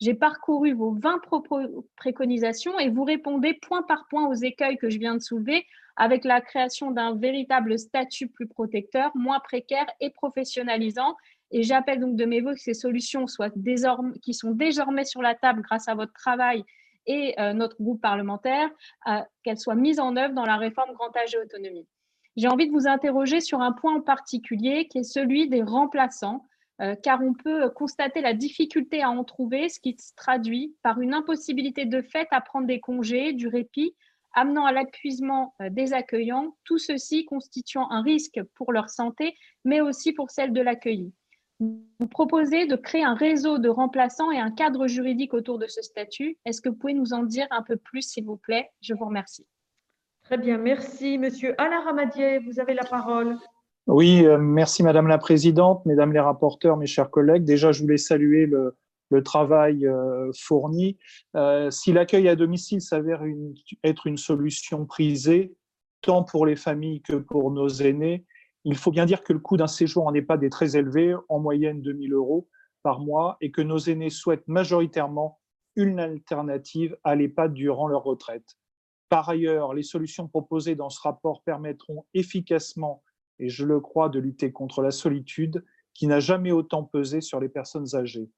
J'ai 0.00 0.14
parcouru 0.14 0.74
vos 0.74 0.92
20 0.92 1.20
préconisations 1.96 2.78
et 2.78 2.88
vous 2.88 3.02
répondez 3.02 3.54
point 3.54 3.82
par 3.82 4.06
point 4.08 4.28
aux 4.28 4.34
écueils 4.34 4.78
que 4.78 4.90
je 4.90 5.00
viens 5.00 5.16
de 5.16 5.20
soulever 5.20 5.66
avec 5.96 6.24
la 6.24 6.40
création 6.40 6.92
d'un 6.92 7.16
véritable 7.16 7.80
statut 7.80 8.28
plus 8.28 8.46
protecteur, 8.46 9.10
moins 9.16 9.40
précaire 9.40 9.86
et 9.98 10.10
professionnalisant. 10.10 11.16
Et 11.50 11.64
j'appelle 11.64 11.98
donc 11.98 12.14
de 12.14 12.26
mes 12.26 12.42
voeux 12.42 12.54
que 12.54 12.60
ces 12.60 12.74
solutions 12.74 13.26
soient 13.26 13.50
désormais, 13.56 14.16
qui 14.20 14.34
sont 14.34 14.52
désormais 14.52 15.04
sur 15.04 15.20
la 15.20 15.34
table 15.34 15.62
grâce 15.62 15.88
à 15.88 15.96
votre 15.96 16.12
travail 16.12 16.62
et 17.06 17.38
euh, 17.40 17.52
notre 17.52 17.80
groupe 17.80 18.00
parlementaire, 18.00 18.68
euh, 19.08 19.20
qu'elle 19.42 19.58
soit 19.58 19.74
mise 19.74 20.00
en 20.00 20.16
œuvre 20.16 20.34
dans 20.34 20.44
la 20.44 20.56
réforme 20.56 20.92
grand 20.92 21.14
âge 21.16 21.34
et 21.34 21.38
autonomie. 21.38 21.86
J'ai 22.36 22.48
envie 22.48 22.66
de 22.66 22.72
vous 22.72 22.86
interroger 22.86 23.40
sur 23.40 23.60
un 23.60 23.72
point 23.72 23.96
en 23.96 24.00
particulier 24.00 24.86
qui 24.88 24.98
est 24.98 25.04
celui 25.04 25.48
des 25.48 25.62
remplaçants, 25.62 26.46
euh, 26.80 26.94
car 26.94 27.20
on 27.22 27.34
peut 27.34 27.68
constater 27.70 28.20
la 28.20 28.32
difficulté 28.34 29.02
à 29.02 29.10
en 29.10 29.24
trouver, 29.24 29.68
ce 29.68 29.80
qui 29.80 29.96
se 29.98 30.14
traduit 30.14 30.74
par 30.82 31.00
une 31.00 31.14
impossibilité 31.14 31.84
de 31.84 32.00
fait 32.02 32.28
à 32.30 32.40
prendre 32.40 32.66
des 32.66 32.80
congés, 32.80 33.32
du 33.32 33.48
répit, 33.48 33.94
amenant 34.32 34.64
à 34.64 34.72
l'épuisement 34.72 35.54
des 35.70 35.92
accueillants, 35.92 36.56
tout 36.62 36.78
ceci 36.78 37.24
constituant 37.24 37.90
un 37.90 38.00
risque 38.00 38.40
pour 38.54 38.72
leur 38.72 38.88
santé, 38.88 39.34
mais 39.64 39.80
aussi 39.80 40.12
pour 40.12 40.30
celle 40.30 40.52
de 40.52 40.60
l'accueilli. 40.60 41.12
Vous 41.60 42.08
proposez 42.10 42.66
de 42.66 42.74
créer 42.74 43.04
un 43.04 43.14
réseau 43.14 43.58
de 43.58 43.68
remplaçants 43.68 44.30
et 44.30 44.38
un 44.38 44.50
cadre 44.50 44.86
juridique 44.86 45.34
autour 45.34 45.58
de 45.58 45.66
ce 45.66 45.82
statut. 45.82 46.38
Est-ce 46.46 46.62
que 46.62 46.70
vous 46.70 46.74
pouvez 46.74 46.94
nous 46.94 47.12
en 47.12 47.22
dire 47.22 47.46
un 47.50 47.62
peu 47.62 47.76
plus, 47.76 48.00
s'il 48.00 48.24
vous 48.24 48.38
plaît? 48.38 48.70
Je 48.80 48.94
vous 48.94 49.04
remercie. 49.04 49.46
Très 50.22 50.38
bien, 50.38 50.56
merci. 50.56 51.18
Monsieur 51.18 51.54
Alain 51.60 51.80
Ramadier, 51.80 52.38
vous 52.38 52.60
avez 52.60 52.72
la 52.72 52.84
parole. 52.84 53.36
Oui, 53.86 54.24
euh, 54.24 54.38
merci 54.38 54.82
Madame 54.82 55.08
la 55.08 55.18
Présidente, 55.18 55.84
Mesdames 55.84 56.12
les 56.12 56.20
rapporteurs, 56.20 56.76
mes 56.76 56.86
chers 56.86 57.10
collègues. 57.10 57.44
Déjà, 57.44 57.72
je 57.72 57.82
voulais 57.82 57.98
saluer 57.98 58.46
le, 58.46 58.76
travail 59.24 59.86
euh, 59.86 60.30
fourni. 60.38 60.96
Euh, 61.36 61.70
si 61.70 61.92
l'accueil 61.92 62.28
à 62.28 62.36
domicile 62.36 62.80
s'avère 62.80 63.22
être 63.82 64.06
une 64.06 64.16
solution 64.16 64.86
prisée, 64.86 65.52
tant 66.00 66.22
pour 66.22 66.46
les 66.46 66.56
familles 66.56 67.02
que 67.02 67.16
pour 67.16 67.50
nos 67.50 67.68
aînés, 67.68 68.24
il 68.64 68.76
faut 68.76 68.90
bien 68.90 69.06
dire 69.06 69.22
que 69.22 69.32
le 69.32 69.38
coût 69.38 69.56
d'un 69.56 69.66
séjour 69.66 70.06
en 70.06 70.14
EHPAD 70.14 70.44
est 70.44 70.50
très 70.50 70.76
élevé, 70.76 71.14
en 71.28 71.38
moyenne 71.38 71.80
2000 71.80 72.12
euros 72.12 72.48
par 72.82 73.00
mois, 73.00 73.36
et 73.40 73.50
que 73.50 73.62
nos 73.62 73.78
aînés 73.78 74.10
souhaitent 74.10 74.48
majoritairement 74.48 75.38
une 75.76 76.00
alternative 76.00 76.96
à 77.04 77.14
l'EHPAD 77.14 77.54
durant 77.54 77.86
leur 77.86 78.04
retraite. 78.04 78.56
Par 79.08 79.28
ailleurs, 79.28 79.74
les 79.74 79.82
solutions 79.82 80.28
proposées 80.28 80.76
dans 80.76 80.90
ce 80.90 81.00
rapport 81.00 81.42
permettront 81.42 82.04
efficacement, 82.14 83.02
et 83.38 83.48
je 83.48 83.64
le 83.64 83.80
crois, 83.80 84.08
de 84.08 84.18
lutter 84.18 84.52
contre 84.52 84.82
la 84.82 84.90
solitude 84.90 85.64
qui 85.94 86.06
n'a 86.06 86.20
jamais 86.20 86.52
autant 86.52 86.84
pesé 86.84 87.20
sur 87.20 87.40
les 87.40 87.48
personnes 87.48 87.94
âgées. 87.94 88.30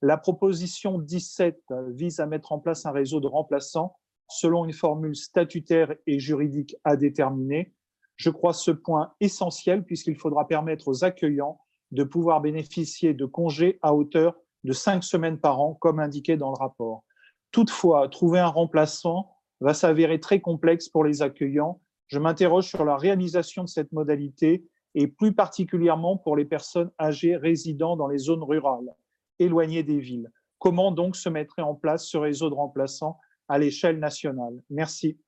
La 0.00 0.16
proposition 0.16 0.98
17 0.98 1.62
vise 1.88 2.20
à 2.20 2.26
mettre 2.26 2.52
en 2.52 2.58
place 2.58 2.86
un 2.86 2.92
réseau 2.92 3.20
de 3.20 3.26
remplaçants 3.26 3.96
selon 4.28 4.64
une 4.64 4.72
formule 4.72 5.14
statutaire 5.14 5.94
et 6.06 6.18
juridique 6.18 6.74
à 6.84 6.96
déterminer, 6.96 7.74
je 8.22 8.30
crois 8.30 8.52
ce 8.52 8.70
point 8.70 9.12
essentiel 9.18 9.82
puisqu'il 9.84 10.14
faudra 10.14 10.46
permettre 10.46 10.86
aux 10.86 11.02
accueillants 11.02 11.58
de 11.90 12.04
pouvoir 12.04 12.40
bénéficier 12.40 13.14
de 13.14 13.26
congés 13.26 13.80
à 13.82 13.96
hauteur 13.96 14.36
de 14.62 14.72
cinq 14.72 15.02
semaines 15.02 15.40
par 15.40 15.60
an, 15.60 15.74
comme 15.74 15.98
indiqué 15.98 16.36
dans 16.36 16.50
le 16.50 16.56
rapport. 16.56 17.02
Toutefois, 17.50 18.08
trouver 18.08 18.38
un 18.38 18.46
remplaçant 18.46 19.34
va 19.60 19.74
s'avérer 19.74 20.20
très 20.20 20.40
complexe 20.40 20.88
pour 20.88 21.04
les 21.04 21.20
accueillants. 21.20 21.80
Je 22.06 22.20
m'interroge 22.20 22.68
sur 22.68 22.84
la 22.84 22.96
réalisation 22.96 23.64
de 23.64 23.68
cette 23.68 23.90
modalité 23.90 24.64
et 24.94 25.08
plus 25.08 25.34
particulièrement 25.34 26.16
pour 26.16 26.36
les 26.36 26.44
personnes 26.44 26.92
âgées 27.00 27.36
résidant 27.36 27.96
dans 27.96 28.06
les 28.06 28.18
zones 28.18 28.44
rurales, 28.44 28.94
éloignées 29.40 29.82
des 29.82 29.98
villes. 29.98 30.30
Comment 30.60 30.92
donc 30.92 31.16
se 31.16 31.28
mettrait 31.28 31.62
en 31.62 31.74
place 31.74 32.06
ce 32.06 32.18
réseau 32.18 32.50
de 32.50 32.54
remplaçants 32.54 33.18
à 33.48 33.58
l'échelle 33.58 33.98
nationale? 33.98 34.62
Merci. 34.70 35.18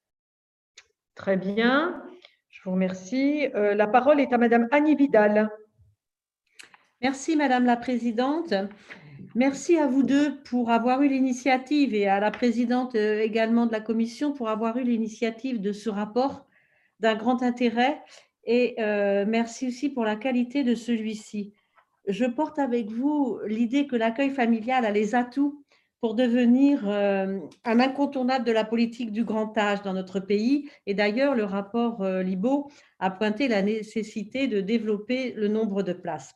Très 1.17 1.37
bien. 1.37 2.04
Je 2.65 2.71
vous 2.71 2.77
remercie. 2.77 3.47
Euh, 3.55 3.75
la 3.75 3.87
parole 3.87 4.21
est 4.21 4.33
à 4.33 4.39
Madame 4.39 4.69
Annie 4.71 4.95
Vidal. 4.95 5.51
Merci 7.03 7.37
Madame 7.37 7.67
la 7.67 7.77
Présidente. 7.77 8.55
Merci 9.35 9.77
à 9.77 9.87
vous 9.87 10.03
deux 10.03 10.41
pour 10.45 10.71
avoir 10.71 11.03
eu 11.03 11.09
l'initiative 11.09 11.95
et 11.95 12.09
à 12.09 12.21
la 12.21 12.31
présidente 12.31 12.95
euh, 12.95 13.21
également 13.21 13.67
de 13.67 13.73
la 13.73 13.81
commission 13.81 14.33
pour 14.33 14.49
avoir 14.49 14.79
eu 14.79 14.83
l'initiative 14.83 15.61
de 15.61 15.73
ce 15.73 15.91
rapport 15.91 16.47
d'un 17.01 17.17
grand 17.17 17.43
intérêt 17.43 18.03
et 18.45 18.77
euh, 18.79 19.27
merci 19.29 19.69
aussi 19.69 19.91
pour 19.91 20.07
la 20.07 20.17
qualité 20.17 20.65
de 20.65 20.75
celui-ci. 20.75 21.53
Je 22.09 22.25
porte 22.25 22.59
avec 22.59 22.91
vous 22.91 23.41
l'idée 23.45 23.87
que 23.87 23.97
l'accueil 23.97 24.31
familial 24.31 24.87
a 24.87 24.91
les 24.91 25.15
atouts 25.15 25.64
pour 26.05 26.15
devenir 26.15 26.87
euh, 26.87 27.39
un 27.65 27.81
incontournable 27.81 28.45
de 28.45 28.53
la 28.53 28.65
politique 28.65 29.11
du 29.11 29.25
grand 29.25 29.57
âge 29.57 29.81
dans 29.81 29.95
notre 29.95 30.21
pays. 30.21 30.69
Et 30.85 30.93
d'ailleurs, 30.93 31.35
le 31.35 31.45
rapport 31.45 32.03
euh, 32.03 32.23
Libo 32.23 32.71
a 32.99 33.11
pointé 33.11 33.49
la 33.49 33.63
nécessité 33.63 34.47
de 34.47 34.61
développer 34.61 35.33
le 35.33 35.49
nombre 35.49 35.83
de 35.83 35.95
places. 35.95 36.35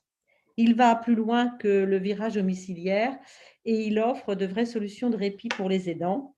Il 0.57 0.75
va 0.75 0.95
plus 0.95 1.15
loin 1.15 1.49
que 1.59 1.69
le 1.69 1.99
virage 1.99 2.37
domiciliaire 2.37 3.15
et 3.67 3.75
il 3.75 3.99
offre 3.99 4.35
de 4.35 4.47
vraies 4.47 4.65
solutions 4.65 5.11
de 5.11 5.19
répit 5.19 5.49
pour 5.49 5.69
les 5.69 5.91
aidants. 5.91 6.35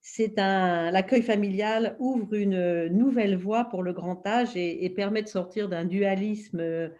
C'est 0.00 0.40
un 0.40 0.90
l'accueil 0.90 1.22
familial 1.22 1.94
ouvre 2.00 2.34
une 2.34 2.88
nouvelle 2.88 3.36
voie 3.36 3.66
pour 3.66 3.84
le 3.84 3.92
grand 3.92 4.26
âge 4.26 4.56
et, 4.56 4.84
et 4.84 4.90
permet 4.90 5.22
de 5.22 5.28
sortir 5.28 5.68
d'un 5.68 5.84
dualisme 5.84 6.90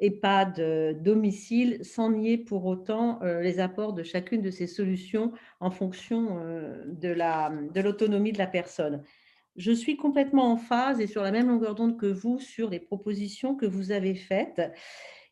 EHPAD 0.00 1.02
domicile, 1.02 1.84
sans 1.84 2.10
nier 2.10 2.38
pour 2.38 2.66
autant 2.66 3.20
euh, 3.22 3.40
les 3.40 3.60
apports 3.60 3.92
de 3.92 4.02
chacune 4.02 4.42
de 4.42 4.50
ces 4.50 4.66
solutions 4.66 5.32
en 5.60 5.70
fonction 5.70 6.38
euh, 6.40 6.84
de 6.86 7.80
l'autonomie 7.80 8.32
de, 8.32 8.36
de 8.36 8.42
la 8.42 8.46
personne. 8.46 9.02
Je 9.56 9.72
suis 9.72 9.96
complètement 9.96 10.52
en 10.52 10.56
phase 10.56 11.00
et 11.00 11.08
sur 11.08 11.22
la 11.22 11.32
même 11.32 11.48
longueur 11.48 11.74
d'onde 11.74 11.98
que 11.98 12.06
vous 12.06 12.38
sur 12.38 12.70
les 12.70 12.78
propositions 12.78 13.56
que 13.56 13.66
vous 13.66 13.90
avez 13.90 14.14
faites. 14.14 14.62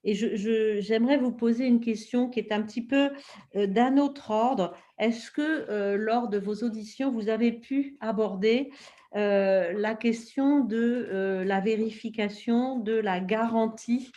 Et 0.03 0.15
j'aimerais 0.15 1.17
vous 1.17 1.33
poser 1.33 1.67
une 1.67 1.81
question 1.81 2.29
qui 2.29 2.39
est 2.39 2.53
un 2.53 2.63
petit 2.63 2.85
peu 2.85 3.11
euh, 3.55 3.67
d'un 3.67 3.99
autre 3.99 4.31
ordre. 4.31 4.77
Est-ce 4.99 5.31
que 5.31 5.97
lors 5.97 6.29
de 6.29 6.39
vos 6.39 6.65
auditions, 6.65 7.13
vous 7.13 7.29
avez 7.29 7.53
pu 7.53 7.97
aborder 8.01 8.71
la 9.13 9.95
question 9.95 10.61
de 10.61 11.43
la 11.47 11.61
vérification 11.61 12.79
de 12.79 12.95
la 12.95 13.21
garantie 13.21 14.11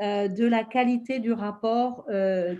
de 0.00 0.46
la 0.46 0.64
qualité 0.64 1.18
du 1.18 1.32
rapport 1.32 2.06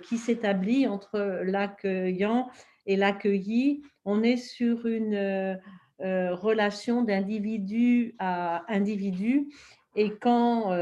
qui 0.05 0.19
s'établit 0.19 0.87
entre 0.87 1.43
l'accueillant 1.45 2.49
et 2.87 2.97
l'accueilli. 2.97 3.83
On 4.05 4.23
est 4.23 4.37
sur 4.37 4.87
une 4.87 5.59
relation 5.99 7.03
d'individu 7.03 8.15
à 8.19 8.65
individu 8.73 9.49
et 9.95 10.17
quand 10.19 10.73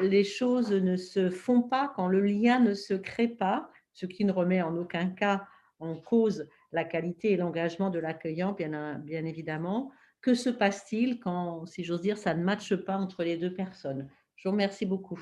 les 0.00 0.24
choses 0.24 0.72
ne 0.72 0.96
se 0.96 1.30
font 1.30 1.62
pas, 1.62 1.92
quand 1.94 2.08
le 2.08 2.20
lien 2.20 2.60
ne 2.60 2.74
se 2.74 2.94
crée 2.94 3.28
pas, 3.28 3.70
ce 3.92 4.06
qui 4.06 4.24
ne 4.24 4.32
remet 4.32 4.62
en 4.62 4.76
aucun 4.76 5.06
cas 5.06 5.46
en 5.78 5.96
cause 5.96 6.48
la 6.72 6.84
qualité 6.84 7.32
et 7.32 7.36
l'engagement 7.36 7.90
de 7.90 7.98
l'accueillant, 7.98 8.52
bien, 8.52 8.98
bien 8.98 9.24
évidemment. 9.24 9.90
Que 10.20 10.34
se 10.34 10.50
passe-t-il 10.50 11.18
quand, 11.20 11.66
si 11.66 11.82
j'ose 11.82 12.02
dire, 12.02 12.18
ça 12.18 12.34
ne 12.34 12.44
matche 12.44 12.74
pas 12.76 12.96
entre 12.96 13.24
les 13.24 13.36
deux 13.38 13.54
personnes? 13.54 14.08
Je 14.36 14.48
vous 14.48 14.52
remercie 14.52 14.86
beaucoup. 14.86 15.20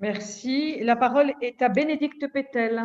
Merci. 0.00 0.80
La 0.80 0.96
parole 0.96 1.34
est 1.42 1.60
à 1.60 1.68
Bénédicte 1.68 2.26
Pétel. 2.32 2.82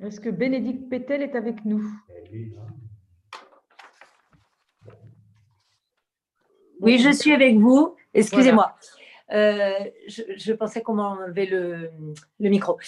Est-ce 0.00 0.20
que 0.20 0.28
Bénédicte 0.28 0.88
Pétel 0.88 1.22
est 1.22 1.36
avec 1.36 1.64
nous? 1.64 1.84
Oui, 6.80 6.98
je 6.98 7.10
suis 7.10 7.32
avec 7.32 7.56
vous. 7.56 7.96
Excusez-moi. 8.14 8.76
Euh, 9.32 9.84
je, 10.06 10.52
pensais 10.52 10.82
qu'on 10.82 10.94
m'enlevait 10.94 11.46
le, 11.46 11.90
le 12.40 12.48
micro. 12.48 12.78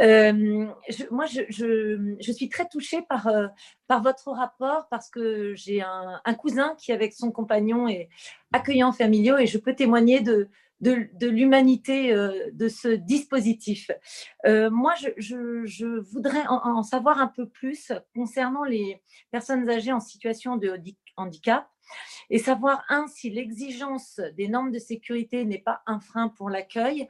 Euh, 0.00 0.66
moi, 1.10 1.26
je, 1.26 2.32
suis 2.32 2.48
très 2.48 2.68
touchée 2.68 3.02
par, 3.02 3.26
euh, 3.26 3.48
par 3.86 4.02
votre 4.02 4.30
rapport 4.30 4.86
parce 4.90 5.10
que 5.10 5.54
j'ai 5.54 5.82
un, 5.82 6.34
cousin 6.34 6.74
qui, 6.78 6.92
avec 6.92 7.12
son 7.12 7.30
compagnon, 7.30 7.86
est 7.88 8.08
accueillant 8.52 8.92
familiaux 8.92 9.36
et 9.36 9.46
je 9.46 9.58
peux 9.58 9.74
témoigner 9.74 10.20
de, 10.20 10.48
l'humanité 10.80 12.14
de 12.14 12.68
ce 12.68 12.88
dispositif. 12.88 13.90
moi, 14.46 14.94
je, 15.18 16.00
voudrais 16.12 16.46
en, 16.48 16.82
savoir 16.82 17.20
un 17.20 17.28
peu 17.28 17.46
plus 17.46 17.92
concernant 18.14 18.64
les 18.64 19.02
personnes 19.30 19.68
âgées 19.68 19.92
en 19.92 20.00
situation 20.00 20.56
de 20.56 20.74
handicap 21.16 21.68
et 22.30 22.38
savoir, 22.38 22.84
un, 22.88 23.06
si 23.06 23.30
l'exigence 23.30 24.20
des 24.36 24.48
normes 24.48 24.70
de 24.70 24.78
sécurité 24.78 25.44
n'est 25.44 25.58
pas 25.58 25.82
un 25.86 26.00
frein 26.00 26.28
pour 26.28 26.50
l'accueil, 26.50 27.08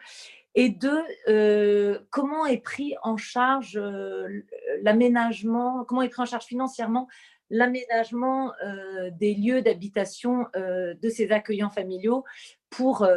et 0.54 0.68
deux, 0.68 1.04
euh, 1.28 2.00
comment 2.10 2.46
est 2.46 2.58
pris 2.58 2.94
en 3.02 3.16
charge 3.16 3.76
euh, 3.76 4.42
l'aménagement, 4.82 5.84
comment 5.84 6.02
est 6.02 6.08
pris 6.08 6.22
en 6.22 6.26
charge 6.26 6.44
financièrement 6.44 7.08
l'aménagement 7.52 8.52
euh, 8.64 9.10
des 9.10 9.34
lieux 9.34 9.60
d'habitation 9.60 10.46
de 10.54 11.08
ces 11.08 11.32
accueillants 11.32 11.70
familiaux 11.70 12.24
pour, 12.68 13.08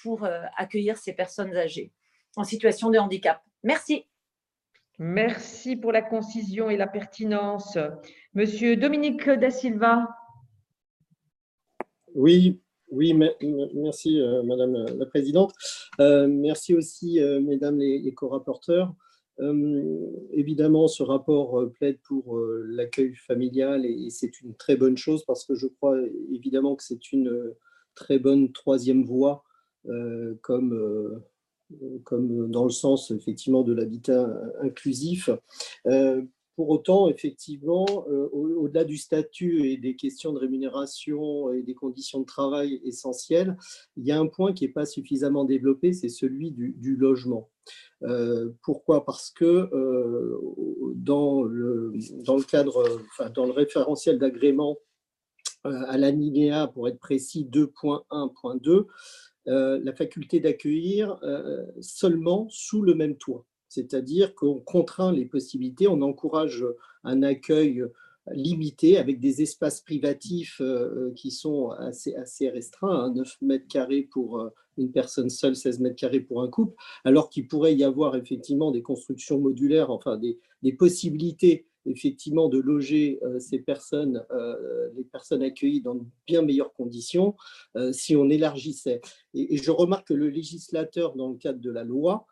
pour 0.00 0.28
accueillir 0.56 0.96
ces 0.96 1.12
personnes 1.12 1.56
âgées 1.56 1.90
en 2.36 2.44
situation 2.44 2.90
de 2.90 2.98
handicap. 2.98 3.42
Merci. 3.64 4.06
Merci 5.00 5.74
pour 5.74 5.90
la 5.90 6.02
concision 6.02 6.70
et 6.70 6.76
la 6.76 6.86
pertinence. 6.86 7.76
Monsieur 8.34 8.76
Dominique 8.76 9.28
Da 9.28 9.50
Silva. 9.50 10.06
Oui, 12.14 12.60
oui, 12.90 13.12
merci 13.74 14.20
euh, 14.20 14.44
Madame 14.44 14.86
la 14.96 15.06
Présidente. 15.06 15.52
Euh, 16.00 16.28
merci 16.28 16.74
aussi 16.74 17.20
euh, 17.20 17.40
Mesdames 17.40 17.78
les, 17.78 18.14
co-rapporteurs. 18.14 18.94
évidemment, 20.30 20.86
ce 20.86 21.02
rapport 21.02 21.68
plaide 21.72 21.98
pour 22.04 22.38
l'accueil 22.38 23.16
familial 23.16 23.84
et, 23.84 24.10
c'est 24.10 24.40
une 24.42 24.54
très 24.54 24.76
bonne 24.76 24.96
chose 24.96 25.24
parce 25.24 25.44
que 25.44 25.56
je 25.56 25.66
crois 25.66 25.98
évidemment 26.32 26.76
que 26.76 26.84
c'est 26.84 27.12
une 27.12 27.52
très 27.96 28.20
bonne 28.20 28.52
troisième 28.52 29.04
voie 29.04 29.42
comme, 30.42 31.20
comme 32.04 32.48
dans 32.48 32.64
le 32.64 32.70
sens 32.70 33.10
effectivement 33.10 33.64
de 33.64 33.74
l'habitat 33.74 34.24
inclusif. 34.60 35.30
Pour 36.56 36.70
autant, 36.70 37.08
effectivement, 37.08 38.06
euh, 38.08 38.28
au-delà 38.32 38.84
du 38.84 38.96
statut 38.96 39.68
et 39.68 39.76
des 39.76 39.96
questions 39.96 40.32
de 40.32 40.38
rémunération 40.38 41.52
et 41.52 41.62
des 41.62 41.74
conditions 41.74 42.20
de 42.20 42.26
travail 42.26 42.80
essentielles, 42.84 43.56
il 43.96 44.06
y 44.06 44.12
a 44.12 44.20
un 44.20 44.28
point 44.28 44.52
qui 44.52 44.64
n'est 44.64 44.72
pas 44.72 44.86
suffisamment 44.86 45.44
développé, 45.44 45.92
c'est 45.92 46.08
celui 46.08 46.52
du, 46.52 46.96
logement. 46.96 47.50
Euh, 48.04 48.50
pourquoi? 48.62 49.04
Parce 49.04 49.30
que 49.30 49.44
euh, 49.44 50.38
dans, 50.94 51.42
le, 51.42 51.92
cadre, 52.48 53.00
enfin, 53.10 53.30
dans 53.30 53.46
le 53.46 53.52
référentiel 53.52 54.18
d'agrément 54.18 54.78
à 55.64 55.96
l'alinéa, 55.98 56.68
pour 56.68 56.86
être 56.88 57.00
précis, 57.00 57.48
2.1.2, 57.50 58.86
la 59.46 59.94
faculté 59.94 60.38
d'accueillir 60.38 61.18
seulement 61.80 62.46
sous 62.50 62.82
le 62.82 62.94
même 62.94 63.16
toit 63.16 63.44
c'est-à-dire 63.74 64.34
qu'on 64.34 64.60
contraint 64.60 65.12
les 65.12 65.24
possibilités, 65.24 65.88
on 65.88 66.02
encourage 66.02 66.64
un 67.02 67.22
accueil 67.22 67.84
limité 68.32 68.96
avec 68.96 69.20
des 69.20 69.42
espaces 69.42 69.80
privatifs 69.80 70.60
euh, 70.60 71.12
qui 71.14 71.30
sont 71.30 71.70
assez, 71.70 72.14
assez 72.14 72.48
restreints, 72.48 73.10
9 73.10 73.26
hein, 73.26 73.46
mètres 73.46 73.68
carrés 73.68 74.02
pour 74.02 74.40
euh, 74.40 74.48
une 74.78 74.90
personne 74.90 75.28
seule, 75.28 75.54
16 75.54 75.80
mètres 75.80 75.96
carrés 75.96 76.20
pour 76.20 76.42
un 76.42 76.48
couple, 76.48 76.74
alors 77.04 77.28
qu'il 77.28 77.46
pourrait 77.46 77.74
y 77.74 77.84
avoir 77.84 78.16
effectivement 78.16 78.70
des 78.70 78.82
constructions 78.82 79.38
modulaires, 79.38 79.90
enfin 79.90 80.16
des, 80.16 80.38
possibilités 80.72 81.66
effectivement 81.86 82.48
de 82.48 82.58
loger 82.58 83.18
euh, 83.22 83.38
ces 83.38 83.58
personnes, 83.58 84.24
les 84.96 85.04
personnes 85.04 85.42
accueillies 85.42 85.82
dans 85.82 85.96
de 85.96 86.04
bien 86.26 86.40
meilleures 86.40 86.72
conditions 86.72 87.36
si 87.92 88.16
on 88.16 88.30
élargissait. 88.30 89.02
et, 89.34 89.58
je 89.58 89.70
remarque 89.70 90.08
que 90.08 90.14
le 90.14 90.30
législateur, 90.30 91.14
dans 91.14 91.28
le 91.28 91.36
cadre 91.36 91.60
de 91.60 91.70
la 91.70 91.84
loi, 91.84 92.26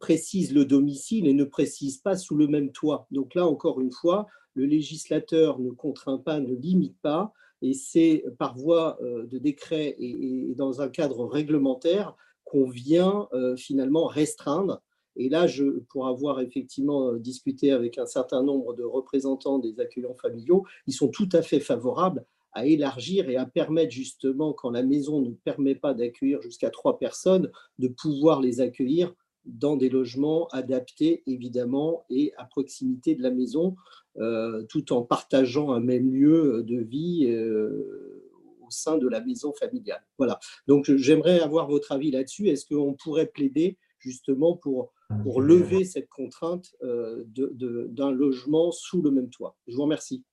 précise 0.00 0.52
le 0.52 0.64
domicile 0.64 1.26
et 1.26 1.34
ne 1.34 1.44
précise 1.44 1.98
pas 1.98 2.16
sous 2.16 2.36
le 2.36 2.46
même 2.46 2.72
toit. 2.72 3.06
Donc 3.10 3.34
là, 3.34 3.46
encore 3.46 3.80
une 3.80 3.92
fois, 3.92 4.26
le 4.54 4.66
législateur 4.66 5.58
ne 5.60 5.70
contraint 5.70 6.18
pas, 6.18 6.40
ne 6.40 6.54
limite 6.54 6.96
pas, 7.00 7.32
et 7.62 7.74
c'est 7.74 8.24
par 8.38 8.56
voie 8.56 8.98
euh, 9.02 9.26
de 9.26 9.38
décret 9.38 9.96
et, 9.98 10.54
dans 10.54 10.80
un 10.80 10.88
cadre 10.88 11.24
réglementaire 11.26 12.16
qu'on 12.44 12.68
vient 12.68 13.28
euh, 13.32 13.56
finalement 13.56 14.06
restreindre. 14.06 14.82
Et 15.16 15.28
là, 15.28 15.46
je, 15.46 15.64
pour 15.90 16.06
avoir 16.06 16.40
effectivement 16.40 17.10
euh, 17.10 17.18
discuté 17.18 17.72
avec 17.72 17.98
un 17.98 18.06
certain 18.06 18.42
nombre 18.42 18.74
de 18.74 18.84
représentants 18.84 19.58
des 19.58 19.80
accueillants 19.80 20.14
familiaux, 20.14 20.64
ils 20.86 20.94
sont 20.94 21.08
tout 21.08 21.28
à 21.32 21.42
fait 21.42 21.60
favorables 21.60 22.24
à 22.52 22.66
élargir 22.66 23.28
et 23.28 23.36
à 23.36 23.44
permettre 23.44 23.92
justement, 23.92 24.52
quand 24.52 24.70
la 24.70 24.82
maison 24.82 25.20
ne 25.20 25.30
permet 25.30 25.74
pas 25.74 25.94
d'accueillir 25.94 26.40
jusqu'à 26.40 26.70
trois 26.70 26.98
personnes, 26.98 27.50
de 27.78 27.88
pouvoir 27.88 28.40
les 28.40 28.60
accueillir 28.60 29.14
dans 29.48 29.76
des 29.76 29.88
logements 29.88 30.48
adaptés, 30.48 31.22
évidemment, 31.26 32.04
et 32.10 32.32
à 32.36 32.44
proximité 32.44 33.14
de 33.14 33.22
la 33.22 33.30
maison, 33.30 33.76
euh, 34.18 34.62
tout 34.68 34.92
en 34.92 35.02
partageant 35.02 35.72
un 35.72 35.80
même 35.80 36.12
lieu 36.12 36.62
de 36.62 36.78
vie 36.78 37.26
euh, 37.28 38.24
au 38.60 38.70
sein 38.70 38.98
de 38.98 39.08
la 39.08 39.20
maison 39.20 39.52
familiale. 39.52 40.04
Voilà. 40.18 40.38
Donc, 40.66 40.90
j'aimerais 40.96 41.40
avoir 41.40 41.68
votre 41.68 41.92
avis 41.92 42.10
là-dessus. 42.10 42.48
Est-ce 42.48 42.66
qu'on 42.66 42.94
pourrait 42.94 43.26
plaider 43.26 43.78
justement 43.98 44.56
pour, 44.56 44.92
pour 45.22 45.40
lever 45.40 45.84
cette 45.84 46.08
contrainte 46.08 46.74
euh, 46.82 47.24
d'un 47.26 48.12
logement 48.12 48.70
sous 48.70 49.02
le 49.02 49.10
même 49.10 49.30
toit? 49.30 49.56
Je 49.66 49.76
vous 49.76 49.82
remercie. 49.82 50.24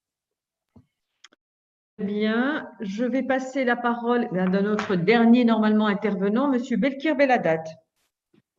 Bien, 1.97 2.67
je 2.81 3.05
vais 3.05 3.23
passer 3.23 3.63
la 3.63 3.77
parole 3.77 4.27
à 4.37 4.49
notre 4.49 4.97
dernier 4.97 5.45
normalement 5.45 5.87
intervenant, 5.87 6.51
M. 6.51 6.61
Belkir 6.77 7.15
Beladat. 7.15 7.63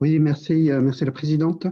Oui, 0.03 0.19
merci, 0.19 0.71
euh, 0.71 0.83
merci 0.83 1.07
la 1.07 1.13
présidente. 1.13 1.67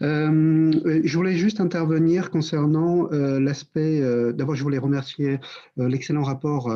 Euh, 0.00 0.72
je 1.04 1.16
voulais 1.16 1.34
juste 1.34 1.60
intervenir 1.60 2.30
concernant 2.30 3.12
euh, 3.12 3.38
l'aspect. 3.38 4.00
D'abord, 4.32 4.54
je 4.54 4.62
voulais 4.62 4.78
remercier 4.78 5.38
l'excellent 5.76 6.22
rapport 6.22 6.72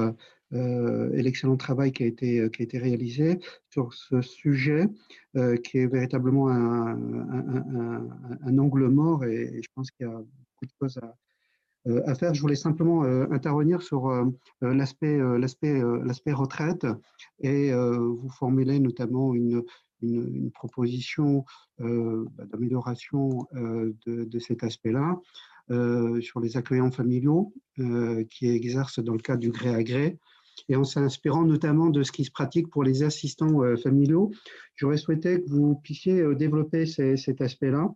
et 0.52 1.22
l'excellent 1.22 1.56
travail 1.56 1.92
qui 1.92 2.02
a 2.02 2.06
été 2.06 2.50
qui 2.50 2.60
a 2.60 2.64
été 2.64 2.76
réalisé 2.78 3.40
sur 3.70 3.94
ce 3.94 4.20
sujet, 4.20 4.86
qui 5.64 5.78
est 5.78 5.86
véritablement 5.86 6.50
un, 6.50 6.98
angle 8.58 8.88
mort 8.88 9.24
et, 9.24 9.62
je 9.62 9.68
pense 9.74 9.90
qu'il 9.90 10.06
y 10.06 10.10
a 10.10 10.12
beaucoup 10.12 10.66
de 10.66 10.72
choses 10.78 11.00
à, 12.06 12.14
faire. 12.14 12.34
Je 12.34 12.42
voulais 12.42 12.54
simplement 12.54 13.04
intervenir 13.30 13.80
sur 13.80 14.10
l'aspect 14.60 15.18
l'aspect 15.38 15.80
l'aspect 16.04 16.32
retraite 16.32 16.86
et 17.40 17.72
vous 17.72 18.28
formuler 18.28 18.78
notamment 18.78 19.32
une, 19.34 19.64
une, 20.02 20.50
proposition 20.50 21.44
euh, 21.80 22.26
bah, 22.36 22.44
d'amélioration 22.46 23.46
euh, 23.54 23.94
de, 24.06 24.38
cet 24.38 24.62
aspect-là 24.64 25.18
euh, 25.70 26.20
sur 26.20 26.40
les 26.40 26.56
accueillants 26.56 26.90
familiaux 26.90 27.52
qui 28.28 28.48
exercent 28.48 28.98
dans 28.98 29.14
le 29.14 29.20
cadre 29.20 29.40
du 29.40 29.50
gré 29.50 29.74
à 29.74 29.82
gré 29.82 30.18
et 30.68 30.76
en 30.76 30.84
s'inspirant 30.84 31.44
notamment 31.44 31.88
de 31.88 32.02
ce 32.02 32.12
qui 32.12 32.24
se 32.24 32.30
pratique 32.30 32.68
pour 32.68 32.84
les 32.84 33.02
assistants 33.02 33.62
familiaux. 33.82 34.30
J'aurais 34.76 34.98
souhaité 34.98 35.42
que 35.42 35.48
vous 35.48 35.76
puissiez 35.76 36.22
développer 36.34 36.84
cet 36.84 37.40
aspect-là, 37.40 37.88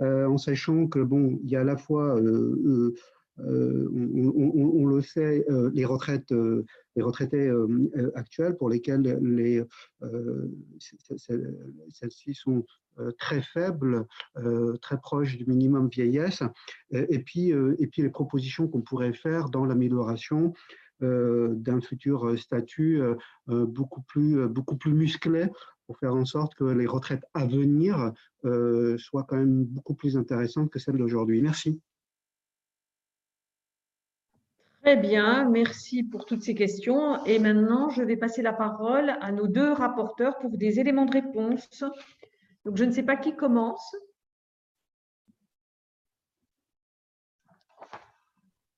en 0.00 0.38
sachant 0.38 0.86
que 0.86 1.00
bon, 1.00 1.38
il 1.44 1.50
y 1.50 1.56
a 1.56 1.60
à 1.60 1.64
la 1.64 1.76
fois 1.76 2.18
on, 3.38 4.86
le 4.86 5.02
sait, 5.02 5.46
les 5.72 5.84
retraites, 5.84 6.30
les 6.96 7.02
retraités 7.02 7.50
actuels 8.14 8.56
pour 8.56 8.68
lesquels 8.68 9.02
les 9.22 9.64
celles-ci 11.92 12.34
sont 12.34 12.64
très 13.18 13.42
faibles, 13.42 14.06
très 14.82 14.98
proches 14.98 15.36
du 15.38 15.46
minimum 15.46 15.88
vieillesse, 15.88 16.42
et 16.92 17.20
puis, 17.20 17.50
et 17.50 17.86
puis 17.86 18.02
les 18.02 18.10
propositions 18.10 18.68
qu'on 18.68 18.82
pourrait 18.82 19.14
faire 19.14 19.48
dans 19.48 19.64
l'amélioration 19.64 20.52
d'un 21.00 21.80
futur 21.80 22.38
statut 22.38 23.00
beaucoup 23.46 24.02
plus, 24.02 24.46
beaucoup 24.48 24.76
plus 24.76 24.92
musclé 24.92 25.46
pour 25.86 25.98
faire 25.98 26.14
en 26.14 26.24
sorte 26.24 26.54
que 26.54 26.64
les 26.64 26.86
retraites 26.86 27.24
à 27.34 27.46
venir 27.46 28.12
soient 28.98 29.24
quand 29.24 29.36
même 29.36 29.64
beaucoup 29.64 29.94
plus 29.94 30.16
intéressantes 30.16 30.70
que 30.70 30.78
celles 30.78 30.98
d'aujourd'hui. 30.98 31.40
Merci. 31.40 31.80
Très 34.82 34.96
bien, 34.96 35.48
merci 35.48 36.02
pour 36.02 36.24
toutes 36.24 36.42
ces 36.42 36.54
questions. 36.54 37.22
Et 37.26 37.38
maintenant, 37.38 37.90
je 37.90 38.02
vais 38.02 38.16
passer 38.16 38.40
la 38.40 38.54
parole 38.54 39.10
à 39.20 39.30
nos 39.30 39.46
deux 39.46 39.72
rapporteurs 39.72 40.38
pour 40.38 40.56
des 40.56 40.80
éléments 40.80 41.04
de 41.04 41.12
réponse. 41.12 41.84
Donc, 42.64 42.76
je 42.76 42.84
ne 42.84 42.90
sais 42.90 43.02
pas 43.02 43.16
qui 43.16 43.36
commence. 43.36 43.94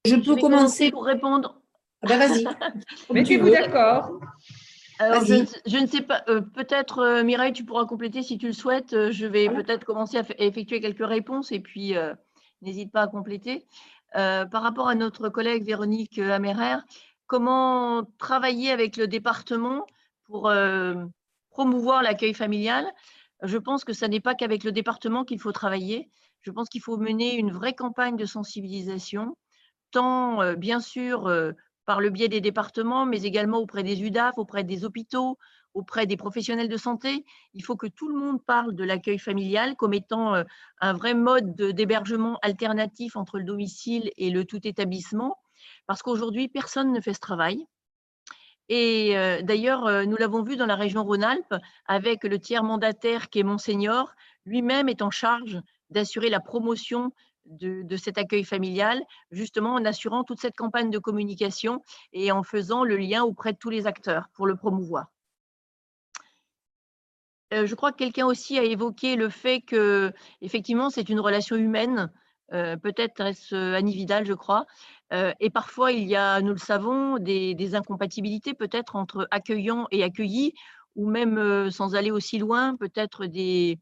Je 0.04 0.16
peux 0.16 0.34
commencer 0.36 0.90
pour 0.90 1.04
répondre. 1.04 1.60
Ah 2.02 2.08
ben 2.08 2.18
vas-y. 2.18 2.44
Mettez-vous 3.12 3.50
d'accord. 3.50 4.18
Alors, 4.98 5.24
je, 5.24 5.34
je, 5.66 5.78
ne 5.78 5.86
sais 5.86 6.02
pas, 6.02 6.22
euh, 6.28 6.40
peut-être 6.40 6.98
euh, 6.98 7.24
Mireille, 7.24 7.52
tu 7.52 7.64
pourras 7.64 7.86
compléter 7.86 8.22
si 8.22 8.38
tu 8.38 8.48
le 8.48 8.52
souhaites. 8.52 8.92
Euh, 8.92 9.10
je 9.10 9.26
vais 9.26 9.48
peut-être 9.48 9.84
commencer 9.84 10.18
à, 10.18 10.24
effectuer 10.38 10.80
quelques 10.80 11.06
réponses 11.06 11.52
et 11.52 11.60
puis 11.60 11.94
n'hésite 12.60 12.90
pas 12.90 13.02
à 13.02 13.06
compléter. 13.06 13.66
Par 14.14 14.62
rapport 14.62 14.88
à 14.88 14.94
notre 14.94 15.28
collègue 15.28 15.64
Véronique 15.64 16.18
Amérer, 16.18 16.76
comment 17.26 18.04
travailler 18.18 18.70
avec 18.70 18.96
le 18.96 19.06
département 19.06 19.86
pour 20.24 20.52
promouvoir 21.50 22.02
l'accueil 22.02 22.34
familial? 22.34 22.86
Je 23.42 23.58
pense 23.58 23.84
que 23.84 23.92
ce 23.92 24.04
n'est 24.04 24.20
pas 24.20 24.34
qu'avec 24.34 24.64
le 24.64 24.72
département 24.72 25.24
qu'il 25.24 25.40
faut 25.40 25.52
travailler. 25.52 26.10
Je 26.42 26.50
pense 26.50 26.68
qu'il 26.68 26.82
faut 26.82 26.96
mener 26.96 27.36
une 27.36 27.52
vraie 27.52 27.74
campagne 27.74 28.16
de 28.16 28.26
sensibilisation, 28.26 29.36
tant 29.90 30.54
bien 30.54 30.80
sûr 30.80 31.32
par 31.84 32.00
le 32.00 32.10
biais 32.10 32.28
des 32.28 32.40
départements, 32.40 33.06
mais 33.06 33.22
également 33.22 33.58
auprès 33.58 33.82
des 33.82 34.02
UDAF, 34.02 34.38
auprès 34.38 34.62
des 34.64 34.84
hôpitaux, 34.84 35.38
auprès 35.74 36.06
des 36.06 36.16
professionnels 36.16 36.68
de 36.68 36.76
santé. 36.76 37.24
Il 37.54 37.64
faut 37.64 37.76
que 37.76 37.86
tout 37.86 38.08
le 38.08 38.18
monde 38.18 38.42
parle 38.44 38.74
de 38.74 38.84
l'accueil 38.84 39.18
familial 39.18 39.76
comme 39.76 39.94
étant 39.94 40.34
euh, 40.34 40.44
un 40.80 40.92
vrai 40.92 41.14
mode 41.14 41.54
d'hébergement 41.54 42.38
alternatif 42.42 43.16
entre 43.16 43.38
le 43.38 43.44
domicile 43.44 44.10
et 44.16 44.30
le 44.30 44.44
tout 44.44 44.66
établissement, 44.66 45.38
parce 45.86 46.02
qu'aujourd'hui, 46.02 46.48
personne 46.48 46.92
ne 46.92 47.00
fait 47.00 47.14
ce 47.14 47.20
travail. 47.20 47.66
Et 48.68 49.16
euh, 49.16 49.42
d'ailleurs, 49.42 49.86
euh, 49.86 50.04
nous 50.04 50.16
l'avons 50.16 50.42
vu 50.42 50.56
dans 50.56 50.66
la 50.66 50.76
région 50.76 51.04
Rhône-Alpes 51.04 51.54
avec 51.86 52.24
le 52.24 52.38
tiers 52.38 52.64
mandataire 52.64 53.28
qui 53.28 53.40
est 53.40 53.44
Monseigneur, 53.44 54.14
lui-même 54.46 54.88
est 54.88 55.02
en 55.02 55.10
charge 55.10 55.60
d'assurer 55.90 56.30
la 56.30 56.40
promotion 56.40 57.12
de, 57.44 57.96
cet 57.96 58.18
accueil 58.18 58.44
familial, 58.44 59.02
justement 59.30 59.74
en 59.74 59.84
assurant 59.84 60.24
toute 60.24 60.40
cette 60.40 60.56
campagne 60.56 60.90
de 60.90 60.98
communication 60.98 61.82
et 62.12 62.32
en 62.32 62.42
faisant 62.42 62.84
le 62.84 62.96
lien 62.96 63.24
auprès 63.24 63.52
de 63.52 63.58
tous 63.58 63.70
les 63.70 63.86
acteurs 63.86 64.28
pour 64.32 64.46
le 64.46 64.56
promouvoir. 64.56 65.06
Euh, 67.52 67.66
je 67.66 67.74
crois 67.74 67.92
que 67.92 67.98
quelqu'un 67.98 68.26
aussi 68.26 68.58
a 68.58 68.64
évoqué 68.64 69.16
le 69.16 69.28
fait 69.28 69.60
que, 69.60 70.12
effectivement, 70.40 70.88
c'est 70.90 71.08
une 71.10 71.20
relation 71.20 71.56
humaine, 71.56 72.10
euh, 72.52 72.76
peut-être 72.76 73.20
est-ce 73.20 73.54
euh, 73.54 73.74
Annie 73.76 73.94
Vidal, 73.94 74.26
je 74.26 74.32
crois, 74.34 74.66
et 75.40 75.50
parfois 75.50 75.92
il 75.92 76.08
y 76.08 76.16
a, 76.16 76.40
nous 76.40 76.52
le 76.52 76.58
savons, 76.58 77.18
des, 77.18 77.74
incompatibilités 77.74 78.54
peut-être 78.54 78.96
entre 78.96 79.28
accueillants 79.30 79.86
et 79.90 80.02
accueillis, 80.02 80.54
ou 80.96 81.10
même, 81.10 81.70
sans 81.70 81.94
aller 81.94 82.10
aussi 82.10 82.38
loin, 82.38 82.76
peut-être 82.76 83.26
des, 83.26 83.78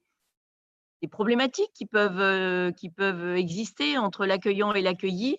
problématiques 1.12 1.72
qui 1.72 1.86
peuvent 1.86 3.36
exister 3.36 3.96
entre 3.96 4.26
l'accueillant 4.26 4.72
et 4.74 4.82
l'accueilli. 4.82 5.36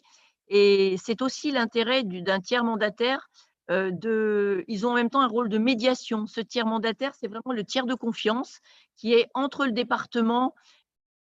Et 0.47 0.95
c'est 0.97 1.21
aussi 1.21 1.51
l'intérêt 1.51 2.03
d'un 2.03 2.39
tiers 2.39 2.63
mandataire. 2.63 3.29
Euh, 3.72 4.63
ils 4.67 4.86
ont 4.86 4.91
en 4.91 4.95
même 4.95 5.09
temps 5.09 5.22
un 5.22 5.28
rôle 5.28 5.49
de 5.49 5.57
médiation. 5.57 6.28
Ce 6.28 6.41
tiers 6.41 6.65
mandataire, 6.65 7.13
c'est 7.15 7.28
vraiment 7.28 7.53
le 7.53 7.63
tiers 7.63 7.86
de 7.86 7.95
confiance 7.95 8.59
qui 8.97 9.13
est 9.13 9.28
entre 9.34 9.65
le 9.65 9.72
département 9.72 10.53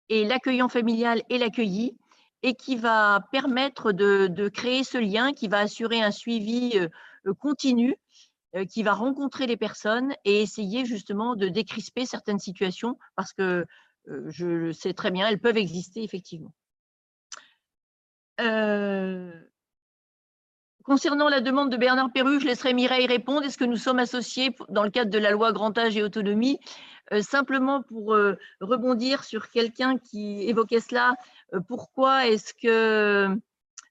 et 0.09 0.25
l'accueillant 0.25 0.69
familial 0.69 1.23
et 1.31 1.39
l'accueilli 1.39 1.97
et 2.43 2.55
qui 2.55 2.77
va 2.77 3.25
permettre 3.31 3.93
de, 3.93 4.49
créer 4.49 4.83
ce 4.83 4.99
lien, 4.99 5.33
qui 5.33 5.47
va 5.47 5.61
assurer 5.61 6.03
un 6.03 6.11
suivi 6.11 6.73
euh, 6.75 7.35
continu, 7.35 7.97
qui 8.69 8.83
va 8.83 8.93
rencontrer 8.93 9.47
les 9.47 9.57
personnes 9.57 10.13
et 10.27 10.43
essayer 10.43 10.85
justement 10.85 11.37
de 11.37 11.49
décrisper 11.49 12.05
certaines 12.05 12.39
situations 12.39 12.99
parce 13.17 13.33
que 13.33 13.65
euh, 14.09 14.31
je 14.31 14.47
le 14.47 14.73
sais 14.73 14.95
très 14.95 15.11
bien, 15.11 15.29
elles 15.29 15.41
peuvent 15.41 15.57
exister 15.57 16.03
effectivement. 16.03 16.53
Euh, 18.41 19.33
concernant 20.85 21.29
la 21.29 21.41
demande 21.41 21.71
de 21.71 21.77
Bernard 21.77 22.13
Perru, 22.13 22.41
je 22.41 22.47
laisserai 22.47 22.75
Mireille 22.75 23.07
répondre. 23.07 23.45
Est-ce 23.45 23.59
que 23.59 23.65
nous 23.65 23.77
sommes 23.77 23.99
associés 23.99 24.55
dans 24.69 24.83
le 24.83 24.91
cadre 24.91 25.11
de 25.11 25.19
la 25.19 25.31
loi 25.31 25.53
Grand 25.53 25.77
Âge 25.79 25.97
et 25.97 26.03
Autonomie? 26.03 26.59
Euh, 27.13 27.23
Simplement 27.23 27.83
pour 27.83 28.17
rebondir 28.61 29.25
sur 29.25 29.51
quelqu'un 29.51 29.99
qui 29.99 30.49
évoquait 30.49 30.81
cela, 30.81 31.15
pourquoi 31.69 32.27
est-ce 32.27 32.55
que 32.55 33.29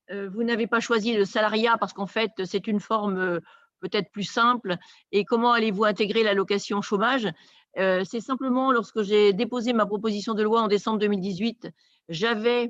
vous 0.09 0.43
n'avez 0.43 0.67
pas 0.67 0.79
choisi 0.79 1.13
le 1.13 1.25
salariat? 1.25 1.77
Parce 1.77 1.93
qu'en 1.93 2.07
fait, 2.07 2.31
c'est 2.45 2.67
une 2.67 2.79
forme 2.79 3.39
peut-être 3.81 4.09
plus 4.11 4.23
simple. 4.23 4.77
Et 5.11 5.25
comment 5.25 5.51
allez-vous 5.51 5.83
intégrer 5.83 6.23
l'allocation 6.23 6.81
chômage? 6.81 7.27
Euh, 7.77 8.03
c'est 8.09 8.21
simplement 8.21 8.71
lorsque 8.71 9.01
j'ai 9.01 9.33
déposé 9.33 9.73
ma 9.73 9.85
proposition 9.85 10.33
de 10.33 10.43
loi 10.43 10.61
en 10.61 10.67
décembre 10.67 10.99
2018, 10.99 11.69
j'avais 12.09 12.69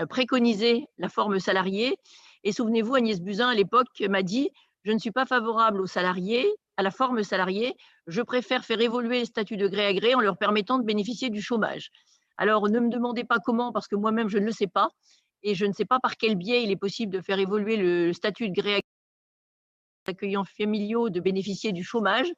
euh, 0.00 0.06
préconisé 0.06 0.86
la 0.98 1.08
forme 1.08 1.38
salariée. 1.38 1.98
Et 2.44 2.52
souvenez-vous, 2.52 2.94
Agnès 2.94 3.20
Buzyn, 3.20 3.48
à 3.48 3.54
l'époque, 3.54 3.88
m'a 4.08 4.22
dit 4.22 4.50
Je 4.84 4.92
ne 4.92 4.98
suis 4.98 5.10
pas 5.10 5.26
favorable 5.26 5.80
aux 5.80 5.86
salariés, 5.86 6.46
à 6.76 6.82
la 6.82 6.90
forme 6.90 7.22
salariée. 7.22 7.74
Je 8.06 8.22
préfère 8.22 8.64
faire 8.64 8.80
évoluer 8.80 9.20
les 9.20 9.24
statuts 9.24 9.56
de 9.56 9.68
gré 9.68 9.86
à 9.86 9.92
gré 9.92 10.14
en 10.14 10.20
leur 10.20 10.38
permettant 10.38 10.78
de 10.78 10.84
bénéficier 10.84 11.30
du 11.30 11.42
chômage. 11.42 11.90
Alors, 12.36 12.68
ne 12.68 12.78
me 12.78 12.88
demandez 12.88 13.24
pas 13.24 13.38
comment, 13.38 13.72
parce 13.72 13.88
que 13.88 13.96
moi-même, 13.96 14.28
je 14.28 14.38
ne 14.38 14.46
le 14.46 14.52
sais 14.52 14.68
pas. 14.68 14.90
Et 15.42 15.54
je 15.54 15.66
ne 15.66 15.72
sais 15.72 15.84
pas 15.84 16.00
par 16.00 16.16
quel 16.16 16.36
biais 16.36 16.62
il 16.62 16.70
est 16.70 16.76
possible 16.76 17.12
de 17.12 17.20
faire 17.20 17.38
évoluer 17.38 17.76
le 17.76 18.12
statut 18.12 18.48
de 18.48 18.54
gré 18.54 18.74
à 18.74 18.78
gré 18.78 18.82
accueillants 20.06 20.44
familiaux 20.44 21.10
de 21.10 21.20
bénéficier 21.20 21.72
du 21.72 21.84
chômage. 21.84 22.32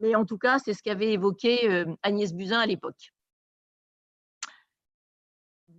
Mais 0.00 0.14
en 0.14 0.24
tout 0.24 0.38
cas, 0.38 0.58
c'est 0.58 0.74
ce 0.74 0.82
qu'avait 0.82 1.12
évoqué 1.12 1.70
euh, 1.70 1.86
Agnès 2.02 2.32
Buzyn 2.32 2.58
à 2.58 2.66
l'époque. 2.66 3.12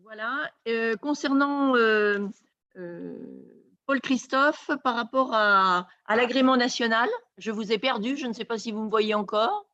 Voilà. 0.01 0.49
Euh, 0.67 0.95
concernant 0.95 1.75
euh, 1.75 2.27
Paul 3.87 4.01
Christophe, 4.01 4.69
par 4.83 4.95
rapport 4.95 5.33
à, 5.33 5.87
l'agrément 6.07 6.57
national, 6.57 7.09
je 7.39 7.49
vous 7.49 7.71
ai 7.71 7.79
perdu. 7.79 8.15
Je 8.15 8.27
ne 8.27 8.33
sais 8.33 8.45
pas 8.45 8.59
si 8.59 8.71
vous 8.71 8.83
me 8.83 8.89
voyez 8.89 9.15
encore. 9.15 9.65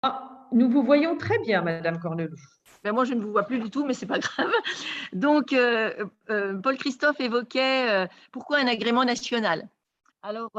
Ah, 0.00 0.48
nous 0.52 0.70
vous 0.70 0.82
voyons 0.82 1.18
très 1.18 1.38
bien, 1.40 1.60
Madame 1.60 1.98
Cornelou. 1.98 2.36
Ben 2.82 2.92
moi, 2.92 3.04
je 3.04 3.12
ne 3.12 3.20
vous 3.20 3.30
vois 3.30 3.44
plus 3.44 3.60
du 3.60 3.70
tout, 3.70 3.84
mais 3.84 3.92
ce 3.92 4.04
n'est 4.04 4.08
pas 4.08 4.18
grave. 4.20 4.50
Donc, 5.12 5.54
Paul 6.26 6.78
Christophe 6.78 7.20
évoquait 7.20 8.08
pourquoi 8.30 8.58
un 8.58 8.66
agrément 8.66 9.04
national? 9.04 9.68
Alors, 10.22 10.50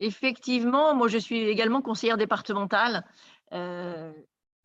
Effectivement, 0.00 0.94
moi 0.94 1.08
je 1.08 1.18
suis 1.18 1.40
également 1.40 1.82
conseillère 1.82 2.16
départementale. 2.16 3.04
Euh, 3.52 4.12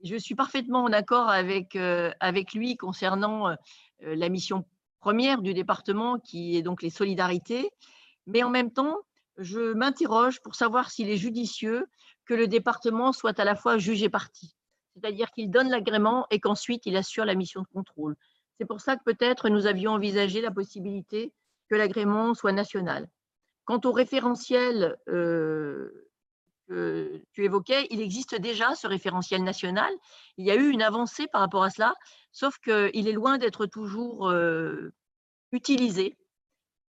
je 0.03 0.15
suis 0.15 0.35
parfaitement 0.35 0.83
en 0.83 0.93
accord 0.93 1.29
avec, 1.29 1.75
euh, 1.75 2.11
avec 2.19 2.53
lui 2.53 2.77
concernant 2.77 3.49
euh, 3.49 3.55
la 4.01 4.29
mission 4.29 4.65
première 5.03 5.41
du 5.41 5.53
département 5.53 6.17
qui 6.17 6.55
est 6.55 6.61
donc 6.61 6.81
les 6.81 6.89
solidarités. 6.89 7.69
Mais 8.25 8.41
en 8.41 8.49
même 8.49 8.71
temps, 8.71 8.99
je 9.37 9.73
m'interroge 9.73 10.41
pour 10.41 10.55
savoir 10.55 10.91
s'il 10.91 11.09
est 11.09 11.17
judicieux 11.17 11.87
que 12.25 12.33
le 12.33 12.47
département 12.47 13.11
soit 13.11 13.37
à 13.37 13.43
la 13.43 13.55
fois 13.55 13.77
juge 13.77 14.01
et 14.01 14.09
partie. 14.09 14.55
C'est-à-dire 14.93 15.29
qu'il 15.31 15.51
donne 15.51 15.69
l'agrément 15.69 16.25
et 16.31 16.39
qu'ensuite 16.39 16.85
il 16.85 16.95
assure 16.95 17.25
la 17.25 17.35
mission 17.35 17.61
de 17.61 17.67
contrôle. 17.67 18.15
C'est 18.57 18.65
pour 18.65 18.79
ça 18.79 18.95
que 18.95 19.03
peut-être 19.03 19.49
nous 19.49 19.65
avions 19.65 19.91
envisagé 19.91 20.39
la 20.39 20.51
possibilité 20.51 21.33
que 21.69 21.75
l'agrément 21.75 22.33
soit 22.33 22.53
national. 22.53 23.09
Quant 23.65 23.81
au 23.83 23.91
référentiel 23.91 24.95
euh, 25.09 26.07
tu 26.67 27.43
évoquais, 27.43 27.87
il 27.89 28.01
existe 28.01 28.35
déjà 28.35 28.75
ce 28.75 28.87
référentiel 28.87 29.43
national. 29.43 29.91
Il 30.37 30.45
y 30.45 30.51
a 30.51 30.55
eu 30.55 30.69
une 30.69 30.81
avancée 30.81 31.27
par 31.27 31.41
rapport 31.41 31.63
à 31.63 31.69
cela, 31.69 31.93
sauf 32.31 32.57
qu'il 32.59 33.07
est 33.07 33.13
loin 33.13 33.37
d'être 33.37 33.65
toujours 33.65 34.33
utilisé, 35.51 36.17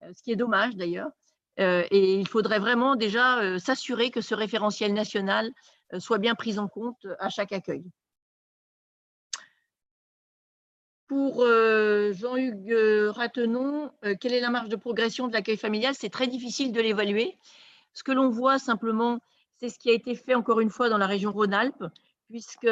ce 0.02 0.22
qui 0.22 0.32
est 0.32 0.36
dommage 0.36 0.76
d'ailleurs. 0.76 1.10
et 1.58 2.14
il 2.14 2.28
faudrait 2.28 2.58
vraiment 2.58 2.96
déjà 2.96 3.58
s'assurer 3.58 4.10
que 4.10 4.20
ce 4.20 4.34
référentiel 4.34 4.92
national 4.92 5.50
soit 5.98 6.18
bien 6.18 6.34
pris 6.34 6.58
en 6.58 6.68
compte 6.68 7.06
à 7.18 7.28
chaque 7.28 7.52
accueil. 7.52 7.84
pour 11.12 11.44
Jean-Hugues 11.44 13.10
Ratenon, 13.10 13.92
quelle 14.18 14.32
est 14.32 14.40
la 14.40 14.48
marge 14.48 14.70
de 14.70 14.76
progression 14.76 15.28
de 15.28 15.34
l'accueil 15.34 15.58
familial? 15.58 15.94
C'est 15.94 16.08
très 16.08 16.26
difficile 16.26 16.72
de 16.72 16.80
l'évaluer. 16.80 17.36
Ce 17.92 18.02
que 18.02 18.12
l'on 18.12 18.30
voit 18.30 18.58
simplement, 18.58 19.20
c'est 19.62 19.68
ce 19.68 19.78
qui 19.78 19.90
a 19.90 19.92
été 19.92 20.16
fait 20.16 20.34
encore 20.34 20.58
une 20.58 20.70
fois 20.70 20.88
dans 20.88 20.98
la 20.98 21.06
région 21.06 21.30
Rhône-Alpes, 21.30 21.84
puisque 22.28 22.68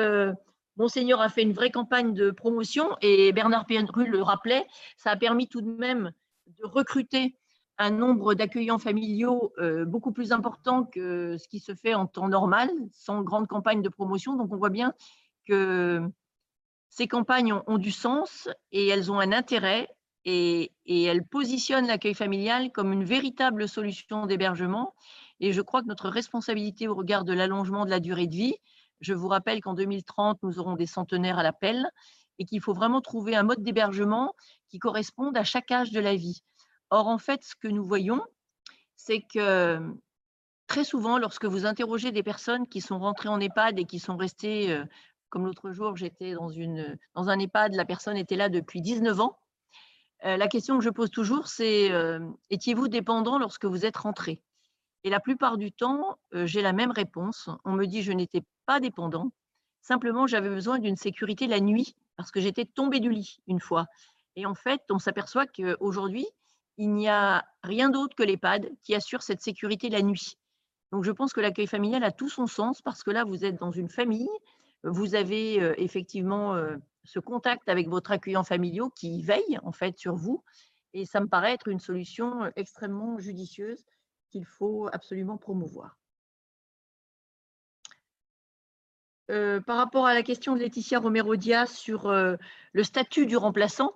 Monseigneur 0.77 1.21
a 1.21 1.29
fait 1.29 1.43
une 1.43 1.53
vraie 1.53 1.71
campagne 1.71 2.15
de 2.15 2.33
promotion 2.33 2.97
et 3.01 3.33
Bernard 3.33 3.65
Pénru 3.67 4.07
le 4.07 4.21
rappelait, 4.23 4.67
ça 4.97 5.13
a 5.13 5.17
permis 5.17 5.47
tout 5.47 5.61
de 5.61 5.71
même 5.71 6.11
de 6.47 6.67
recruter 6.67 7.37
un 7.79 7.93
nombre 7.93 8.35
d'accueillants 8.35 8.81
familiaux 8.81 9.53
beaucoup 9.87 10.11
plus 10.11 10.33
important 10.33 10.83
que 10.83 11.37
ce 11.39 11.47
qui 11.47 11.61
se 11.61 11.77
fait 11.77 11.95
en 11.95 12.07
temps 12.07 12.29
normal, 12.29 12.69
sans 12.93 13.23
grande 13.23 13.47
campagne 13.47 13.83
de 13.83 13.89
promotion. 13.89 14.35
Donc 14.35 14.53
on 14.53 14.57
voit 14.57 14.71
bien 14.71 14.93
que 15.47 16.03
ces 16.89 17.07
campagnes 17.07 17.55
ont, 17.69 17.79
du 17.79 17.93
sens 17.93 18.49
et 18.73 18.89
elles 18.89 19.13
ont 19.13 19.21
un 19.21 19.31
intérêt 19.31 19.87
et, 20.25 20.73
elles 20.87 21.25
positionnent 21.25 21.87
l'accueil 21.87 22.15
familial 22.15 22.73
comme 22.73 22.93
une 22.93 23.05
véritable 23.05 23.69
solution 23.69 24.27
d'hébergement. 24.27 24.93
Et 25.41 25.53
je 25.53 25.61
crois 25.63 25.83
que 25.83 25.89
notre 25.89 26.09
responsabilité 26.09 26.87
au 26.87 26.95
regard 26.95 27.25
de 27.25 27.33
l'allongement 27.33 27.85
de 27.85 27.91
la 27.91 28.01
durée 28.01 28.27
de 28.27 28.35
vie, 28.35 28.57
je 29.01 29.15
vous 29.15 29.29
rappelle 29.29 29.61
qu'en 29.61 29.75
2030, 29.75 30.39
nous 30.43 30.59
aurons 30.59 30.77
des 30.77 30.87
centenaires 30.87 31.39
à 31.39 31.43
l'appel 31.43 31.89
et 32.39 32.45
qu'il 32.45 32.61
faut 32.61 32.75
vraiment 32.75 33.01
trouver 33.01 33.35
un 33.35 33.43
mode 33.43 33.63
d'hébergement 33.63 34.35
qui 34.69 34.79
corresponde 34.79 35.37
à 35.37 35.45
chaque 35.45 35.71
âge 35.71 35.91
de 35.93 36.01
la 36.01 36.15
vie. 36.15 36.43
Or, 36.91 37.07
en 37.07 37.19
fait, 37.19 37.43
ce 37.43 37.55
que 37.57 37.69
nous 37.69 37.85
voyons, 37.85 38.23
c'est 38.97 39.23
que 39.23 39.81
très 40.67 40.85
souvent, 40.85 41.19
lorsque 41.19 41.47
vous 41.47 41.67
interrogez 41.67 42.13
des 42.13 42.23
personnes 42.23 42.67
qui 42.67 42.81
sont 42.81 42.99
rentrées 42.99 43.29
en 43.29 43.41
EHPAD 43.41 43.79
et 43.79 43.85
qui 43.85 43.99
sont 43.99 44.17
restées 44.17 44.73
euh, 44.73 44.85
comme 45.31 45.47
l'autre 45.47 45.73
jour, 45.73 45.97
j'étais 45.97 46.35
dans, 46.35 46.51
dans 47.15 47.29
un 47.29 47.39
EHPAD, 47.39 47.75
la 47.75 47.85
personne 47.85 48.17
était 48.17 48.37
là 48.37 48.49
depuis 48.49 48.83
19 48.83 49.21
ans. 49.21 49.39
Euh, 50.25 50.37
la 50.37 50.49
question 50.49 50.79
que 50.79 50.85
je 50.85 50.91
pose 50.91 51.11
toujours, 51.11 51.49
c'est 51.49 51.91
euh, 51.93 52.21
étiez-vous 52.51 52.89
dépendant 52.89 53.39
lorsque 53.39 53.65
vous 53.65 53.87
êtes 53.87 53.97
rentré 53.97 54.43
Et 55.05 55.11
la 55.11 55.21
plupart 55.21 55.57
du 55.57 55.73
temps, 55.73 56.19
j'ai 56.33 56.63
la 56.63 56.73
même 56.73 56.91
réponse. 56.91 57.49
On 57.65 57.73
me 57.73 57.87
dit 57.87 58.03
je 58.03 58.13
n'étais 58.13 58.43
pas 58.67 58.81
dépendant. 58.81 59.33
Simplement, 59.81 60.27
j'avais 60.27 60.51
besoin 60.51 60.79
d'une 60.79 60.97
sécurité 60.97 61.47
la 61.47 61.61
nuit 61.61 61.95
parce 62.17 62.31
que 62.31 62.41
j'étais 62.41 62.67
tombée 62.67 63.01
du 63.01 63.11
lit 63.11 63.39
une 63.47 63.61
fois. 63.61 63.87
Et 64.37 64.45
en 64.45 64.55
fait, 64.55 64.83
on 64.91 64.99
s'aperçoit 64.99 65.47
qu'aujourd'hui, 65.47 66.27
il 66.77 66.93
n'y 66.93 67.09
a 67.09 67.45
rien 67.63 67.89
d'autre 67.89 68.15
que 68.15 68.23
l'EHPAD 68.23 68.71
qui 68.83 68.95
assure 68.95 69.23
cette 69.23 69.41
sécurité 69.41 69.89
la 69.89 70.03
nuit. 70.03 70.37
Donc, 70.93 71.05
je 71.05 71.13
pense 71.13 71.33
que 71.33 71.41
l'accueil 71.41 71.67
familial 71.67 72.05
a 72.05 72.13
tout 72.13 72.29
son 72.29 72.47
sens 72.47 72.83
parce 72.83 73.03
que 73.03 73.11
là, 73.11 73.25
vous 73.25 73.45
êtes 73.45 73.57
dans 73.57 73.71
une 73.71 73.89
famille, 73.89 74.29
vous 74.85 75.15
avez 75.15 75.55
effectivement 75.83 76.57
ce 77.05 77.19
contact 77.19 77.69
avec 77.69 77.89
votre 77.89 78.11
accueillant 78.11 78.45
familial 78.45 78.89
qui 78.95 79.23
veille 79.23 79.59
en 79.63 79.73
fait 79.73 79.99
sur 79.99 80.15
vous. 80.15 80.43
Et 80.93 81.07
ça 81.07 81.21
me 81.21 81.27
paraît 81.27 81.55
être 81.55 81.69
une 81.69 81.81
solution 81.81 82.51
extrêmement 82.57 83.19
judicieuse 83.19 83.85
qu'il 84.31 84.45
faut 84.45 84.89
absolument 84.93 85.37
promouvoir. 85.37 85.97
par 89.67 89.77
rapport 89.77 90.07
à 90.07 90.15
la 90.15 90.25
question 90.25 90.57
de 90.57 90.59
Laetitia 90.59 90.99
Romero-Diaz 90.99 91.71
sur 91.71 92.11
le 92.11 92.83
statut 92.83 93.27
du 93.27 93.37
remplaçant, 93.37 93.93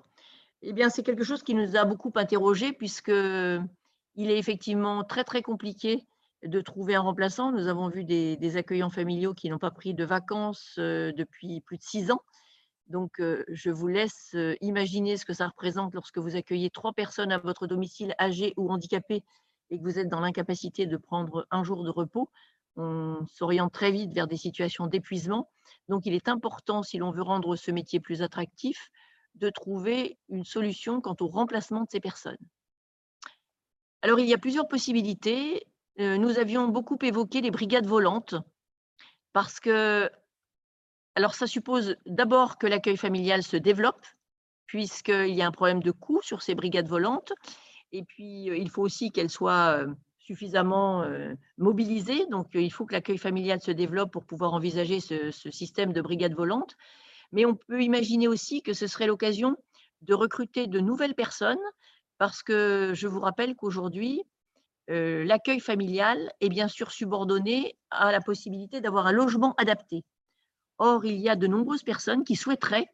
eh 0.62 0.72
bien, 0.72 0.90
c'est 0.90 1.02
quelque 1.02 1.24
chose 1.24 1.42
qui 1.42 1.54
nous 1.54 1.76
a 1.76 1.84
beaucoup 1.84 2.12
interrogés 2.14 2.72
puisque 2.72 3.08
il 3.08 4.30
est 4.30 4.38
effectivement 4.38 5.04
très, 5.04 5.24
très 5.24 5.42
compliqué 5.42 6.06
de 6.44 6.60
trouver 6.60 6.94
un 6.94 7.00
remplaçant. 7.00 7.52
Nous 7.52 7.68
avons 7.68 7.88
vu 7.88 8.04
des, 8.04 8.56
accueillants 8.56 8.90
familiaux 8.90 9.34
qui 9.34 9.50
n'ont 9.50 9.58
pas 9.58 9.70
pris 9.70 9.94
de 9.94 10.04
vacances 10.04 10.76
euh, 10.78 11.12
depuis 11.12 11.60
plus 11.60 11.78
de 11.78 11.82
six 11.82 12.10
ans. 12.10 12.22
Donc, 12.86 13.18
euh, 13.20 13.44
je 13.48 13.70
vous 13.70 13.88
laisse 13.88 14.32
euh, 14.34 14.56
imaginer 14.60 15.16
ce 15.16 15.24
que 15.24 15.32
ça 15.32 15.48
représente 15.48 15.94
lorsque 15.94 16.18
vous 16.18 16.36
accueillez 16.36 16.70
trois 16.70 16.92
personnes 16.92 17.32
à 17.32 17.38
votre 17.38 17.66
domicile 17.66 18.14
âgées 18.20 18.52
ou 18.56 18.70
handicapées 18.70 19.24
et 19.70 19.78
que 19.78 19.82
vous 19.82 19.98
êtes 19.98 20.08
dans 20.08 20.20
l'incapacité 20.20 20.86
de 20.86 20.96
prendre 20.96 21.46
un 21.50 21.64
jour 21.64 21.84
de 21.84 21.90
repos. 21.90 22.30
On 22.76 23.26
s'oriente 23.28 23.72
très 23.72 23.90
vite 23.90 24.12
vers 24.12 24.26
des 24.26 24.36
situations 24.36 24.86
d'épuisement. 24.86 25.50
Donc, 25.88 26.06
il 26.06 26.14
est 26.14 26.28
important, 26.28 26.82
si 26.82 26.98
l'on 26.98 27.10
veut 27.10 27.22
rendre 27.22 27.56
ce 27.56 27.70
métier 27.70 28.00
plus 28.00 28.22
attractif, 28.22 28.90
de 29.36 29.50
trouver 29.50 30.18
une 30.28 30.44
solution 30.44 31.00
quant 31.00 31.16
au 31.20 31.28
remplacement 31.28 31.82
de 31.82 31.90
ces 31.90 32.00
personnes. 32.00 32.38
Alors, 34.02 34.20
il 34.20 34.26
y 34.26 34.34
a 34.34 34.38
plusieurs 34.38 34.68
possibilités. 34.68 35.66
Euh, 36.00 36.18
nous 36.18 36.38
avions 36.38 36.68
beaucoup 36.68 36.98
évoqué 37.02 37.40
les 37.40 37.50
brigades 37.50 37.86
volantes 37.86 38.34
parce 39.32 39.60
que, 39.60 40.10
alors 41.14 41.34
ça 41.34 41.46
suppose 41.46 41.96
d'abord 42.06 42.58
que 42.58 42.66
l'accueil 42.66 42.96
familial 42.96 43.42
se 43.42 43.56
développe 43.56 44.04
puisqu'il 44.66 45.34
y 45.34 45.42
a 45.42 45.46
un 45.46 45.52
problème 45.52 45.82
de 45.82 45.90
coût 45.90 46.20
sur 46.22 46.42
ces 46.42 46.54
brigades 46.54 46.88
volantes 46.88 47.32
et 47.94 48.02
puis 48.02 48.50
euh, 48.50 48.56
il 48.56 48.68
faut 48.68 48.82
aussi 48.82 49.10
qu'elles 49.10 49.30
soient 49.30 49.78
euh, 49.78 49.86
suffisamment 50.18 51.04
mobilisées. 51.58 52.24
Donc, 52.30 52.48
il 52.54 52.72
faut 52.72 52.86
que 52.86 52.94
l'accueil 52.94 53.18
familial 53.18 53.60
se 53.60 53.70
développe 53.70 54.10
pour 54.10 54.24
pouvoir 54.24 54.54
envisager 54.54 54.98
ce, 54.98 55.30
système 55.50 55.92
de 55.92 56.00
brigades 56.00 56.34
volantes. 56.34 56.78
Mais 57.32 57.44
on 57.44 57.54
peut 57.54 57.82
imaginer 57.82 58.26
aussi 58.26 58.62
que 58.62 58.72
ce 58.72 58.86
serait 58.86 59.06
l'occasion 59.06 59.54
de 60.00 60.14
recruter 60.14 60.66
de 60.66 60.80
nouvelles 60.80 61.14
personnes 61.14 61.58
parce 62.16 62.42
que 62.42 62.92
je 62.94 63.06
vous 63.06 63.20
rappelle 63.20 63.54
qu'aujourd'hui, 63.54 64.22
l'accueil 64.88 65.60
familial 65.60 66.32
est 66.40 66.48
bien 66.48 66.68
sûr 66.68 66.90
subordonné 66.90 67.76
à 67.90 68.10
la 68.10 68.22
possibilité 68.22 68.80
d'avoir 68.80 69.06
un 69.06 69.12
logement 69.12 69.54
adapté. 69.58 70.04
Or, 70.78 71.04
il 71.04 71.18
y 71.18 71.28
a 71.28 71.36
de 71.36 71.46
nombreuses 71.46 71.82
personnes 71.82 72.24
qui 72.24 72.34
souhaiteraient 72.34 72.88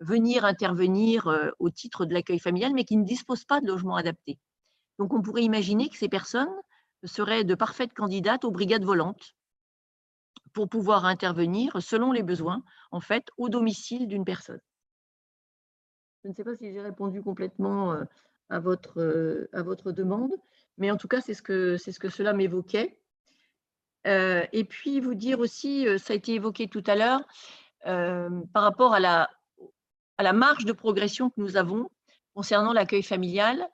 venir 0.00 0.44
intervenir 0.44 1.52
au 1.58 1.70
titre 1.70 2.06
de 2.06 2.14
l'accueil 2.14 2.38
familial, 2.38 2.72
mais 2.74 2.84
qui 2.84 2.96
ne 2.96 3.04
disposent 3.04 3.44
pas 3.44 3.60
de 3.60 3.66
logement 3.66 3.96
adapté. 3.96 4.38
Donc, 4.98 5.12
on 5.12 5.22
pourrait 5.22 5.44
imaginer 5.44 5.88
que 5.88 5.96
ces 5.96 6.08
personnes 6.08 6.54
seraient 7.04 7.44
de 7.44 7.54
parfaites 7.54 7.94
candidates 7.94 8.44
aux 8.44 8.50
brigades 8.50 8.84
volantes 8.84 9.34
pour 10.52 10.68
pouvoir 10.68 11.04
intervenir 11.04 11.82
selon 11.82 12.12
les 12.12 12.22
besoins, 12.22 12.62
en 12.90 13.00
fait, 13.00 13.28
au 13.36 13.48
domicile 13.48 14.08
d'une 14.08 14.24
personne. 14.24 14.60
Je 16.24 16.28
ne 16.28 16.34
sais 16.34 16.44
pas 16.44 16.56
si 16.56 16.72
j'ai 16.72 16.82
répondu 16.82 17.22
complètement 17.22 17.96
à 18.50 18.58
votre, 18.58 19.48
à 19.52 19.62
votre 19.62 19.92
demande. 19.92 20.32
Mais 20.78 20.90
en 20.90 20.96
tout 20.96 21.08
cas, 21.08 21.20
c'est 21.20 21.34
ce 21.34 21.42
que, 21.42 21.76
c'est 21.76 21.92
ce 21.92 22.00
que 22.00 22.08
cela 22.08 22.32
m'évoquait. 22.32 22.98
Euh, 24.06 24.44
et 24.52 24.64
puis, 24.64 24.98
vous 25.00 25.14
dire 25.14 25.38
aussi, 25.38 25.86
euh, 25.86 25.98
ça 25.98 26.14
a 26.14 26.16
été 26.16 26.34
évoqué 26.34 26.68
tout 26.68 26.82
à 26.86 26.96
l'heure, 26.96 27.20
euh, 27.86 28.30
par 28.52 28.62
rapport 28.62 28.94
à 28.94 29.00
la, 29.00 29.28
à 30.20 30.22
la 30.22 30.34
marge 30.34 30.66
de 30.66 30.72
progression 30.72 31.30
que 31.30 31.40
nous 31.40 31.56
avons 31.56 31.90
concernant 32.34 32.74
l'accueil 32.74 33.02
familial, 33.02 33.66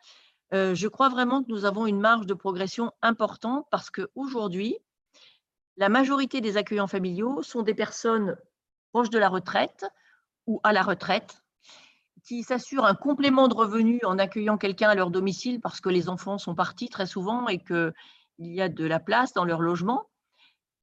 je 0.53 0.87
crois 0.87 1.09
vraiment 1.09 1.43
que 1.43 1.49
nous 1.49 1.65
avons 1.65 1.89
une 1.89 1.99
marge 1.99 2.25
de 2.25 2.35
progression 2.35 2.93
importante 3.03 3.67
parce 3.73 3.91
qu'aujourd'hui, 3.91 4.79
la 5.77 5.89
majorité 5.89 6.41
des 6.41 6.57
accueillants 6.57 6.87
familiaux 6.87 7.43
sont 7.43 7.63
des 7.63 7.75
personnes 7.75 8.37
proches 8.93 9.11
de 9.11 9.19
la 9.19 9.29
retraite 9.29 9.87
ou 10.47 10.61
à 10.63 10.73
la 10.73 10.83
retraite, 10.83 11.43
qui 12.25 12.45
s'assurent 12.45 12.85
un 12.85 12.95
complément 12.95 13.49
de 13.49 13.55
revenus 13.55 14.05
en 14.05 14.17
accueillant 14.17 14.57
quelqu'un 14.57 14.91
à 14.91 14.95
leur 14.95 15.11
domicile 15.11 15.61
parce 15.61 15.81
que 15.81 15.89
les 15.89 16.09
enfants 16.09 16.39
sont 16.39 16.55
partis 16.55 16.89
très 16.89 17.07
souvent 17.07 17.49
et 17.49 17.59
qu'il 17.59 17.93
y 18.39 18.61
a 18.61 18.69
de 18.69 18.85
la 18.85 19.01
place 19.01 19.33
dans 19.33 19.45
leur 19.45 19.63
logement, 19.63 20.09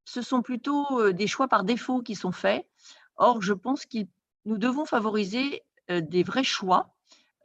ce 0.04 0.22
sont 0.22 0.42
plutôt 0.42 1.00
euh, 1.00 1.14
des 1.14 1.28
choix 1.28 1.48
par 1.48 1.64
défaut 1.64 2.02
qui 2.02 2.16
sont 2.16 2.34
faits. 2.34 2.68
Or, 3.16 3.42
je 3.42 3.54
pense 3.54 3.86
que 3.86 4.00
nous 4.46 4.58
devons 4.58 4.86
favoriser 4.86 5.62
euh, 5.90 6.02
des 6.02 6.24
vrais 6.24 6.44
choix 6.44 6.94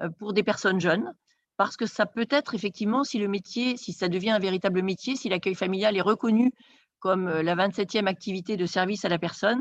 euh, 0.01 0.09
pour 0.09 0.33
des 0.33 0.43
personnes 0.43 0.81
jeunes 0.81 1.15
parce 1.57 1.77
que 1.77 1.87
ça 1.87 2.07
peut 2.07 2.29
être 2.31 2.55
effectivement, 2.55 3.03
si 3.03 3.19
le 3.19 3.27
métier, 3.27 3.77
si 3.77 3.93
ça 3.93 4.09
devient 4.09 4.31
un 4.31 4.39
véritable 4.39 4.83
métier, 4.83 5.17
si 5.17 5.29
l'accueil 5.29 5.57
familial 5.57 5.97
est 5.97 6.01
reconnu 6.01 6.53
comme 7.01 7.29
la 7.29 7.57
27e 7.57 8.07
activité 8.07 8.57
de 8.57 8.67
service 8.67 9.05
à 9.05 9.09
la 9.09 9.19
personne, 9.19 9.61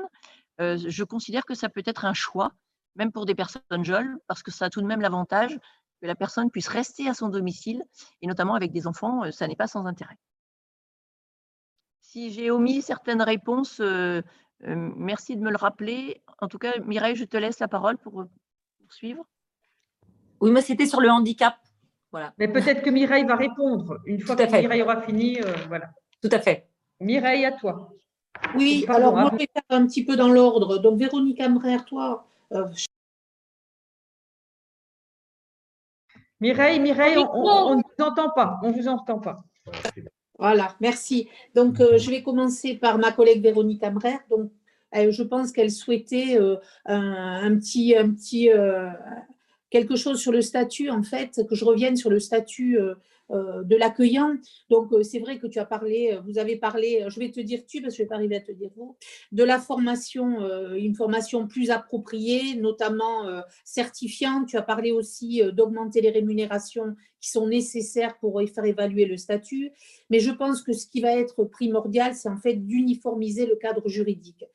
je 0.59 1.03
considère 1.03 1.43
que 1.43 1.55
ça 1.55 1.69
peut 1.69 1.81
être 1.85 2.05
un 2.05 2.13
choix 2.13 2.51
même 2.97 3.11
pour 3.11 3.25
des 3.25 3.35
personnes 3.35 3.83
jeunes, 3.83 4.17
parce 4.27 4.43
que 4.43 4.51
ça 4.51 4.65
a 4.65 4.69
tout 4.69 4.81
de 4.81 4.87
même 4.87 5.01
l'avantage 5.01 5.57
que 6.01 6.07
la 6.07 6.15
personne 6.15 6.51
puisse 6.51 6.67
rester 6.67 7.07
à 7.07 7.13
son 7.13 7.29
domicile, 7.29 7.81
et 8.21 8.27
notamment 8.27 8.55
avec 8.55 8.71
des 8.71 8.87
enfants, 8.87 9.23
euh, 9.23 9.31
ça 9.31 9.47
n'est 9.47 9.55
pas 9.55 9.67
sans 9.67 9.85
intérêt. 9.85 10.17
Si 12.01 12.31
j'ai 12.31 12.51
omis 12.51 12.81
certaines 12.81 13.21
réponses, 13.21 13.81
euh, 14.63 14.69
euh, 14.69 14.91
merci 14.95 15.35
de 15.35 15.41
me 15.41 15.49
le 15.49 15.57
rappeler. 15.57 16.21
En 16.39 16.47
tout 16.47 16.57
cas, 16.57 16.77
Mireille, 16.79 17.15
je 17.15 17.25
te 17.25 17.37
laisse 17.37 17.59
la 17.59 17.67
parole 17.67 17.97
pour 17.97 18.25
poursuivre. 18.79 19.25
Oui, 20.39 20.51
moi, 20.51 20.61
c'était 20.61 20.85
sur 20.85 21.01
le 21.01 21.09
handicap. 21.09 21.55
Voilà. 22.11 22.33
Mais 22.37 22.47
peut-être 22.47 22.81
que 22.81 22.89
Mireille 22.89 23.25
va 23.25 23.35
répondre 23.35 23.99
une 24.05 24.21
fois 24.21 24.35
que 24.35 24.43
Mireille 24.43 24.81
aura 24.81 25.01
fini. 25.01 25.39
voilà. 25.67 25.89
Tout 26.21 26.29
à 26.31 26.39
fait. 26.39 26.69
Mireille, 26.99 27.45
à 27.45 27.51
toi. 27.51 27.91
Oui, 28.55 28.85
alors 28.87 29.15
moi, 29.15 29.29
je 29.33 29.37
vais 29.37 29.49
faire 29.51 29.63
un 29.69 29.85
petit 29.87 30.05
peu 30.05 30.15
dans 30.15 30.29
l'ordre. 30.29 30.77
Donc, 30.77 30.99
Véronique 30.99 31.41
Amrer, 31.41 31.83
toi, 31.85 32.27
Mireille, 36.39 36.79
Mireille, 36.79 37.17
on 37.17 37.75
ne 37.75 37.81
vous 37.81 38.03
entend 38.03 38.29
pas. 38.29 38.59
On 38.63 38.71
vous 38.71 38.87
entend 38.87 39.19
pas. 39.19 39.43
Voilà, 40.39 40.75
merci. 40.79 41.27
Donc, 41.55 41.79
euh, 41.79 41.97
je 41.97 42.09
vais 42.09 42.21
commencer 42.21 42.75
par 42.75 42.99
ma 42.99 43.11
collègue 43.11 43.41
Véronique 43.41 43.83
Amrer. 43.83 44.17
Donc, 44.29 44.51
je 44.93 45.23
pense 45.23 45.51
qu'elle 45.51 45.71
souhaitait 45.71 46.39
un, 46.85 47.57
petit, 47.57 47.95
un 47.95 48.09
petit 48.09 48.49
quelque 49.69 49.95
chose 49.95 50.19
sur 50.19 50.31
le 50.31 50.41
statut, 50.41 50.89
en 50.89 51.03
fait, 51.03 51.41
que 51.47 51.55
je 51.55 51.65
revienne 51.65 51.95
sur 51.95 52.09
le 52.09 52.19
statut 52.19 52.79
euh, 52.79 52.95
de 53.29 53.75
l'accueillant. 53.75 54.35
Donc, 54.69 54.91
euh, 54.93 55.03
c'est 55.03 55.19
vrai 55.19 55.37
que 55.37 55.47
tu 55.47 55.59
as 55.59 55.65
parlé, 55.65 56.13
euh, 56.13 56.21
vous 56.21 56.37
avez 56.37 56.55
parlé, 56.55 57.05
je 57.09 57.19
vais 57.19 57.29
te 57.29 57.39
dire 57.39 57.65
tu 57.67 57.81
parce 57.81 57.93
que 57.93 57.97
je 57.97 58.03
ne 58.03 58.05
vais 58.05 58.09
pas 58.09 58.15
arriver 58.15 58.35
à 58.37 58.41
te 58.41 58.51
dire 58.51 58.69
vous, 58.75 58.95
de 59.31 59.43
la 59.43 59.59
formation, 59.59 60.39
une 60.75 60.95
formation 60.95 61.47
plus 61.47 61.69
appropriée, 61.69 62.55
notamment 62.55 63.25
certifiante. 63.63 64.47
Tu 64.47 64.57
as 64.57 64.61
parlé 64.61 64.91
aussi 64.91 65.41
d'augmenter 65.53 66.01
les 66.01 66.09
rémunérations 66.09 66.95
qui 67.19 67.29
sont 67.29 67.47
nécessaires 67.47 68.17
pour 68.19 68.41
faire 68.53 68.65
évaluer 68.65 69.05
le 69.05 69.17
statut. 69.17 69.71
Mais 70.09 70.19
je 70.19 70.31
pense 70.31 70.61
que 70.61 70.73
ce 70.73 70.87
qui 70.87 71.01
va 71.01 71.11
être 71.11 71.43
primordial, 71.43 72.13
c'est 72.15 72.29
en 72.29 72.37
fait 72.37 72.55
d'uniformiser 72.55 73.45
le 73.45 73.55
cadre 73.55 73.87
juridique. 73.87 74.45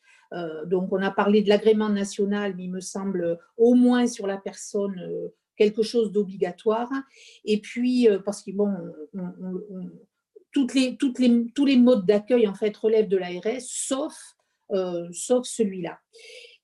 donc, 0.66 0.92
on 0.92 1.02
a 1.02 1.10
parlé 1.10 1.42
de 1.42 1.48
l'agrément 1.48 1.90
national, 1.90 2.54
mais 2.56 2.64
il 2.64 2.70
me 2.70 2.80
semble 2.80 3.38
au 3.56 3.74
moins 3.74 4.06
sur 4.06 4.26
la 4.26 4.38
personne 4.38 5.30
quelque 5.56 5.82
chose 5.82 6.12
d'obligatoire. 6.12 6.90
Et 7.44 7.60
puis, 7.60 8.08
euh, 8.08 8.18
parce 8.18 8.42
que 8.42 8.50
bon, 8.52 8.68
toutes 10.52 10.74
les, 10.74 10.96
les, 11.18 11.46
tous 11.54 11.66
les 11.66 11.76
modes 11.76 12.06
d'accueil 12.06 12.46
en 12.46 12.54
fait 12.54 12.76
relèvent 12.76 13.08
de 13.08 13.16
l'ARS, 13.16 13.60
sauf, 13.60 14.14
euh, 14.72 15.08
sauf 15.12 15.46
celui-là. 15.46 15.98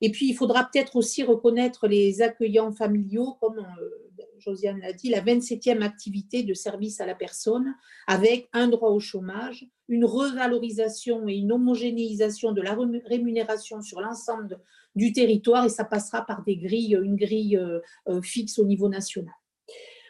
Et 0.01 0.11
puis, 0.11 0.29
il 0.29 0.33
faudra 0.33 0.69
peut-être 0.71 0.95
aussi 0.95 1.23
reconnaître 1.23 1.87
les 1.87 2.21
accueillants 2.21 2.71
familiaux, 2.71 3.35
comme 3.41 3.59
euh, 3.59 4.23
Josiane 4.37 4.79
l'a 4.79 4.93
dit, 4.93 5.09
la 5.09 5.21
27e 5.21 5.81
activité 5.81 6.43
de 6.43 6.53
service 6.53 7.01
à 7.01 7.05
la 7.05 7.15
personne, 7.15 7.75
avec 8.07 8.47
un 8.53 8.67
droit 8.67 8.91
au 8.91 8.99
chômage, 8.99 9.67
une 9.89 10.05
revalorisation 10.05 11.27
et 11.27 11.35
une 11.35 11.51
homogénéisation 11.51 12.53
de 12.53 12.61
la 12.61 12.77
rémunération 13.05 13.81
sur 13.81 13.99
l'ensemble 13.99 14.59
du 14.99 15.13
territoire 15.13 15.65
et 15.65 15.69
ça 15.69 15.85
passera 15.85 16.25
par 16.25 16.43
des 16.43 16.57
grilles, 16.57 16.99
une 17.01 17.15
grille 17.15 17.57
euh, 17.57 17.79
euh, 18.07 18.21
fixe 18.21 18.59
au 18.59 18.65
niveau 18.65 18.89
national. 18.89 19.33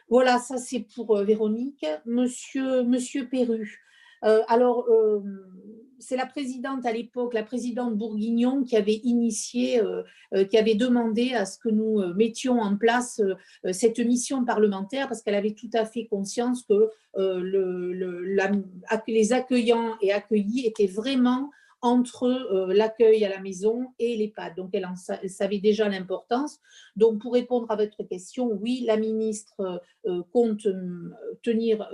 Voilà, 0.10 0.40
ça 0.40 0.58
c'est 0.58 0.86
pour 0.96 1.16
euh, 1.16 1.24
Véronique. 1.24 1.86
Monsieur, 2.06 2.84
Monsieur 2.84 3.30
Perru, 3.30 3.80
alors, 4.50 4.86
c'est 5.98 6.18
la 6.18 6.26
présidente 6.26 6.86
à 6.86 6.92
l'époque, 6.92 7.34
la 7.34 7.44
présidente 7.44 7.98
Bourguignon, 7.98 8.66
qui 8.66 8.76
avait 8.76 9.00
initié, 9.06 9.82
qui 10.50 10.58
avait 10.58 10.76
demandé 10.76 11.34
à 11.36 11.46
ce 11.46 11.58
que 11.58 11.70
nous 11.70 12.04
mettions 12.16 12.60
en 12.60 12.76
place 12.76 13.22
cette 13.72 14.00
mission 14.00 14.44
parlementaire 14.44 15.08
parce 15.08 15.22
qu'elle 15.22 15.36
avait 15.36 15.54
tout 15.54 15.70
à 15.74 15.86
fait 15.86 16.06
conscience 16.06 16.66
que 16.66 16.90
les 19.08 19.32
accueillants 19.32 19.96
et 20.02 20.12
accueillis 20.12 20.66
étaient 20.66 20.86
vraiment 20.88 21.50
entre 21.82 22.24
euh, 22.24 22.74
l'accueil 22.74 23.24
à 23.24 23.30
la 23.30 23.40
maison 23.40 23.88
et 24.00 24.18
l'EHPAD. 24.18 24.56
Donc, 24.56 24.72
elle, 24.74 24.88
savait 25.30 25.60
déjà 25.60 25.88
l'importance. 25.88 26.60
Donc, 26.96 27.22
pour 27.22 27.34
répondre 27.34 27.70
à 27.70 27.76
votre 27.76 28.04
question, 28.04 28.52
oui, 28.52 28.84
la 28.86 28.98
ministre 28.98 29.82
euh, 30.06 30.24
compte 30.34 30.66
euh, 30.66 31.12
tenir, 31.42 31.90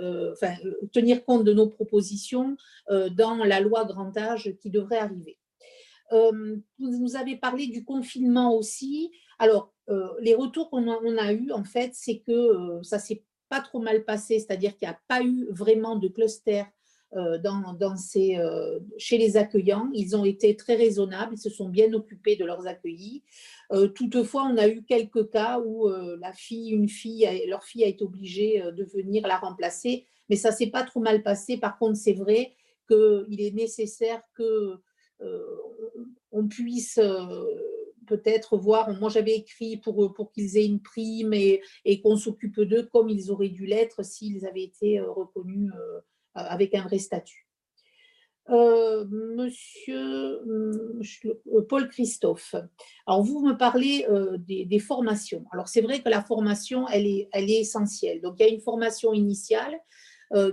tenir 0.92 1.24
compte 1.24 1.44
de 1.44 1.52
nos 1.52 1.68
propositions 1.68 2.56
dans 2.88 3.36
la 3.36 3.60
loi 3.60 3.84
grand 3.84 4.16
âge 4.16 4.54
qui 4.60 4.70
devrait 4.70 4.98
arriver. 4.98 5.38
vous 6.10 6.62
nous 6.78 7.16
avez 7.16 7.36
parlé 7.36 7.66
du 7.66 7.84
confinement 7.84 8.54
aussi. 8.54 9.12
Alors, 9.38 9.72
les 10.20 10.34
retours 10.34 10.70
qu'on 10.70 10.90
a, 10.90 10.98
on 11.02 11.32
eus, 11.32 11.52
en 11.52 11.64
fait, 11.64 11.90
c'est 11.94 12.18
que 12.18 12.80
ça 12.82 12.98
s'est 12.98 13.22
pas 13.48 13.60
trop 13.60 13.80
mal 13.80 14.04
passé, 14.04 14.38
c'est-à-dire 14.38 14.76
qu'il 14.76 14.88
n'y 14.88 14.94
a 14.94 15.00
pas 15.06 15.22
eu 15.22 15.46
vraiment 15.50 15.96
de 15.96 16.08
cluster 16.08 16.64
dans, 17.12 17.72
dans 17.74 17.94
euh, 18.16 18.80
chez 18.98 19.18
les 19.18 19.36
accueillants. 19.36 19.88
Ils 19.94 20.16
ont 20.16 20.24
été 20.24 20.56
très 20.56 20.76
raisonnables, 20.76 21.34
ils 21.34 21.40
se 21.40 21.50
sont 21.50 21.68
bien 21.68 21.92
occupés 21.92 22.36
de 22.36 22.44
leurs 22.44 22.66
accueillis. 22.66 23.22
Euh, 23.72 23.88
toutefois, 23.88 24.44
on 24.52 24.56
a 24.56 24.68
eu 24.68 24.82
quelques 24.82 25.30
cas 25.30 25.60
où 25.60 25.88
la 25.88 26.32
fille, 26.32 26.70
une 26.70 26.88
fille, 26.88 27.28
leur 27.48 27.64
fille 27.64 27.84
a 27.84 27.88
été 27.88 28.04
obligée 28.04 28.60
de 28.60 28.84
venir 28.84 29.26
la 29.26 29.38
remplacer, 29.38 30.06
mais 30.28 30.36
ça 30.36 30.52
s'est 30.52 30.70
pas 30.70 30.82
trop 30.82 31.00
mal 31.00 31.22
passé. 31.22 31.56
Par 31.56 31.78
contre, 31.78 31.96
c'est 31.96 32.12
vrai 32.12 32.54
qu'il 32.88 33.40
est 33.40 33.54
nécessaire 33.54 34.20
que 34.34 34.76
on 36.32 36.46
puisse 36.46 37.00
peut-être 38.06 38.56
voir, 38.56 38.90
moi 38.98 39.10
j'avais 39.10 39.34
écrit 39.36 39.76
pour, 39.76 40.12
pour 40.14 40.32
qu'ils 40.32 40.56
aient 40.56 40.66
une 40.66 40.80
prime 40.80 41.32
et, 41.34 41.60
qu'on 42.02 42.16
s'occupe 42.16 42.60
d'eux 42.60 42.88
comme 42.92 43.08
ils 43.08 43.30
auraient 43.30 43.48
dû 43.48 43.66
l'être 43.66 44.04
s'ils 44.04 44.46
avaient 44.46 44.62
été 44.62 45.00
reconnus 45.00 45.72
euh, 45.74 46.00
avec 46.36 46.74
un 46.74 46.82
vrai 46.82 46.98
statut. 46.98 47.46
Euh, 48.48 49.04
monsieur 49.10 50.40
euh, 50.46 51.02
Paul 51.68 51.88
Christophe, 51.88 52.54
alors 53.04 53.24
vous 53.24 53.44
me 53.44 53.54
parlez 53.54 54.06
des, 54.38 54.78
formations. 54.78 55.44
Alors 55.52 55.66
c'est 55.66 55.80
vrai 55.80 56.00
que 56.00 56.08
la 56.08 56.22
formation, 56.22 56.86
elle 56.88 57.06
est, 57.06 57.28
elle 57.32 57.50
est 57.50 57.60
essentielle. 57.60 58.20
Donc 58.20 58.36
il 58.38 58.46
y 58.46 58.48
a 58.48 58.52
une 58.52 58.60
formation 58.60 59.12
initiale 59.12 59.76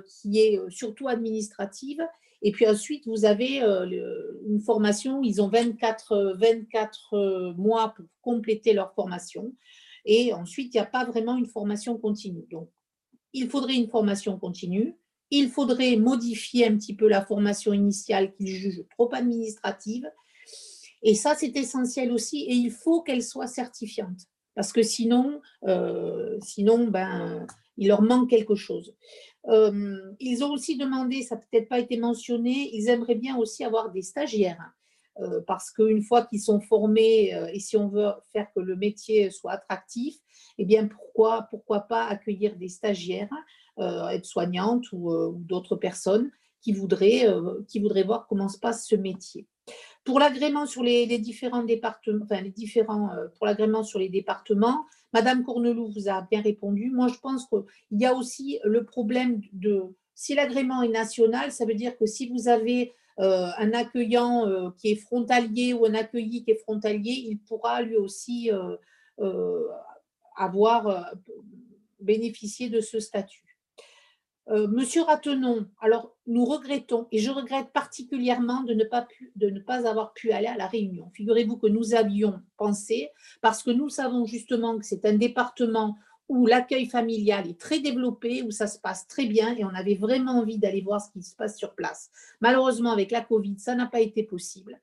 qui 0.08 0.40
est 0.40 0.60
surtout 0.70 1.08
administrative. 1.08 2.02
Et 2.42 2.52
puis 2.52 2.68
ensuite, 2.68 3.08
vous 3.08 3.26
avez 3.26 3.60
une 3.60 4.60
formation, 4.60 5.22
ils 5.24 5.42
ont 5.42 5.48
24, 5.48 6.36
24 6.38 7.54
mois 7.58 7.94
pour 7.96 8.06
compléter 8.22 8.74
leur 8.74 8.94
formation. 8.94 9.54
Et 10.06 10.34
ensuite, 10.34 10.74
il 10.74 10.78
n'y 10.78 10.82
a 10.82 10.86
pas 10.86 11.06
vraiment 11.06 11.38
une 11.38 11.48
formation 11.48 11.98
continue. 11.98 12.46
Donc, 12.52 12.70
il 13.34 13.50
faudrait 13.50 13.76
une 13.76 13.90
formation 13.90 14.38
continue 14.38 14.96
il 15.32 15.50
faudrait 15.50 15.96
modifier 15.96 16.68
un 16.68 16.78
petit 16.78 16.96
peu 16.96 17.08
la 17.08 17.26
formation 17.26 17.74
initiale 17.74 18.34
qu'ils 18.34 18.48
jugent 18.48 18.86
trop 18.92 19.14
administrative. 19.14 20.10
Et 21.02 21.16
ça, 21.16 21.36
c'est 21.36 21.56
essentiel 21.58 22.12
aussi. 22.12 22.44
Et 22.44 22.54
il 22.54 22.72
faut 22.72 23.02
qu'elle 23.02 23.24
soit 23.24 23.48
certifiante. 23.48 24.28
Parce 24.56 24.72
que 24.72 24.84
sinon, 24.84 25.42
euh, 25.68 26.40
ben, 26.90 27.48
il 27.78 27.88
leur 27.88 28.02
manque 28.02 28.30
quelque 28.30 28.56
chose. 28.56 28.96
Euh, 29.48 29.98
ils 30.20 30.44
ont 30.44 30.52
aussi 30.52 30.78
demandé, 30.78 31.22
ça 31.24 31.36
n'a 31.36 31.42
peut-être 31.42 31.68
pas 31.68 31.80
été 31.80 31.98
mentionné, 31.98 32.70
ils 32.74 32.88
aimeraient 32.88 33.16
bien 33.16 33.36
aussi 33.36 33.64
avoir 33.64 33.92
des 33.92 34.04
stagiaires. 34.04 34.72
Euh, 35.20 35.42
parce 35.46 35.72
qu'une 35.72 36.02
fois 36.02 36.26
qu'ils 36.26 36.42
sont 36.42 36.60
formés, 36.60 37.34
et 37.52 37.60
si 37.60 37.78
on 37.78 37.88
veut 37.88 38.12
faire 38.32 38.48
que 38.56 38.60
le 38.60 38.76
métier 38.76 39.30
soit 39.32 39.52
attractif, 39.52 40.16
eh 40.58 40.66
bien 40.66 40.88
pourquoi 40.88 41.82
pas 41.82 42.06
accueillir 42.06 42.56
des 42.56 42.70
stagiaires? 42.70 43.30
Euh, 43.80 44.08
aides-soignantes 44.10 44.86
euh, 44.94 45.30
ou, 45.30 45.40
d'autres 45.40 45.76
personnes 45.76 46.30
qui 46.62 46.74
voudraient, 46.74 47.28
euh, 47.28 47.64
qui 47.68 47.80
voudraient 47.80 48.04
voir 48.04 48.28
comment 48.28 48.48
se 48.48 48.60
passe 48.60 48.88
ce 48.88 48.96
métier. 48.96 49.48
Pour 50.04 50.20
l'agrément 50.20 50.68
sur 50.68 50.84
les, 50.84 51.08
différents 51.18 51.64
départements, 51.64 52.26
les 52.30 52.52
différents, 52.52 53.10
pour 53.36 53.48
l'agrément 53.48 53.84
sur 53.84 53.98
les 53.98 54.10
départements, 54.10 54.86
Madame 55.12 55.44
Cornelou 55.44 55.92
vous 55.92 56.08
a 56.08 56.22
bien 56.30 56.42
répondu. 56.42 56.92
Moi, 56.92 57.08
je 57.08 57.18
pense 57.20 57.48
qu'il 57.48 58.00
y 58.00 58.06
a 58.06 58.14
aussi 58.14 58.60
le 58.64 58.84
problème 58.84 59.42
de 59.54 59.82
si 60.14 60.36
l'agrément 60.36 60.84
est 60.84 60.90
national, 60.90 61.52
ça 61.52 61.66
veut 61.66 61.74
dire 61.74 61.98
que 61.98 62.06
si 62.06 62.30
vous 62.30 62.50
avez 62.50 62.94
un 63.18 63.72
accueillant 63.74 64.74
qui 64.78 64.92
est 64.92 64.96
frontalier 64.96 65.74
ou 65.74 65.86
un 65.86 65.94
accueilli 65.94 66.44
qui 66.44 66.52
est 66.52 66.60
frontalier, 66.60 67.26
il 67.30 67.40
pourra 67.40 67.82
lui 67.82 67.96
aussi 67.96 68.52
avoir 70.36 71.16
bénéficié 72.02 72.70
de 72.70 72.82
ce 72.82 73.00
statut. 73.00 73.53
Euh, 74.50 74.68
Monsieur 74.68 75.04
Ratenon, 75.04 75.68
alors 75.80 76.16
nous 76.28 76.44
regrettons, 76.44 77.08
et 77.12 77.20
je 77.20 77.32
regrette 77.32 77.72
particulièrement 77.72 78.64
de 78.64 78.74
ne, 78.74 78.84
pas 78.84 79.08
de 79.36 79.50
ne 79.50 79.60
pas 79.60 79.88
avoir 79.88 80.14
pu 80.14 80.32
aller 80.32 80.48
à 80.48 80.58
la 80.58 80.68
réunion. 80.68 81.10
Figurez-vous 81.14 81.58
que 81.58 81.68
nous 81.68 81.96
avions 81.96 82.42
pensé, 82.58 83.10
parce 83.42 83.64
que 83.64 83.72
nous 83.72 83.90
savons 83.90 84.26
justement 84.26 84.78
que 84.78 84.86
c'est 84.86 85.06
un 85.06 85.14
département 85.14 85.96
où 86.28 86.46
l'accueil 86.46 86.88
familial 86.88 87.50
est 87.50 87.60
très 87.60 87.80
développé, 87.80 88.44
où 88.44 88.52
ça 88.52 88.68
se 88.68 88.80
passe 88.80 89.08
très 89.08 89.26
bien, 89.26 89.56
et 89.56 89.64
on 89.64 89.70
avait 89.70 89.96
vraiment 89.96 90.40
envie 90.40 90.58
d'aller 90.58 90.82
voir 90.82 91.02
ce 91.02 91.12
qui 91.12 91.24
se 91.24 91.36
passe 91.36 91.58
sur 91.58 91.74
place. 91.74 92.10
Malheureusement, 92.42 92.92
avec 92.92 93.12
la 93.12 93.22
Covid, 93.22 93.56
ça 93.60 93.76
n'a 93.76 93.86
pas 93.86 94.02
été 94.02 94.24
possible. 94.24 94.80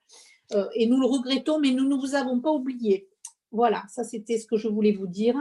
Euh, 0.52 0.68
et 0.74 0.86
nous 0.86 0.98
le 0.98 1.06
regrettons, 1.06 1.60
mais 1.60 1.70
nous 1.70 1.86
ne 1.86 1.94
vous 1.94 2.14
avons 2.14 2.40
pas 2.40 2.50
oublié. 2.50 3.08
Voilà, 3.52 3.82
ça 3.88 4.04
c'était 4.04 4.38
ce 4.38 4.46
que 4.46 4.56
je 4.56 4.68
voulais 4.68 4.92
vous 4.92 5.08
dire. 5.08 5.36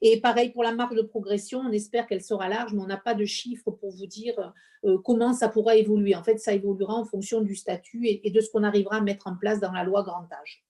Et 0.00 0.20
pareil 0.20 0.50
pour 0.50 0.62
la 0.62 0.72
marge 0.72 0.94
de 0.94 1.02
progression, 1.02 1.60
on 1.60 1.72
espère 1.72 2.06
qu'elle 2.06 2.22
sera 2.22 2.48
large, 2.48 2.72
mais 2.72 2.82
on 2.82 2.86
n'a 2.86 2.96
pas 2.96 3.14
de 3.14 3.24
chiffres 3.24 3.70
pour 3.72 3.90
vous 3.90 4.06
dire 4.06 4.52
euh, 4.84 4.98
comment 5.04 5.32
ça 5.32 5.48
pourra 5.48 5.76
évoluer. 5.76 6.14
En 6.14 6.22
fait, 6.22 6.38
ça 6.38 6.52
évoluera 6.52 6.94
en 6.94 7.04
fonction 7.04 7.40
du 7.40 7.56
statut 7.56 8.06
et, 8.06 8.30
de 8.30 8.40
ce 8.40 8.50
qu'on 8.50 8.62
arrivera 8.62 8.96
à 8.96 9.00
mettre 9.00 9.26
en 9.26 9.36
place 9.36 9.58
dans 9.58 9.72
la 9.72 9.82
loi 9.82 10.04
grand 10.04 10.28
âge. 10.32 10.64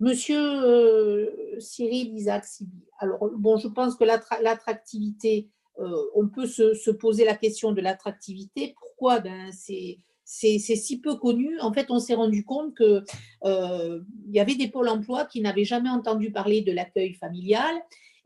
Monsieur 0.00 0.40
euh, 0.40 1.58
Cyril 1.58 2.14
Isaac 2.14 2.44
Sibi, 2.44 2.84
alors 2.98 3.30
bon, 3.36 3.56
je 3.56 3.68
pense 3.68 3.96
que 3.96 4.04
l'attractivité, 4.04 5.50
euh, 5.78 6.02
on 6.14 6.28
peut 6.28 6.46
se, 6.46 6.74
se, 6.74 6.90
poser 6.90 7.24
la 7.24 7.34
question 7.34 7.72
de 7.72 7.80
l'attractivité. 7.80 8.74
Pourquoi 8.78 9.20
ben, 9.20 9.50
C'est 9.52 9.98
c'est 10.26 10.58
si 10.58 11.00
peu 11.00 11.14
connu. 11.14 11.58
En 11.60 11.72
fait, 11.72 11.86
on 11.88 12.00
s'est 12.00 12.14
rendu 12.14 12.44
compte 12.44 12.76
qu'il 12.76 13.04
euh, 13.44 14.00
y 14.28 14.40
avait 14.40 14.56
des 14.56 14.66
pôles 14.66 14.88
emploi 14.88 15.24
qui 15.24 15.40
n'avaient 15.40 15.64
jamais 15.64 15.88
entendu 15.88 16.32
parler 16.32 16.62
de 16.62 16.72
l'accueil 16.72 17.14
familial. 17.14 17.74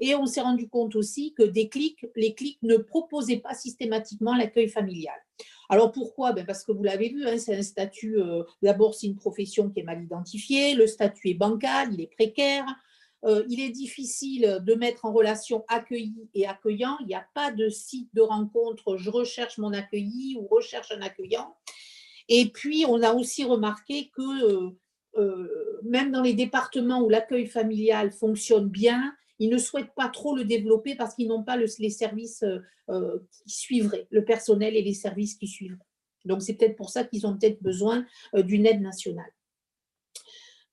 Et 0.02 0.14
on 0.14 0.24
s'est 0.24 0.40
rendu 0.40 0.66
compte 0.66 0.96
aussi 0.96 1.34
que 1.34 1.42
des 1.42 1.68
clics, 1.68 2.06
les 2.16 2.34
clics 2.34 2.58
ne 2.62 2.78
proposaient 2.78 3.36
pas 3.36 3.52
systématiquement 3.52 4.34
l'accueil 4.34 4.68
familial. 4.68 5.14
Alors 5.68 5.92
pourquoi? 5.92 6.32
Ben 6.32 6.46
Parce 6.46 6.64
que 6.64 6.72
vous 6.72 6.82
l'avez 6.82 7.10
vu, 7.10 7.26
hein, 7.28 7.36
c'est 7.36 7.54
un 7.54 7.62
statut, 7.62 8.18
euh, 8.18 8.44
d'abord 8.62 8.94
c'est 8.94 9.06
une 9.06 9.16
profession 9.16 9.68
qui 9.68 9.80
est 9.80 9.84
mal 9.84 10.02
identifiée, 10.02 10.74
le 10.74 10.86
statut 10.86 11.28
est 11.28 11.34
bancal, 11.34 11.92
il 11.92 12.00
est 12.00 12.10
précaire, 12.10 12.64
euh, 13.26 13.44
il 13.50 13.60
est 13.60 13.68
difficile 13.68 14.60
de 14.62 14.74
mettre 14.74 15.04
en 15.04 15.12
relation 15.12 15.64
accueilli 15.68 16.30
et 16.32 16.46
accueillant, 16.46 16.96
il 17.00 17.08
n'y 17.08 17.14
a 17.14 17.26
pas 17.34 17.52
de 17.52 17.68
site 17.68 18.08
de 18.14 18.22
rencontre, 18.22 18.96
je 18.96 19.10
recherche 19.10 19.58
mon 19.58 19.74
accueilli 19.74 20.38
ou 20.40 20.46
recherche 20.46 20.92
un 20.92 21.02
accueillant. 21.02 21.54
Et 22.30 22.48
puis 22.48 22.86
on 22.88 23.02
a 23.02 23.12
aussi 23.12 23.44
remarqué 23.44 24.10
que 24.16 24.72
même 25.82 26.10
dans 26.10 26.22
les 26.22 26.34
départements 26.34 27.02
où 27.02 27.08
l'accueil 27.08 27.46
familial 27.46 28.12
fonctionne 28.12 28.68
bien, 28.68 29.12
ils 29.40 29.48
ne 29.48 29.58
souhaitent 29.58 29.94
pas 29.96 30.08
trop 30.08 30.36
le 30.36 30.44
développer 30.44 30.94
parce 30.94 31.14
qu'ils 31.14 31.28
n'ont 31.28 31.42
pas 31.42 31.56
les 31.56 31.90
services 31.90 32.42
euh, 32.42 32.58
euh, 32.90 33.18
qui 33.30 33.50
suivraient, 33.50 34.06
le 34.10 34.24
personnel 34.24 34.76
et 34.76 34.82
les 34.82 34.94
services 34.94 35.34
qui 35.34 35.48
suivraient. 35.48 35.78
Donc, 36.26 36.42
c'est 36.42 36.54
peut-être 36.54 36.76
pour 36.76 36.90
ça 36.90 37.04
qu'ils 37.04 37.26
ont 37.26 37.36
peut-être 37.36 37.62
besoin 37.62 38.04
euh, 38.34 38.42
d'une 38.42 38.66
aide 38.66 38.82
nationale. 38.82 39.32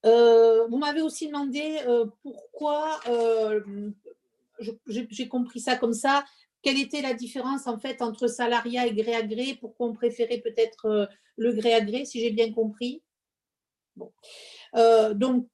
vous 0.03 0.77
m'avez 0.77 1.01
aussi 1.01 1.27
demandé 1.27 1.79
pourquoi, 2.21 2.99
j'ai 4.87 5.27
compris 5.27 5.61
ça 5.61 5.77
comme 5.77 5.93
ça, 5.93 6.25
quelle 6.61 6.79
était 6.79 7.01
la 7.01 7.13
différence 7.13 7.67
en 7.67 7.77
fait 7.77 8.01
entre 8.01 8.27
salariat 8.27 8.87
et 8.87 8.93
gré 8.93 9.15
à 9.15 9.23
gré, 9.23 9.57
pourquoi 9.59 9.87
on 9.87 9.93
préférait 9.93 10.39
peut-être 10.39 11.09
le 11.37 11.53
gré 11.53 11.73
à 11.73 11.81
gré, 11.81 12.05
si 12.05 12.19
j'ai 12.19 12.31
bien 12.31 12.51
compris? 12.51 13.03
Bon. 13.95 14.11
Euh, 14.75 15.13
donc, 15.13 15.47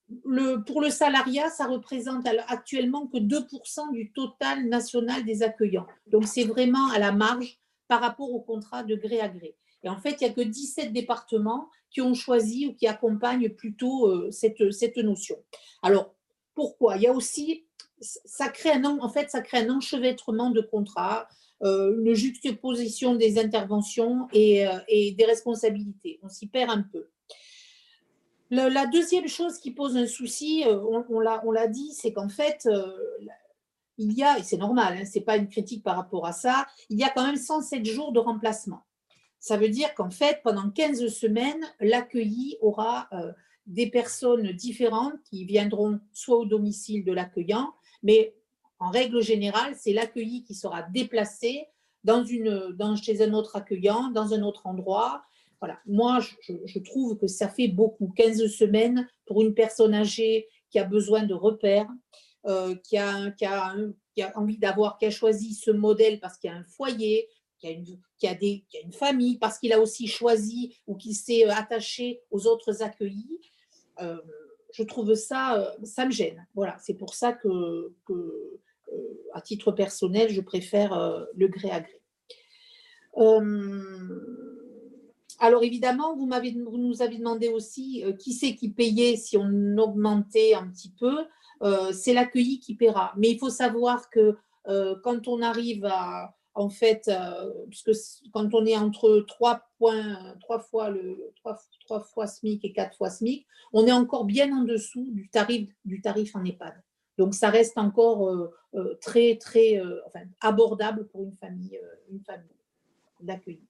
pour 0.66 0.82
le 0.82 0.89
salariat, 0.89 1.49
ça 1.49 1.66
représente 1.66 2.28
actuellement 2.47 3.08
que 3.08 3.18
2% 3.18 3.91
du 3.93 4.12
total 4.12 4.68
national 4.68 5.24
des 5.24 5.43
accueillants. 5.43 5.88
Donc, 6.08 6.28
c'est 6.28 6.43
vraiment 6.43 6.89
à 6.91 6.99
la 6.99 7.12
marge 7.12 7.60
par 7.88 8.01
rapport 8.01 8.32
au 8.32 8.41
contrat 8.41 8.84
de 8.84 8.95
gré 8.95 9.22
à 9.22 9.30
gré. 9.30 9.56
Et 9.84 9.89
en 9.89 9.97
fait, 9.97 10.18
il 10.22 10.26
n'y 10.26 10.30
a 10.30 10.34
que 10.34 10.41
17 10.41 10.93
départements 10.93 11.70
qui 11.89 12.01
ont 12.01 12.14
choisi 12.14 12.68
ou 12.68 12.74
qui 12.74 12.88
accompagnent 12.88 13.49
plutôt 13.49 14.08
euh, 14.08 14.32
cette, 14.32 14.72
cette 14.72 14.97
notion. 14.97 15.38
Alors, 15.82 16.16
pourquoi? 16.56 16.97
Il 16.97 17.04
y 17.04 17.08
a 17.08 17.14
aussi, 17.14 17.66
ça 18.04 18.49
crée 18.49 18.72
un, 18.72 18.84
en 18.99 19.10
fait, 19.10 19.30
ça 19.30 19.41
crée 19.41 19.60
un 19.60 19.70
enchevêtrement 19.70 20.49
de 20.49 20.62
contrats, 20.62 21.28
euh, 21.64 21.97
une 21.97 22.14
juxtaposition 22.14 23.16
des 23.16 23.39
interventions 23.39 24.28
et, 24.34 24.66
et 24.88 25.12
des 25.12 25.26
responsabilités. 25.26 26.20
On 26.22 26.30
s'y 26.30 26.47
perd 26.47 26.72
un 26.72 26.82
peu 26.82 27.08
la 28.54 28.86
deuxième 28.86 29.28
chose 29.28 29.58
qui 29.58 29.72
pose 29.72 29.97
un 29.97 30.08
souci, 30.08 30.64
euh, 30.66 30.80
on, 31.10 31.20
l'a 31.20 31.68
dit, 31.68 31.91
c'est 31.93 32.14
qu'en 32.14 32.30
fait, 32.30 32.68
euh, 32.68 32.91
il 33.97 34.14
y 34.14 34.24
a, 34.24 34.38
et 34.38 34.43
c'est 34.43 34.58
normal, 34.58 34.97
hein, 34.99 35.06
ce 35.06 35.18
n'est 35.18 35.26
pas 35.26 35.38
une 35.38 35.49
critique 35.49 35.84
par 35.84 35.95
rapport 35.95 36.26
à 36.26 36.34
ça, 36.34 36.68
il 36.89 36.99
y 36.99 37.04
a 37.04 37.10
quand 37.10 37.26
même 37.26 37.38
107 37.38 37.86
jours 37.86 38.12
de 38.12 38.20
remplacement. 38.20 38.84
Ça 39.39 39.58
veut 39.58 39.70
dire 39.70 39.93
qu'en 39.93 40.10
fait, 40.10 40.41
pendant 40.43 40.70
15 40.70 41.08
semaines, 41.08 41.66
l'accueilli 41.80 42.58
aura 42.62 43.08
euh, 43.12 43.32
des 43.66 43.89
personnes 43.89 44.51
différentes 44.51 45.22
qui 45.24 45.45
viendront 45.45 45.99
soit 46.14 46.38
au 46.38 46.45
domicile 46.45 47.04
de 47.04 47.12
l'accueillant, 47.12 47.74
mais 48.04 48.36
en 48.80 48.89
règle 48.89 49.22
générale, 49.22 49.76
c'est 49.78 49.93
l'accueilli 49.93 50.43
qui 50.43 50.54
sera 50.54 50.84
déplacé 50.84 51.66
dans 52.04 52.24
une, 52.24 52.74
dans, 52.78 52.95
chez 52.95 53.22
un 53.22 53.34
autre 53.34 53.56
accueillant, 53.56 54.12
dans 54.12 54.34
un 54.34 54.43
autre 54.43 54.68
endroit, 54.68 55.24
voilà. 55.64 55.80
Moi, 55.86 56.20
je, 56.41 56.80
trouve 56.80 57.18
que 57.18 57.28
ça 57.28 57.47
fait 57.47 57.70
beaucoup. 57.70 58.12
15 58.18 58.47
semaines 58.47 59.08
pour 59.26 59.41
une 59.41 59.54
personne 59.54 59.93
âgée 59.93 60.49
qui 60.70 60.78
a 60.78 60.84
besoin 60.84 61.24
de 61.24 61.34
repères, 61.34 61.88
euh, 62.45 62.76
qui, 62.84 62.97
a, 62.97 63.32
qui, 63.32 63.45
a, 63.45 63.74
envie 64.36 64.58
d'avoir, 64.58 64.97
qui 64.97 65.06
a 65.06 65.10
choisi 65.10 65.54
ce 65.54 65.72
modèle 65.72 66.20
parce 66.20 66.38
qu'il 66.38 66.49
y 66.49 66.54
a 66.54 66.58
un 66.58 66.66
foyer, 66.66 67.30
qui 67.60 67.68
a 67.68 67.70
une, 67.70 67.86
qui 68.18 68.28
a 68.28 68.36
des, 68.36 68.66
qui 68.68 68.78
a 68.78 68.82
une 68.82 68.91
famille, 68.91 69.38
parce 69.38 69.58
qu'il 69.58 69.72
a 69.72 69.80
aussi 69.80 70.06
choisi 70.06 70.76
ou 70.86 70.97
qu'il 70.97 71.16
s'est 71.16 71.45
attaché 71.45 72.20
aux 72.30 72.45
autres 72.45 72.84
accueillis. 72.84 73.39
Euh, 74.01 74.20
je 74.74 74.84
trouve 74.84 75.13
ça, 75.15 75.76
ça 75.84 76.05
me 76.05 76.11
gêne. 76.11 76.45
Voilà, 76.55 76.76
c'est 76.80 76.95
pour 76.95 77.13
ça 77.13 77.32
que, 77.32 77.93
que 78.05 78.59
à 79.34 79.41
titre 79.41 79.71
personnel, 79.71 80.30
je 80.30 80.41
préfère 80.41 81.26
le 81.36 81.47
gré 81.47 81.71
à 81.71 81.80
gré. 81.80 82.01
Alors 85.43 85.63
évidemment, 85.63 86.15
vous, 86.15 86.26
nous 86.26 87.01
avez 87.01 87.17
demandé 87.17 87.49
aussi 87.49 88.01
euh, 88.05 88.13
qui 88.13 88.32
c'est 88.32 88.55
qui 88.55 88.69
payait 88.69 89.17
si 89.17 89.36
on 89.36 89.78
augmentait 89.78 90.53
un 90.53 90.67
petit 90.69 90.93
peu. 90.97 91.26
Euh, 91.63 91.91
c'est 91.91 92.13
l'accueilli 92.13 92.59
qui 92.59 92.76
paiera. 92.76 93.13
Mais 93.17 93.30
il 93.32 93.39
faut 93.39 93.49
savoir 93.49 94.09
que 94.09 94.38
euh, 94.69 94.95
quand 95.03 95.28
on 95.28 95.41
arrive 95.41 95.86
à, 95.86 96.34
en 96.56 96.70
fait, 96.70 97.10
puisque 97.70 97.91
quand 98.32 98.54
on 98.54 98.66
est 98.66 98.78
entre 98.78 99.26
3, 99.28 99.62
points, 99.78 100.36
3 100.41 100.60
fois 100.60 100.89
le 100.89 101.34
3, 101.86 101.99
fois 102.01 102.28
SMIC 102.28 102.64
et 102.64 102.74
4 102.74 102.97
fois 102.97 103.10
SMIC, 103.10 103.45
on 103.72 103.88
est 103.88 103.91
encore 103.91 104.26
bien 104.26 104.56
en 104.56 104.64
dessous 104.64 105.08
du 105.12 105.30
tarif, 105.30 105.70
du 105.84 106.01
tarif 106.01 106.36
en 106.36 106.43
EHPAD. 106.43 106.74
Donc 107.18 107.34
ça 107.34 107.49
reste 107.49 107.78
encore 107.78 108.49
très 109.01 109.38
très 109.38 109.82
abordable 110.41 111.08
pour 111.08 111.24
une 111.24 111.34
famille, 111.34 111.80
une 112.12 112.22
famille 112.22 112.47
d'accueilli. 113.22 113.68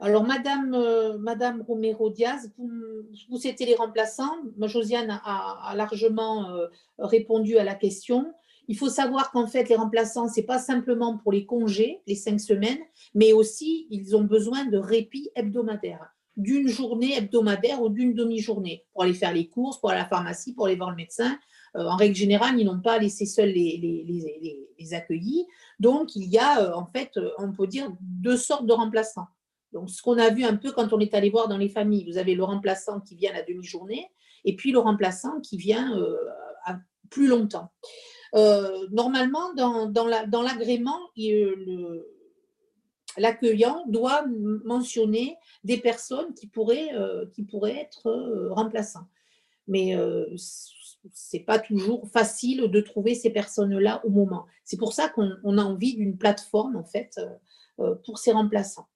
Alors, 0.00 0.24
Madame, 0.24 0.74
euh, 0.74 1.16
Madame 1.18 1.62
Romero-Diaz, 1.62 2.52
vous, 2.58 2.70
vous 3.30 3.46
étiez 3.46 3.64
les 3.64 3.76
remplaçants. 3.76 4.36
Josiane 4.60 5.20
a, 5.24 5.72
largement 5.76 6.50
euh, 6.50 6.66
répondu 6.98 7.58
à 7.58 7.64
la 7.64 7.74
question. 7.74 8.32
Il 8.68 8.76
faut 8.76 8.88
savoir 8.88 9.30
qu'en 9.30 9.46
fait, 9.46 9.68
les 9.68 9.76
remplaçants, 9.76 10.28
ce 10.28 10.40
n'est 10.40 10.46
pas 10.46 10.58
simplement 10.58 11.18
pour 11.18 11.32
les 11.32 11.46
congés, 11.46 12.00
les 12.06 12.14
cinq 12.14 12.40
semaines, 12.40 12.80
mais 13.14 13.32
aussi, 13.32 13.86
ils 13.90 14.16
ont 14.16 14.24
besoin 14.24 14.64
de 14.66 14.78
répit 14.78 15.30
hebdomadaire, 15.34 16.14
d'une 16.36 16.68
journée 16.68 17.16
hebdomadaire 17.16 17.82
ou 17.82 17.88
d'une 17.88 18.14
demi-journée 18.14 18.84
pour 18.92 19.02
aller 19.02 19.14
faire 19.14 19.32
les 19.32 19.48
courses, 19.48 19.78
pour 19.78 19.90
aller 19.90 20.00
à 20.00 20.04
la 20.04 20.08
pharmacie, 20.08 20.54
pour 20.54 20.66
aller 20.66 20.76
voir 20.76 20.90
le 20.90 20.96
médecin. 20.96 21.38
Euh, 21.76 21.84
en 21.84 21.96
règle 21.96 22.14
générale, 22.14 22.58
ils 22.58 22.64
n'ont 22.64 22.80
pas 22.80 22.98
laissé 22.98 23.26
seuls 23.26 23.50
les, 23.50 24.64
accueillis. 24.92 25.46
Donc, 25.80 26.14
il 26.14 26.28
y 26.28 26.38
a, 26.38 26.76
en 26.76 26.86
fait, 26.86 27.18
on 27.38 27.52
peut 27.52 27.66
dire, 27.66 27.90
deux 28.00 28.36
sortes 28.36 28.66
de 28.66 28.72
remplaçants. 28.72 29.26
Donc, 29.72 29.90
ce 29.90 30.00
qu'on 30.02 30.18
a 30.18 30.30
vu 30.30 30.44
un 30.44 30.56
peu 30.56 30.70
quand 30.70 30.92
on 30.92 31.00
est 31.00 31.14
allé 31.14 31.30
voir 31.30 31.48
dans 31.48 31.58
les 31.58 31.68
familles, 31.68 32.04
vous 32.08 32.16
avez 32.16 32.34
le 32.34 32.44
remplaçant 32.44 33.00
qui 33.00 33.16
vient 33.16 33.32
la 33.32 33.42
demi-journée 33.42 34.08
et 34.44 34.54
puis 34.56 34.72
le 34.72 34.78
remplaçant 34.78 35.40
qui 35.40 35.56
vient 35.56 35.98
euh, 35.98 36.16
plus 37.10 37.26
longtemps. 37.26 37.70
Euh, 38.34 38.88
normalement, 38.90 39.54
dans, 39.54 40.42
l'agrément, 40.42 40.98
l'accueillant 43.16 43.84
doit 43.88 44.24
mentionner 44.64 45.36
des 45.62 45.78
personnes 45.78 46.34
qui 46.34 46.46
pourraient, 46.46 46.94
euh, 46.94 47.26
qui 47.32 47.44
pourraient 47.44 47.78
être 47.78 48.48
remplaçants. 48.50 49.06
Mais 49.66 49.96
ce 50.36 51.36
n'est 51.36 51.42
pas 51.42 51.58
toujours 51.58 52.08
facile 52.08 52.68
de 52.70 52.80
trouver 52.80 53.14
ces 53.14 53.30
personnes-là 53.30 54.02
au 54.04 54.10
moment. 54.10 54.46
C'est 54.64 54.76
pour 54.76 54.92
ça 54.92 55.08
qu'on 55.08 55.58
a 55.58 55.62
envie 55.62 55.94
d'une 55.94 56.18
plateforme, 56.18 56.76
en 56.76 56.84
fait, 56.84 57.20
pour 58.04 58.18
ces 58.18 58.32
remplaçants. 58.32 58.88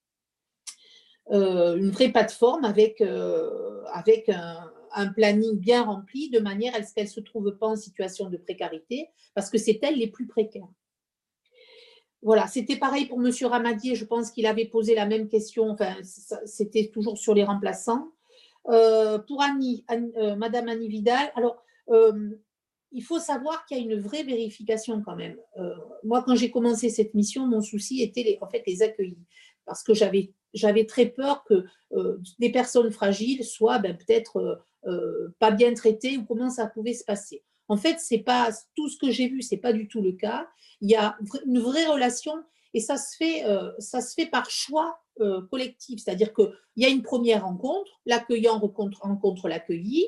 Euh, 1.30 1.76
une 1.76 1.90
vraie 1.90 2.08
plateforme 2.08 2.64
avec, 2.64 3.02
euh, 3.02 3.82
avec 3.92 4.30
un, 4.30 4.72
planning 5.14 5.58
bien 5.58 5.84
rempli 5.84 6.30
de 6.30 6.38
manière 6.38 6.74
à 6.74 6.82
ce 6.82 6.94
qu'elles 6.94 7.04
ne 7.04 7.10
se 7.10 7.20
trouvent 7.20 7.56
pas 7.58 7.66
en 7.66 7.76
situation 7.76 8.28
de 8.28 8.36
précarité 8.36 9.08
parce 9.34 9.50
que 9.50 9.58
c'est 9.58 9.78
elles 9.82 9.96
les 9.96 10.08
plus 10.08 10.26
précaires. 10.26 10.68
Voilà, 12.22 12.48
c'était 12.48 12.76
pareil 12.76 13.06
pour 13.06 13.20
M. 13.24 13.30
Ramadier, 13.42 13.94
je 13.94 14.04
pense 14.04 14.30
qu'il 14.30 14.46
avait 14.46 14.64
posé 14.66 14.94
la 14.94 15.06
même 15.06 15.28
question, 15.28 15.70
enfin, 15.70 15.96
c'était 16.44 16.90
toujours 16.92 17.16
sur 17.16 17.32
les 17.32 17.44
remplaçants. 17.44 18.10
Euh, 18.70 19.18
pour 19.18 19.40
Annie, 19.40 19.84
Madame 20.36 20.68
Annie 20.68 20.88
Vidal, 20.88 21.32
alors, 21.36 21.62
il 22.90 23.04
faut 23.04 23.20
savoir 23.20 23.66
qu'il 23.66 23.76
y 23.76 23.80
a 23.80 23.84
une 23.84 24.00
vraie 24.00 24.24
vérification 24.24 25.00
quand 25.02 25.14
même. 25.14 25.36
moi, 26.02 26.24
quand 26.24 26.34
j'ai 26.34 26.50
commencé 26.50 26.90
cette 26.90 27.14
mission, 27.14 27.46
mon 27.46 27.60
souci 27.60 28.02
était 28.02 28.24
les, 28.24 28.38
en 28.40 28.48
fait 28.48 28.64
les 28.66 28.82
accueillis, 28.82 29.24
parce 29.68 29.82
que 29.84 29.92
j'avais 29.94 30.86
très 30.86 31.06
peur 31.06 31.44
que 31.44 31.64
euh, 31.92 32.18
des 32.38 32.50
personnes 32.50 32.90
fragiles 32.90 33.44
soient 33.44 33.78
ben, 33.78 33.96
peut-être 33.96 34.64
euh, 34.86 34.90
euh, 34.90 35.34
pas 35.38 35.50
bien 35.50 35.74
traitées 35.74 36.16
ou 36.16 36.24
comment 36.24 36.50
ça 36.50 36.66
pouvait 36.66 36.94
se 36.94 37.04
passer. 37.04 37.42
En 37.68 37.76
fait, 37.76 37.96
c'est 37.98 38.18
pas 38.18 38.50
tout 38.74 38.88
ce 38.88 38.96
que 38.96 39.10
j'ai 39.10 39.28
vu, 39.28 39.42
c'est 39.42 39.58
pas 39.58 39.72
du 39.72 39.88
tout 39.88 40.00
le 40.00 40.12
cas. 40.12 40.48
Il 40.80 40.90
y 40.90 40.96
a 40.96 41.18
une 41.44 41.60
vraie 41.60 41.86
relation 41.86 42.32
et 42.72 42.80
ça 42.80 42.96
se 42.96 43.16
fait, 43.16 43.44
ça 43.78 44.00
se 44.00 44.14
fait 44.14 44.26
par 44.26 44.48
choix 44.48 44.98
collectif, 45.50 46.00
c'est-à-dire 46.00 46.32
qu'il 46.32 46.50
y 46.76 46.86
a 46.86 46.88
une 46.88 47.02
première 47.02 47.44
rencontre, 47.44 48.00
l'accueillant 48.06 48.58
rencontre, 48.58 49.00
rencontre 49.02 49.48
l'accueilli, 49.48 50.06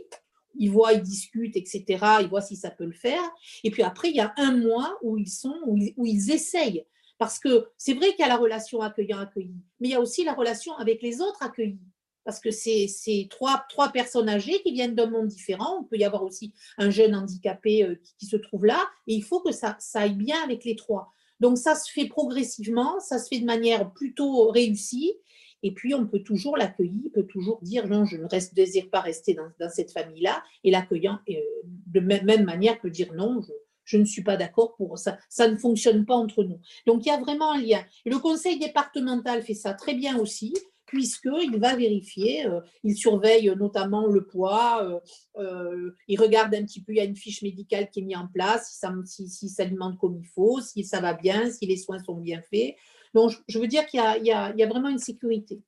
ils 0.55 0.71
voient, 0.71 0.93
ils 0.93 1.03
discutent, 1.03 1.57
etc. 1.57 1.85
Ils 2.21 2.29
voient 2.29 2.41
si 2.41 2.57
ça 2.57 2.71
peut 2.71 2.85
le 2.85 2.93
faire. 2.93 3.23
Et 3.65 3.71
puis 3.71 3.83
après, 3.83 4.11
il 4.11 4.17
y 4.17 4.21
a 4.21 4.33
un 4.37 4.57
mois 4.57 4.99
où 5.03 5.19
ils 5.19 5.29
sont, 5.29 5.57
où 5.67 5.77
ils, 5.77 5.95
où 5.97 6.07
ils 6.07 6.31
essayent. 6.31 6.85
Parce 7.19 7.39
que 7.39 7.69
c'est 7.77 7.93
vrai 7.93 8.11
qu'il 8.11 8.21
y 8.21 8.23
a 8.23 8.29
la 8.29 8.39
relation 8.39 8.81
accueillant-accueilli, 8.81 9.55
mais 9.79 9.89
il 9.89 9.91
y 9.91 9.95
a 9.95 10.01
aussi 10.01 10.25
la 10.25 10.33
relation 10.33 10.75
avec 10.77 11.03
les 11.03 11.21
autres 11.21 11.43
accueillis. 11.43 11.79
Parce 12.25 12.41
que 12.41 12.51
c'est 12.51 12.87
trois, 13.31 13.67
personnes 13.93 14.29
âgées 14.29 14.61
qui 14.63 14.73
viennent 14.73 14.95
d'un 14.95 15.11
monde 15.11 15.27
différent. 15.27 15.79
On 15.81 15.85
peut 15.85 15.97
y 15.97 16.05
avoir 16.05 16.23
aussi 16.23 16.53
un 16.79 16.91
jeune 16.91 17.15
handicapé 17.15 17.83
euh, 17.83 18.01
qui, 18.19 18.27
se 18.27 18.37
trouve 18.37 18.67
là. 18.67 18.89
Et 19.07 19.15
il 19.15 19.25
faut 19.25 19.41
que 19.41 19.53
ça, 19.53 19.79
aille 19.95 20.15
bien 20.15 20.37
avec 20.45 20.65
les 20.65 20.77
trois. 20.77 21.13
Donc 21.41 21.57
ça 21.57 21.75
se 21.75 21.91
fait 21.91 22.07
progressivement, 22.07 23.01
ça 23.01 23.19
se 23.19 23.29
fait 23.29 23.41
de 23.41 23.47
manière 23.47 23.91
plutôt 23.93 24.51
réussie. 24.51 25.15
Et 25.63 25.73
puis, 25.73 25.95
on 25.95 26.07
peut 26.07 26.23
toujours 26.23 26.57
l'accueillir, 26.57 27.11
peut 27.13 27.27
toujours 27.27 27.59
dire 27.63 27.87
non, 27.87 28.07
je 28.07 28.17
ne 28.17 28.27
reste, 28.27 28.55
désire 28.55 28.89
pas 28.89 29.01
rester 29.01 29.35
dans, 29.35 29.69
cette 29.69 29.93
famille-là. 29.93 30.43
Et 30.65 30.71
l'accueillant, 30.71 31.19
euh, 31.29 31.35
de 31.65 32.01
même 32.01 32.45
manière, 32.45 32.81
peut 32.81 32.91
dire 32.91 33.13
non, 33.13 33.43
je, 33.85 33.99
ne 33.99 34.05
suis 34.05 34.23
pas 34.23 34.37
d'accord 34.39 34.75
pour 34.77 34.99
ça. 34.99 35.19
Ça 35.29 35.49
ne 35.49 35.57
fonctionne 35.57 36.07
pas 36.07 36.15
entre 36.15 36.45
nous. 36.45 36.61
Donc, 36.87 37.05
il 37.05 37.09
y 37.09 37.13
a 37.13 37.19
vraiment 37.19 37.53
un 37.53 37.61
lien. 37.61 37.85
le 38.07 38.19
conseil 38.19 38.59
départemental 38.59 39.43
fait 39.43 39.55
ça 39.55 39.75
très 39.75 39.95
bien 39.95 40.19
aussi 40.19 40.55
puisqu'il 40.91 41.57
va 41.61 41.77
vérifier, 41.77 42.47
euh, 42.47 42.61
il 42.83 42.97
surveille 42.97 43.49
notamment 43.57 44.09
le 44.09 44.27
poids, 44.27 44.83
euh, 44.83 44.99
euh, 45.37 45.93
il 46.09 46.21
regarde 46.21 46.53
un 46.53 46.65
petit 46.65 46.83
peu, 46.83 46.93
il 46.93 46.97
y 46.97 47.01
a 47.01 47.05
une 47.05 47.15
fiche 47.15 47.43
médicale 47.43 47.89
qui 47.91 48.01
est 48.01 48.03
mise 48.03 48.17
en 48.17 48.27
place, 48.27 48.77
si 49.07 49.49
s'alimente 49.49 49.99
comme 49.99 50.17
il 50.17 50.27
faut, 50.27 50.61
si 50.61 50.83
ça 50.83 51.01
va 51.01 51.15
bien, 51.15 51.49
si 51.49 51.65
les 51.65 51.77
soins 51.77 52.01
sont 52.01 52.17
bien 52.17 52.43
faits. 52.51 52.75
Donc, 53.15 53.33
je 53.47 53.59
veux 53.61 53.69
dire 53.69 53.87
qu'il 53.87 54.01
y, 54.01 54.33
a 54.33 54.67
vraiment 54.67 54.89
une 54.89 54.99
sécurité. 54.99 55.63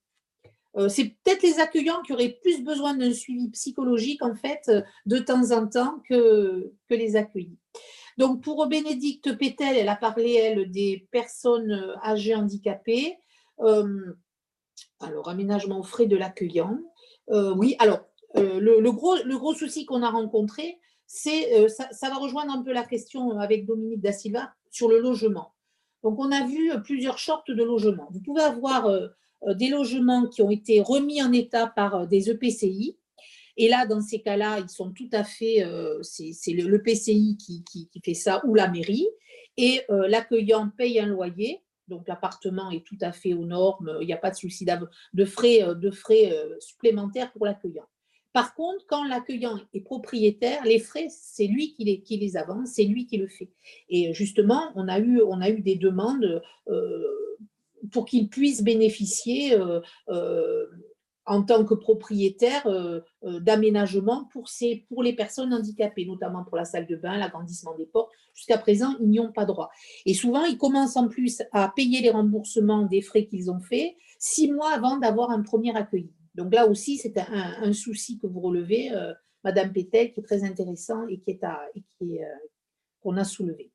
c'est 0.88 1.16
peut-être 1.22 1.42
les 1.42 1.60
accueillants 1.60 2.02
qui 2.02 2.12
auraient 2.12 2.36
plus 2.42 2.64
besoin 2.64 2.94
d'un 2.94 3.12
suivi 3.12 3.48
psychologique, 3.50 4.22
en 4.24 4.34
fait, 4.34 4.70
de 5.06 5.18
temps 5.18 5.52
en 5.52 5.68
temps, 5.68 6.02
que, 6.08 6.72
que 6.88 6.94
les 6.94 7.14
accueillis. 7.14 7.58
Donc, 8.18 8.42
pour 8.42 8.66
Bénédicte 8.66 9.38
Pétel, 9.38 9.76
elle 9.76 9.88
a 9.88 9.96
parlé, 9.96 10.32
elle, 10.32 10.70
des 10.70 11.06
personnes 11.12 11.96
âgées 12.02 12.34
handicapées. 12.34 13.16
Alors, 15.02 15.28
aménagement 15.28 15.82
frais 15.82 16.06
de 16.06 16.16
l'accueillant. 16.16 16.78
Euh, 17.30 17.54
oui, 17.54 17.76
alors, 17.78 18.00
euh, 18.36 18.60
le, 18.60 18.92
gros, 18.92 19.16
le 19.24 19.54
souci 19.54 19.84
qu'on 19.84 20.02
a 20.02 20.10
rencontré, 20.10 20.78
c'est, 21.06 21.58
euh, 21.58 21.68
ça, 21.68 22.08
va 22.08 22.16
rejoindre 22.16 22.52
un 22.52 22.62
peu 22.62 22.72
la 22.72 22.84
question 22.84 23.38
avec 23.38 23.66
Dominique 23.66 24.00
Da 24.00 24.12
Silva 24.12 24.52
sur 24.70 24.88
le 24.88 25.00
logement. 25.00 25.52
Donc, 26.02 26.18
on 26.18 26.32
a 26.32 26.46
vu 26.46 26.70
plusieurs 26.82 27.18
sortes 27.18 27.50
de 27.50 27.62
logements. 27.62 28.08
Vous 28.10 28.20
pouvez 28.20 28.42
avoir 28.42 28.90
des 29.46 29.68
logements 29.68 30.26
qui 30.26 30.42
ont 30.42 30.50
été 30.50 30.80
remis 30.80 31.22
en 31.22 31.32
état 31.32 31.68
par 31.68 32.08
des 32.08 32.28
EPCI. 32.28 32.96
Et 33.56 33.68
là, 33.68 33.86
dans 33.86 34.00
ces 34.00 34.20
cas-là, 34.20 34.58
ils 34.58 34.68
sont 34.68 34.90
tout 34.90 35.08
à 35.12 35.22
fait, 35.22 35.64
c'est 36.02 36.32
qui, 36.32 37.36
qui, 37.36 37.88
qui, 37.88 38.00
fait 38.04 38.14
ça 38.14 38.42
ou 38.46 38.54
la 38.54 38.68
mairie. 38.68 39.06
Et 39.56 39.82
l'accueillant 39.88 40.70
paye 40.76 40.98
un 40.98 41.06
loyer 41.06 41.60
donc 41.88 42.08
l'appartement 42.08 42.70
est 42.70 42.84
tout 42.84 42.98
à 43.00 43.12
fait 43.12 43.34
aux 43.34 43.44
normes, 43.44 43.96
il 44.00 44.06
n'y 44.06 44.12
a 44.12 44.18
pas 44.18 44.30
de 44.30 44.36
souci 44.36 44.66
de 45.12 45.24
frais, 45.24 45.62
euh, 45.62 45.74
euh, 45.74 46.56
supplémentaires 46.60 47.32
pour 47.32 47.46
l'accueillant. 47.46 47.86
Par 48.32 48.54
contre, 48.54 48.86
quand 48.86 49.04
l'accueillant 49.04 49.60
est 49.74 49.80
propriétaire, 49.80 50.64
les 50.64 50.78
frais, 50.78 51.08
c'est 51.10 51.46
lui 51.46 51.74
qui 51.74 52.16
les, 52.16 52.36
avance, 52.36 52.70
c'est 52.74 52.84
lui 52.84 53.06
qui 53.06 53.18
le 53.18 53.28
fait. 53.28 53.50
Et 53.90 54.14
justement, 54.14 54.72
on 54.74 54.88
a 54.88 54.98
eu, 54.98 55.20
on 55.22 55.42
a 55.42 55.50
eu 55.50 55.60
des 55.60 55.76
demandes 55.76 56.42
euh, 56.68 57.36
pour 57.90 58.06
qu'il 58.06 58.28
puisse 58.28 58.62
bénéficier 58.62 59.54
en 61.24 61.42
tant 61.42 61.64
que 61.64 61.74
propriétaire 61.74 62.66
euh, 62.66 63.00
euh, 63.24 63.38
d'aménagement 63.40 64.28
pour, 64.32 64.48
pour 64.88 65.02
les 65.02 65.12
personnes 65.14 65.54
handicapées, 65.54 66.04
notamment 66.04 66.44
pour 66.44 66.56
la 66.56 66.64
salle 66.64 66.86
de 66.86 66.96
bain, 66.96 67.16
l'agrandissement 67.16 67.76
des 67.76 67.86
portes. 67.86 68.10
Jusqu'à 68.34 68.58
présent, 68.58 68.96
ils 69.00 69.08
n'y 69.08 69.20
ont 69.20 69.32
pas 69.32 69.44
droit. 69.44 69.70
Et 70.04 70.14
souvent, 70.14 70.44
ils 70.44 70.58
commencent 70.58 70.96
en 70.96 71.08
plus 71.08 71.42
à 71.52 71.72
payer 71.74 72.00
les 72.00 72.10
remboursements 72.10 72.82
des 72.82 73.02
frais 73.02 73.26
qu'ils 73.26 73.50
ont 73.50 73.60
faits 73.60 73.94
six 74.18 74.50
mois 74.50 74.72
avant 74.72 74.96
d'avoir 74.96 75.30
un 75.30 75.42
premier 75.42 75.74
accueil. 75.76 76.10
Donc 76.34 76.52
là 76.52 76.66
aussi, 76.66 76.96
c'est 76.96 77.18
un, 77.18 77.72
souci 77.72 78.18
que 78.18 78.26
vous 78.26 78.40
relevez, 78.40 78.90
euh, 78.92 79.12
Madame 79.44 79.72
Pétel, 79.72 80.12
qui 80.12 80.20
est 80.20 80.24
très 80.24 80.44
intéressant 80.44 81.06
et 81.08 81.20
qui 81.20 81.38
qu'on 83.00 83.16
a 83.16 83.24
soulevé. 83.24 83.72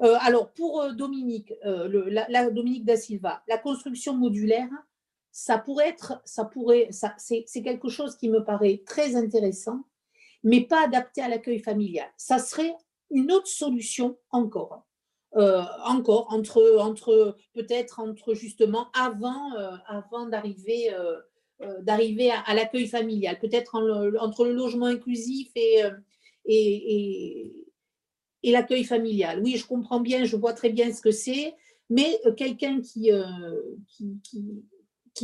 alors, 0.00 0.52
pour 0.52 0.92
Dominique, 0.92 1.54
Dominique 1.64 2.84
Da 2.84 2.96
Silva, 2.96 3.42
la 3.48 3.56
construction 3.56 4.14
modulaire, 4.14 4.68
ça 5.38 5.58
pourrait 5.58 5.90
être, 5.90 6.18
ça 6.24 6.46
pourrait, 6.46 6.88
ça, 6.92 7.14
c'est 7.18 7.44
quelque 7.62 7.90
chose 7.90 8.16
qui 8.16 8.30
me 8.30 8.42
paraît 8.42 8.82
très 8.86 9.16
intéressant, 9.16 9.84
mais 10.42 10.62
pas 10.62 10.82
adapté 10.82 11.20
à 11.20 11.28
l'accueil 11.28 11.58
familial. 11.58 12.08
Ça 12.16 12.38
serait 12.38 12.74
une 13.10 13.30
autre 13.30 13.46
solution 13.46 14.16
encore. 14.30 14.86
Euh, 15.36 15.62
encore 15.84 16.32
entre, 16.32 16.78
entre 16.78 17.36
peut-être 17.52 18.00
entre 18.00 18.32
justement 18.32 18.86
avant, 18.94 19.52
euh, 19.56 19.76
avant 19.86 20.24
d'arriver 20.24 20.94
euh, 20.94 21.20
d'arriver 21.82 22.30
à, 22.30 22.54
l'accueil 22.54 22.86
familial, 22.86 23.38
peut-être 23.38 23.78
entre 24.18 24.46
le 24.46 24.52
logement 24.54 24.86
inclusif 24.86 25.50
et, 25.54 25.82
et, 26.46 27.66
et, 28.42 28.52
l'accueil 28.52 28.84
familial. 28.84 29.42
Oui, 29.42 29.56
je 29.56 29.66
comprends 29.66 30.00
bien, 30.00 30.24
je 30.24 30.36
vois 30.36 30.54
très 30.54 30.70
bien 30.70 30.92
ce 30.92 31.02
que 31.02 31.10
c'est, 31.10 31.54
mais 31.90 32.20
quelqu'un 32.36 32.80
qui, 32.82 33.10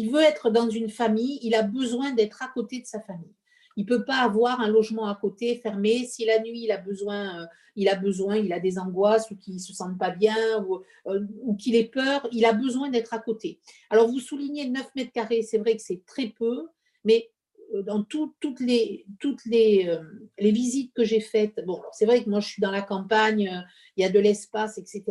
veut 0.00 0.22
être 0.22 0.50
dans 0.50 0.70
une 0.70 0.88
famille, 0.88 1.38
il 1.42 1.54
a 1.54 1.62
besoin 1.62 2.12
d'être 2.12 2.42
à 2.42 2.48
côté 2.48 2.80
de 2.80 2.86
sa 2.86 3.00
famille. 3.00 3.34
Il 3.76 3.84
ne 3.84 3.88
peut 3.88 4.04
pas 4.04 4.18
avoir 4.18 4.60
un 4.60 4.68
logement 4.68 5.06
à 5.06 5.14
côté 5.14 5.56
fermé. 5.56 6.06
Si 6.06 6.24
la 6.24 6.40
nuit, 6.40 6.64
il 6.64 6.72
a 6.72 6.76
besoin, 6.76 7.42
euh, 7.42 7.46
il 7.76 7.88
a 7.88 7.94
besoin, 7.94 8.36
il 8.36 8.52
a 8.52 8.60
des 8.60 8.78
angoisses 8.78 9.30
ou 9.30 9.36
qu'il 9.36 9.54
ne 9.54 9.58
se 9.58 9.72
sente 9.72 9.98
pas 9.98 10.10
bien 10.10 10.62
ou, 10.64 10.82
euh, 11.06 11.26
ou 11.42 11.56
qu'il 11.56 11.74
ait 11.74 11.88
peur, 11.88 12.28
il 12.32 12.44
a 12.44 12.52
besoin 12.52 12.90
d'être 12.90 13.14
à 13.14 13.18
côté. 13.18 13.60
Alors, 13.90 14.08
vous 14.08 14.20
soulignez 14.20 14.68
9 14.68 14.94
mètres 14.94 15.12
carrés, 15.12 15.42
c'est 15.42 15.58
vrai 15.58 15.76
que 15.76 15.82
c'est 15.82 16.04
très 16.06 16.28
peu, 16.28 16.68
mais 17.04 17.30
euh, 17.74 17.82
dans 17.82 18.02
toutes, 18.02 18.60
les, 18.60 19.06
toutes 19.18 19.44
les, 19.46 19.98
les 20.38 20.52
visites 20.52 20.92
que 20.92 21.04
j'ai 21.04 21.20
faites, 21.20 21.64
bon, 21.66 21.80
c'est 21.92 22.04
vrai 22.04 22.22
que 22.22 22.28
moi, 22.28 22.40
je 22.40 22.48
suis 22.48 22.60
dans 22.60 22.70
la 22.70 22.82
campagne, 22.82 23.64
il 23.96 24.02
y 24.02 24.04
a 24.04 24.10
de 24.10 24.18
l'espace, 24.18 24.76
etc. 24.76 25.04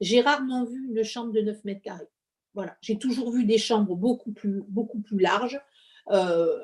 J'ai 0.00 0.20
rarement 0.20 0.64
vu 0.64 0.88
une 0.90 1.02
chambre 1.02 1.32
de 1.32 1.40
9 1.40 1.64
mètres 1.64 1.82
carrés. 1.82 2.08
Voilà, 2.56 2.74
j'ai 2.80 2.98
toujours 2.98 3.30
vu 3.30 3.44
des 3.44 3.58
chambres 3.58 3.94
beaucoup 3.96 4.32
plus, 4.32 4.62
beaucoup 4.66 5.02
plus 5.02 5.18
larges 5.18 5.60
euh, 6.10 6.58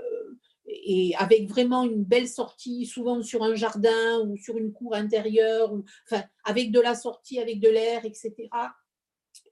et 0.64 1.14
avec 1.18 1.46
vraiment 1.46 1.84
une 1.84 2.02
belle 2.02 2.28
sortie, 2.28 2.86
souvent 2.86 3.22
sur 3.22 3.42
un 3.42 3.54
jardin 3.54 4.26
ou 4.26 4.38
sur 4.38 4.56
une 4.56 4.72
cour 4.72 4.94
intérieure, 4.94 5.70
enfin, 6.06 6.24
avec 6.44 6.70
de 6.70 6.80
la 6.80 6.94
sortie, 6.94 7.40
avec 7.40 7.60
de 7.60 7.68
l'air, 7.68 8.06
etc. 8.06 8.32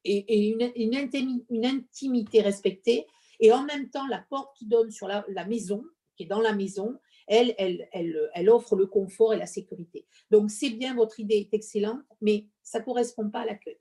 Et, 0.05 0.49
une, 0.49 0.73
une, 0.77 1.67
intimité 1.67 2.41
respectée. 2.41 3.07
Et 3.39 3.53
en 3.53 3.65
même 3.65 3.91
temps, 3.91 4.07
la 4.07 4.25
porte 4.31 4.57
qui 4.57 4.67
donne 4.67 4.91
sur 4.91 5.09
la, 5.09 5.45
maison, 5.47 5.85
qui 6.17 6.23
est 6.23 6.27
dans 6.27 6.41
la 6.41 6.55
maison, 6.55 6.99
elle, 7.27 7.55
elle, 7.59 7.87
elle, 7.93 8.31
elle, 8.33 8.49
offre 8.49 8.77
le 8.77 8.87
confort 8.87 9.35
et 9.35 9.39
la 9.39 9.45
sécurité. 9.45 10.07
Donc, 10.31 10.51
c'est 10.51 10.71
bien, 10.71 10.95
votre 10.95 11.21
idée 11.21 11.37
est 11.37 11.53
excellente, 11.53 12.01
mais 12.23 12.47
ça 12.63 12.79
ne 12.79 12.85
correspond 12.85 13.29
pas 13.29 13.41
à 13.41 13.45
l'accueil 13.45 13.79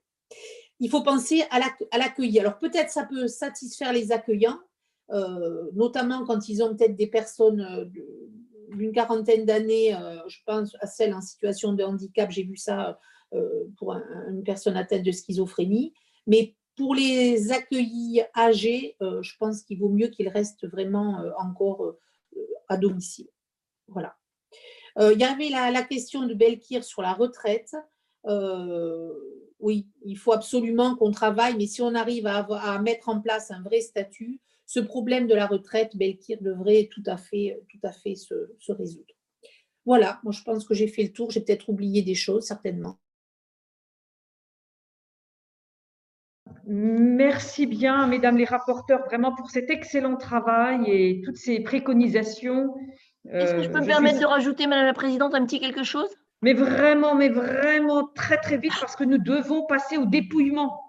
il 0.80 0.88
faut 0.88 1.02
penser 1.02 1.44
à 1.50 1.98
l'accueil. 1.98 2.40
Alors 2.40 2.58
peut-être 2.58 2.90
ça 2.90 3.04
peut 3.04 3.28
satisfaire 3.28 3.92
les 3.92 4.12
accueillants, 4.12 4.58
euh, 5.12 5.70
notamment 5.74 6.24
quand 6.24 6.48
ils 6.48 6.62
ont 6.62 6.74
peut-être 6.74 6.96
des 6.96 7.06
personnes 7.06 7.60
euh, 7.60 7.84
d'une 8.74 8.92
quarantaine 8.92 9.44
d'années, 9.44 9.94
euh, 9.94 10.18
je 10.28 10.38
pense 10.46 10.74
à 10.80 10.86
celles 10.86 11.12
en 11.12 11.20
situation 11.20 11.74
de 11.74 11.84
handicap, 11.84 12.30
j'ai 12.30 12.44
vu 12.44 12.56
ça 12.56 12.98
pour 13.76 13.92
une 13.92 14.42
personne 14.42 14.76
atteinte 14.76 15.04
de 15.04 15.12
schizophrénie, 15.12 15.94
mais 16.26 16.56
pour 16.74 16.96
les 16.96 17.52
accueillis 17.52 18.22
âgés, 18.36 18.96
je 19.00 19.36
pense 19.38 19.62
qu'il 19.62 19.78
vaut 19.78 19.88
mieux 19.88 20.08
qu'ils 20.08 20.28
restent 20.28 20.66
vraiment 20.66 21.24
encore 21.38 21.94
à 22.66 22.76
domicile. 22.76 23.28
Voilà. 23.86 24.16
il 24.98 25.16
y 25.16 25.22
avait 25.22 25.48
la, 25.48 25.70
la, 25.70 25.82
question 25.84 26.26
de 26.26 26.34
Belkir 26.34 26.82
sur 26.82 27.02
la 27.02 27.12
retraite 27.12 27.76
oui, 29.60 29.86
il 30.04 30.16
faut 30.16 30.32
absolument 30.32 30.96
qu'on 30.96 31.10
travaille, 31.10 31.56
mais 31.56 31.66
si 31.66 31.82
on 31.82 31.94
arrive 31.94 32.26
à, 32.26 32.78
mettre 32.80 33.08
en 33.08 33.20
place 33.20 33.50
un 33.50 33.62
vrai 33.62 33.80
statut, 33.80 34.40
ce 34.66 34.80
problème 34.80 35.26
de 35.26 35.34
la 35.34 35.46
retraite, 35.46 35.96
Belkir 35.96 36.38
devrait 36.40 36.88
tout 36.90 37.02
à 37.06 37.16
fait, 37.16 37.60
tout 37.68 37.80
à 37.82 37.92
fait 37.92 38.14
se, 38.14 38.34
résoudre. 38.68 39.14
Voilà, 39.84 40.20
moi 40.22 40.32
je 40.32 40.42
pense 40.42 40.66
que 40.66 40.74
j'ai 40.74 40.88
fait 40.88 41.02
le 41.02 41.12
tour, 41.12 41.30
j'ai 41.30 41.40
peut-être 41.40 41.68
oublié 41.68 42.02
des 42.02 42.14
choses, 42.14 42.44
certainement. 42.44 42.98
Merci 46.66 47.66
bien, 47.66 48.06
mesdames 48.06 48.36
les 48.36 48.44
rapporteurs, 48.44 49.04
vraiment 49.06 49.34
pour 49.34 49.50
cet 49.50 49.70
excellent 49.70 50.16
travail 50.16 50.84
et 50.86 51.22
toutes 51.24 51.36
ces 51.36 51.60
préconisations. 51.60 52.74
Est-ce 53.28 53.54
que 53.54 53.62
je 53.62 53.70
peux 53.70 53.78
me 53.80 53.84
euh, 53.84 53.86
permettre 53.86 54.20
de 54.20 54.26
rajouter, 54.26 54.66
Madame 54.66 54.86
la 54.86 54.92
Présidente, 54.92 55.34
un 55.34 55.44
petit 55.44 55.58
quelque 55.58 55.82
chose? 55.82 56.10
Mais 56.42 56.54
vraiment, 56.54 57.14
mais 57.14 57.28
vraiment 57.28 58.08
très 58.14 58.38
très 58.38 58.56
vite 58.56 58.72
parce 58.80 58.96
que 58.96 59.04
nous 59.04 59.18
devons 59.18 59.66
passer 59.66 59.96
au 59.96 60.06
dépouillement. 60.06 60.80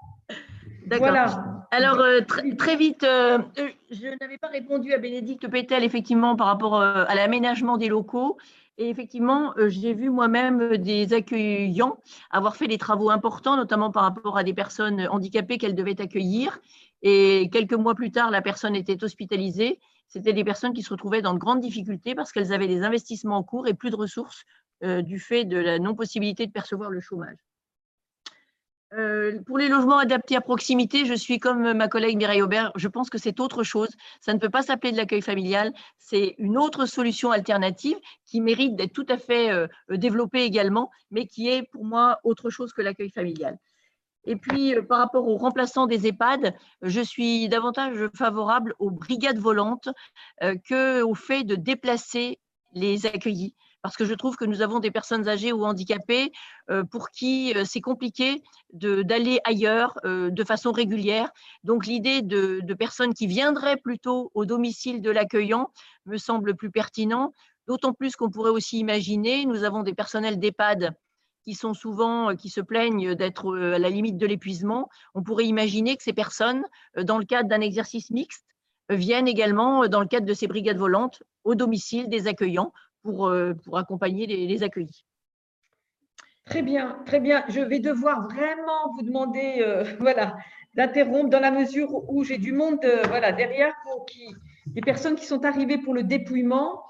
D'accord. 0.85 1.61
Alors, 1.73 1.99
euh, 1.99 2.19
très 2.57 2.75
vite, 2.75 3.03
euh, 3.03 3.39
euh, 3.57 3.69
je 3.91 4.07
n'avais 4.19 4.37
pas 4.37 4.49
répondu 4.49 4.93
à 4.93 4.97
Bénédicte 4.97 5.47
Pétel, 5.47 5.85
effectivement, 5.85 6.35
par 6.35 6.47
rapport 6.47 6.81
à 6.81 7.15
l'aménagement 7.15 7.77
des 7.77 7.87
locaux. 7.87 8.37
Et 8.77 8.89
effectivement, 8.89 9.53
j'ai 9.67 9.93
vu 9.93 10.09
moi-même 10.09 10.77
des 10.77 11.13
accueillants 11.13 11.97
avoir 12.29 12.55
fait 12.55 12.67
des 12.67 12.77
travaux 12.77 13.09
importants, 13.09 13.55
notamment 13.55 13.91
par 13.91 14.03
rapport 14.03 14.37
à 14.37 14.43
des 14.43 14.53
personnes 14.53 15.07
handicapées 15.07 15.57
qu'elles 15.57 15.75
devaient 15.75 16.01
accueillir. 16.01 16.59
Et 17.03 17.49
quelques 17.51 17.73
mois 17.73 17.95
plus 17.95 18.11
tard, 18.11 18.31
la 18.31 18.41
personne 18.41 18.75
était 18.75 19.03
hospitalisée. 19.03 19.79
C'était 20.07 20.33
des 20.33 20.43
personnes 20.43 20.73
qui 20.73 20.83
se 20.83 20.89
retrouvaient 20.89 21.21
dans 21.21 21.33
de 21.33 21.39
grandes 21.39 21.61
difficultés 21.61 22.15
parce 22.15 22.33
qu'elles 22.33 22.51
avaient 22.51 22.67
des 22.67 22.83
investissements 22.83 23.37
en 23.37 23.43
cours 23.43 23.67
et 23.67 23.73
plus 23.73 23.91
de 23.91 23.95
ressources 23.95 24.43
du 24.81 25.19
fait 25.19 25.45
de 25.45 25.57
la 25.57 25.79
non-possibilité 25.79 26.47
de 26.47 26.51
percevoir 26.51 26.89
le 26.89 27.01
chômage. 27.01 27.37
Euh, 28.93 29.39
pour 29.45 29.57
les 29.57 29.69
logements 29.69 29.99
adaptés 29.99 30.35
à 30.35 30.41
proximité, 30.41 31.05
je 31.05 31.13
suis 31.13 31.39
comme 31.39 31.73
ma 31.73 31.87
collègue 31.87 32.17
Mireille 32.17 32.41
Aubert, 32.41 32.73
je 32.75 32.89
pense 32.89 33.09
que 33.09 33.17
c'est 33.17 33.39
autre 33.39 33.63
chose. 33.63 33.89
Ça 34.19 34.33
ne 34.33 34.39
peut 34.39 34.49
pas 34.49 34.63
s'appeler 34.63 34.91
de 34.91 34.97
l'accueil 34.97 35.21
familial, 35.21 35.71
c'est 35.97 36.35
une 36.39 36.57
autre 36.57 36.85
solution 36.85 37.31
alternative 37.31 37.95
qui 38.25 38.41
mérite 38.41 38.75
d'être 38.75 38.91
tout 38.91 39.05
à 39.07 39.17
fait 39.17 39.49
euh, 39.49 39.67
développée 39.89 40.43
également, 40.43 40.91
mais 41.09 41.25
qui 41.25 41.47
est 41.47 41.63
pour 41.63 41.85
moi 41.85 42.19
autre 42.25 42.49
chose 42.49 42.73
que 42.73 42.81
l'accueil 42.81 43.09
familial. 43.09 43.57
Et 44.25 44.35
puis, 44.35 44.75
euh, 44.75 44.81
par 44.81 44.99
rapport 44.99 45.25
aux 45.25 45.37
remplaçants 45.37 45.87
des 45.87 46.07
EHPAD, 46.07 46.53
je 46.81 47.01
suis 47.01 47.47
davantage 47.47 48.09
favorable 48.13 48.75
aux 48.77 48.91
brigades 48.91 49.39
volantes 49.39 49.87
qu'au 50.67 51.15
fait 51.15 51.45
de 51.45 51.55
déplacer 51.55 52.39
les 52.73 53.05
accueillis 53.05 53.55
parce 53.81 53.97
que 53.97 54.05
je 54.05 54.13
trouve 54.13 54.35
que 54.35 54.45
nous 54.45 54.61
avons 54.61 54.79
des 54.79 54.91
personnes 54.91 55.27
âgées 55.27 55.51
ou 55.51 55.65
handicapées 55.65 56.31
euh, 56.69 56.83
pour 56.83 57.09
qui 57.09 57.53
euh, 57.55 57.63
c'est 57.65 57.81
compliqué 57.81 58.43
d'aller 58.73 59.39
ailleurs 59.43 59.97
euh, 60.05 60.29
de 60.29 60.43
façon 60.43 60.71
régulière. 60.71 61.31
Donc 61.63 61.85
l'idée 61.85 62.21
de, 62.21 62.73
personnes 62.73 63.13
qui 63.13 63.27
viendraient 63.27 63.77
plutôt 63.77 64.31
au 64.33 64.45
domicile 64.45 65.01
de 65.01 65.11
l'accueillant 65.11 65.71
me 66.05 66.17
semble 66.17 66.55
plus 66.55 66.71
pertinent, 66.71 67.33
d'autant 67.67 67.93
plus 67.93 68.15
qu'on 68.15 68.29
pourrait 68.29 68.51
aussi 68.51 68.79
imaginer, 68.79 69.45
nous 69.45 69.63
avons 69.63 69.83
des 69.83 69.93
personnels 69.93 70.39
d'EHPAD 70.39 70.95
qui 71.43 71.53
sont 71.55 71.73
souvent, 71.73 72.35
qui 72.35 72.49
se 72.49 72.61
plaignent 72.61 73.15
d'être 73.15 73.57
à 73.57 73.79
la 73.79 73.89
limite 73.89 74.17
de 74.17 74.27
l'épuisement. 74.27 74.89
On 75.15 75.23
pourrait 75.23 75.45
imaginer 75.45 75.97
que 75.97 76.03
ces 76.03 76.13
personnes, 76.13 76.63
dans 76.95 77.17
le 77.17 77.25
cadre 77.25 77.49
d'un 77.49 77.61
exercice 77.61 78.11
mixte, 78.11 78.45
viennent 78.89 79.27
également, 79.27 79.87
dans 79.87 80.01
le 80.01 80.07
cadre 80.07 80.27
de 80.27 80.33
ces 80.33 80.47
brigades 80.47 80.77
volantes, 80.77 81.23
au 81.43 81.55
domicile 81.55 82.09
des 82.09 82.27
accueillants 82.27 82.71
pour, 83.03 83.27
euh, 83.27 83.53
pour 83.65 83.77
accompagner 83.77 84.25
les, 84.25 84.63
accueillis. 84.63 85.05
Très 86.45 86.61
bien, 86.61 86.99
très 87.05 87.19
bien. 87.19 87.43
Je 87.49 87.61
vais 87.61 87.79
devoir 87.79 88.27
vraiment 88.27 88.93
vous 88.95 89.03
demander 89.03 89.57
euh, 89.59 89.83
voilà, 89.99 90.35
d'interrompre 90.75 91.29
dans 91.29 91.39
la 91.39 91.51
mesure 91.51 92.09
où 92.09 92.23
j'ai 92.23 92.37
du 92.37 92.51
monde 92.51 92.79
euh, 92.83 93.03
voilà, 93.07 93.31
derrière 93.31 93.73
pour 93.83 94.05
qui, 94.05 94.35
les 94.73 94.81
personnes 94.81 95.15
qui 95.15 95.25
sont 95.25 95.45
arrivées 95.45 95.77
pour 95.77 95.93
le 95.93 96.03
dépouillement 96.03 96.83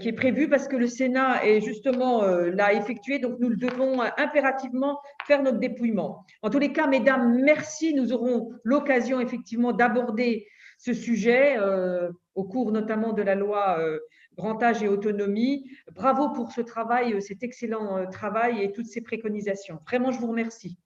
qui 0.00 0.08
est 0.08 0.14
prévu 0.14 0.48
parce 0.48 0.66
que 0.66 0.74
le 0.74 0.88
Sénat 0.88 1.44
est 1.46 1.60
justement 1.60 2.22
l'a 2.22 2.72
effectué, 2.72 3.20
donc 3.20 3.38
nous 3.38 3.54
devons 3.54 4.00
impérativement 4.16 4.98
faire 5.28 5.44
notre 5.44 5.58
dépouillement. 5.58 6.24
En 6.42 6.50
tous 6.50 6.58
les 6.58 6.72
cas, 6.72 6.88
mesdames, 6.88 7.40
merci. 7.44 7.94
Nous 7.94 8.12
aurons 8.12 8.50
l'occasion 8.64 9.20
effectivement 9.20 9.72
d'aborder 9.72 10.48
ce 10.78 10.92
sujet 10.92 11.56
au 12.34 12.44
cours 12.44 12.72
notamment 12.72 13.12
de 13.12 13.22
la 13.22 13.36
loi 13.36 13.78
grand 14.36 14.60
et 14.82 14.88
autonomie. 14.88 15.70
Bravo 15.92 16.30
pour 16.30 16.52
ce 16.52 16.60
travail, 16.60 17.14
euh, 17.14 17.20
cet 17.20 17.42
excellent 17.42 17.98
euh, 17.98 18.06
travail 18.06 18.62
et 18.62 18.72
toutes 18.72 18.86
ces 18.86 19.00
préconisations. 19.00 19.80
Vraiment, 19.86 20.12
je 20.12 20.18
vous 20.18 20.28
remercie. 20.28 20.78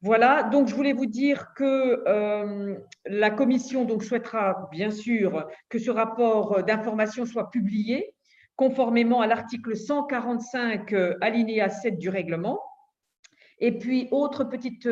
Voilà, 0.00 0.44
donc 0.44 0.68
je 0.68 0.74
voulais 0.74 0.92
vous 0.92 1.06
dire 1.06 1.54
que 1.56 2.04
euh, 2.06 2.76
la 3.06 3.30
commission 3.30 3.84
donc, 3.84 4.04
souhaitera 4.04 4.68
bien 4.70 4.90
sûr 4.90 5.48
que 5.68 5.78
ce 5.78 5.90
rapport 5.90 6.62
d'information 6.62 7.26
soit 7.26 7.50
publié 7.50 8.14
conformément 8.54 9.20
à 9.20 9.26
l'article 9.26 9.76
145 9.76 10.92
alinéa 11.20 11.68
7 11.68 11.96
du 11.96 12.08
règlement. 12.08 12.60
Et 13.60 13.76
puis, 13.76 14.08
autre 14.10 14.44
petite 14.44 14.88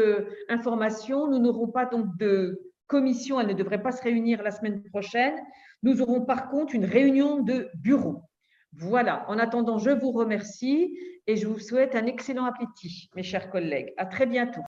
information, 0.49 1.29
nous 1.29 1.39
n'aurons 1.39 1.69
pas 1.69 1.85
donc 1.85 2.17
de 2.17 2.73
commission, 2.87 3.41
elle 3.41 3.49
ne 3.49 3.53
devrait 3.53 3.83
pas 3.83 3.93
se 3.93 4.03
réunir 4.03 4.43
la 4.43 4.51
semaine 4.51 4.83
prochaine, 4.85 5.35
nous 5.83 6.03
aurons 6.03 6.25
par 6.25 6.49
contre 6.49 6.75
une 6.75 6.85
réunion 6.85 7.43
de 7.43 7.69
bureau. 7.75 8.23
Voilà, 8.73 9.25
en 9.29 9.39
attendant, 9.39 9.79
je 9.79 9.91
vous 9.91 10.13
remercie 10.13 10.97
et 11.27 11.37
je 11.37 11.47
vous 11.47 11.59
souhaite 11.59 11.95
un 11.95 12.07
excellent 12.07 12.45
appétit, 12.45 13.09
mes 13.17 13.23
chers 13.23 13.51
collègues. 13.51 13.93
À 13.97 14.07
très 14.07 14.27
bientôt. 14.27 14.63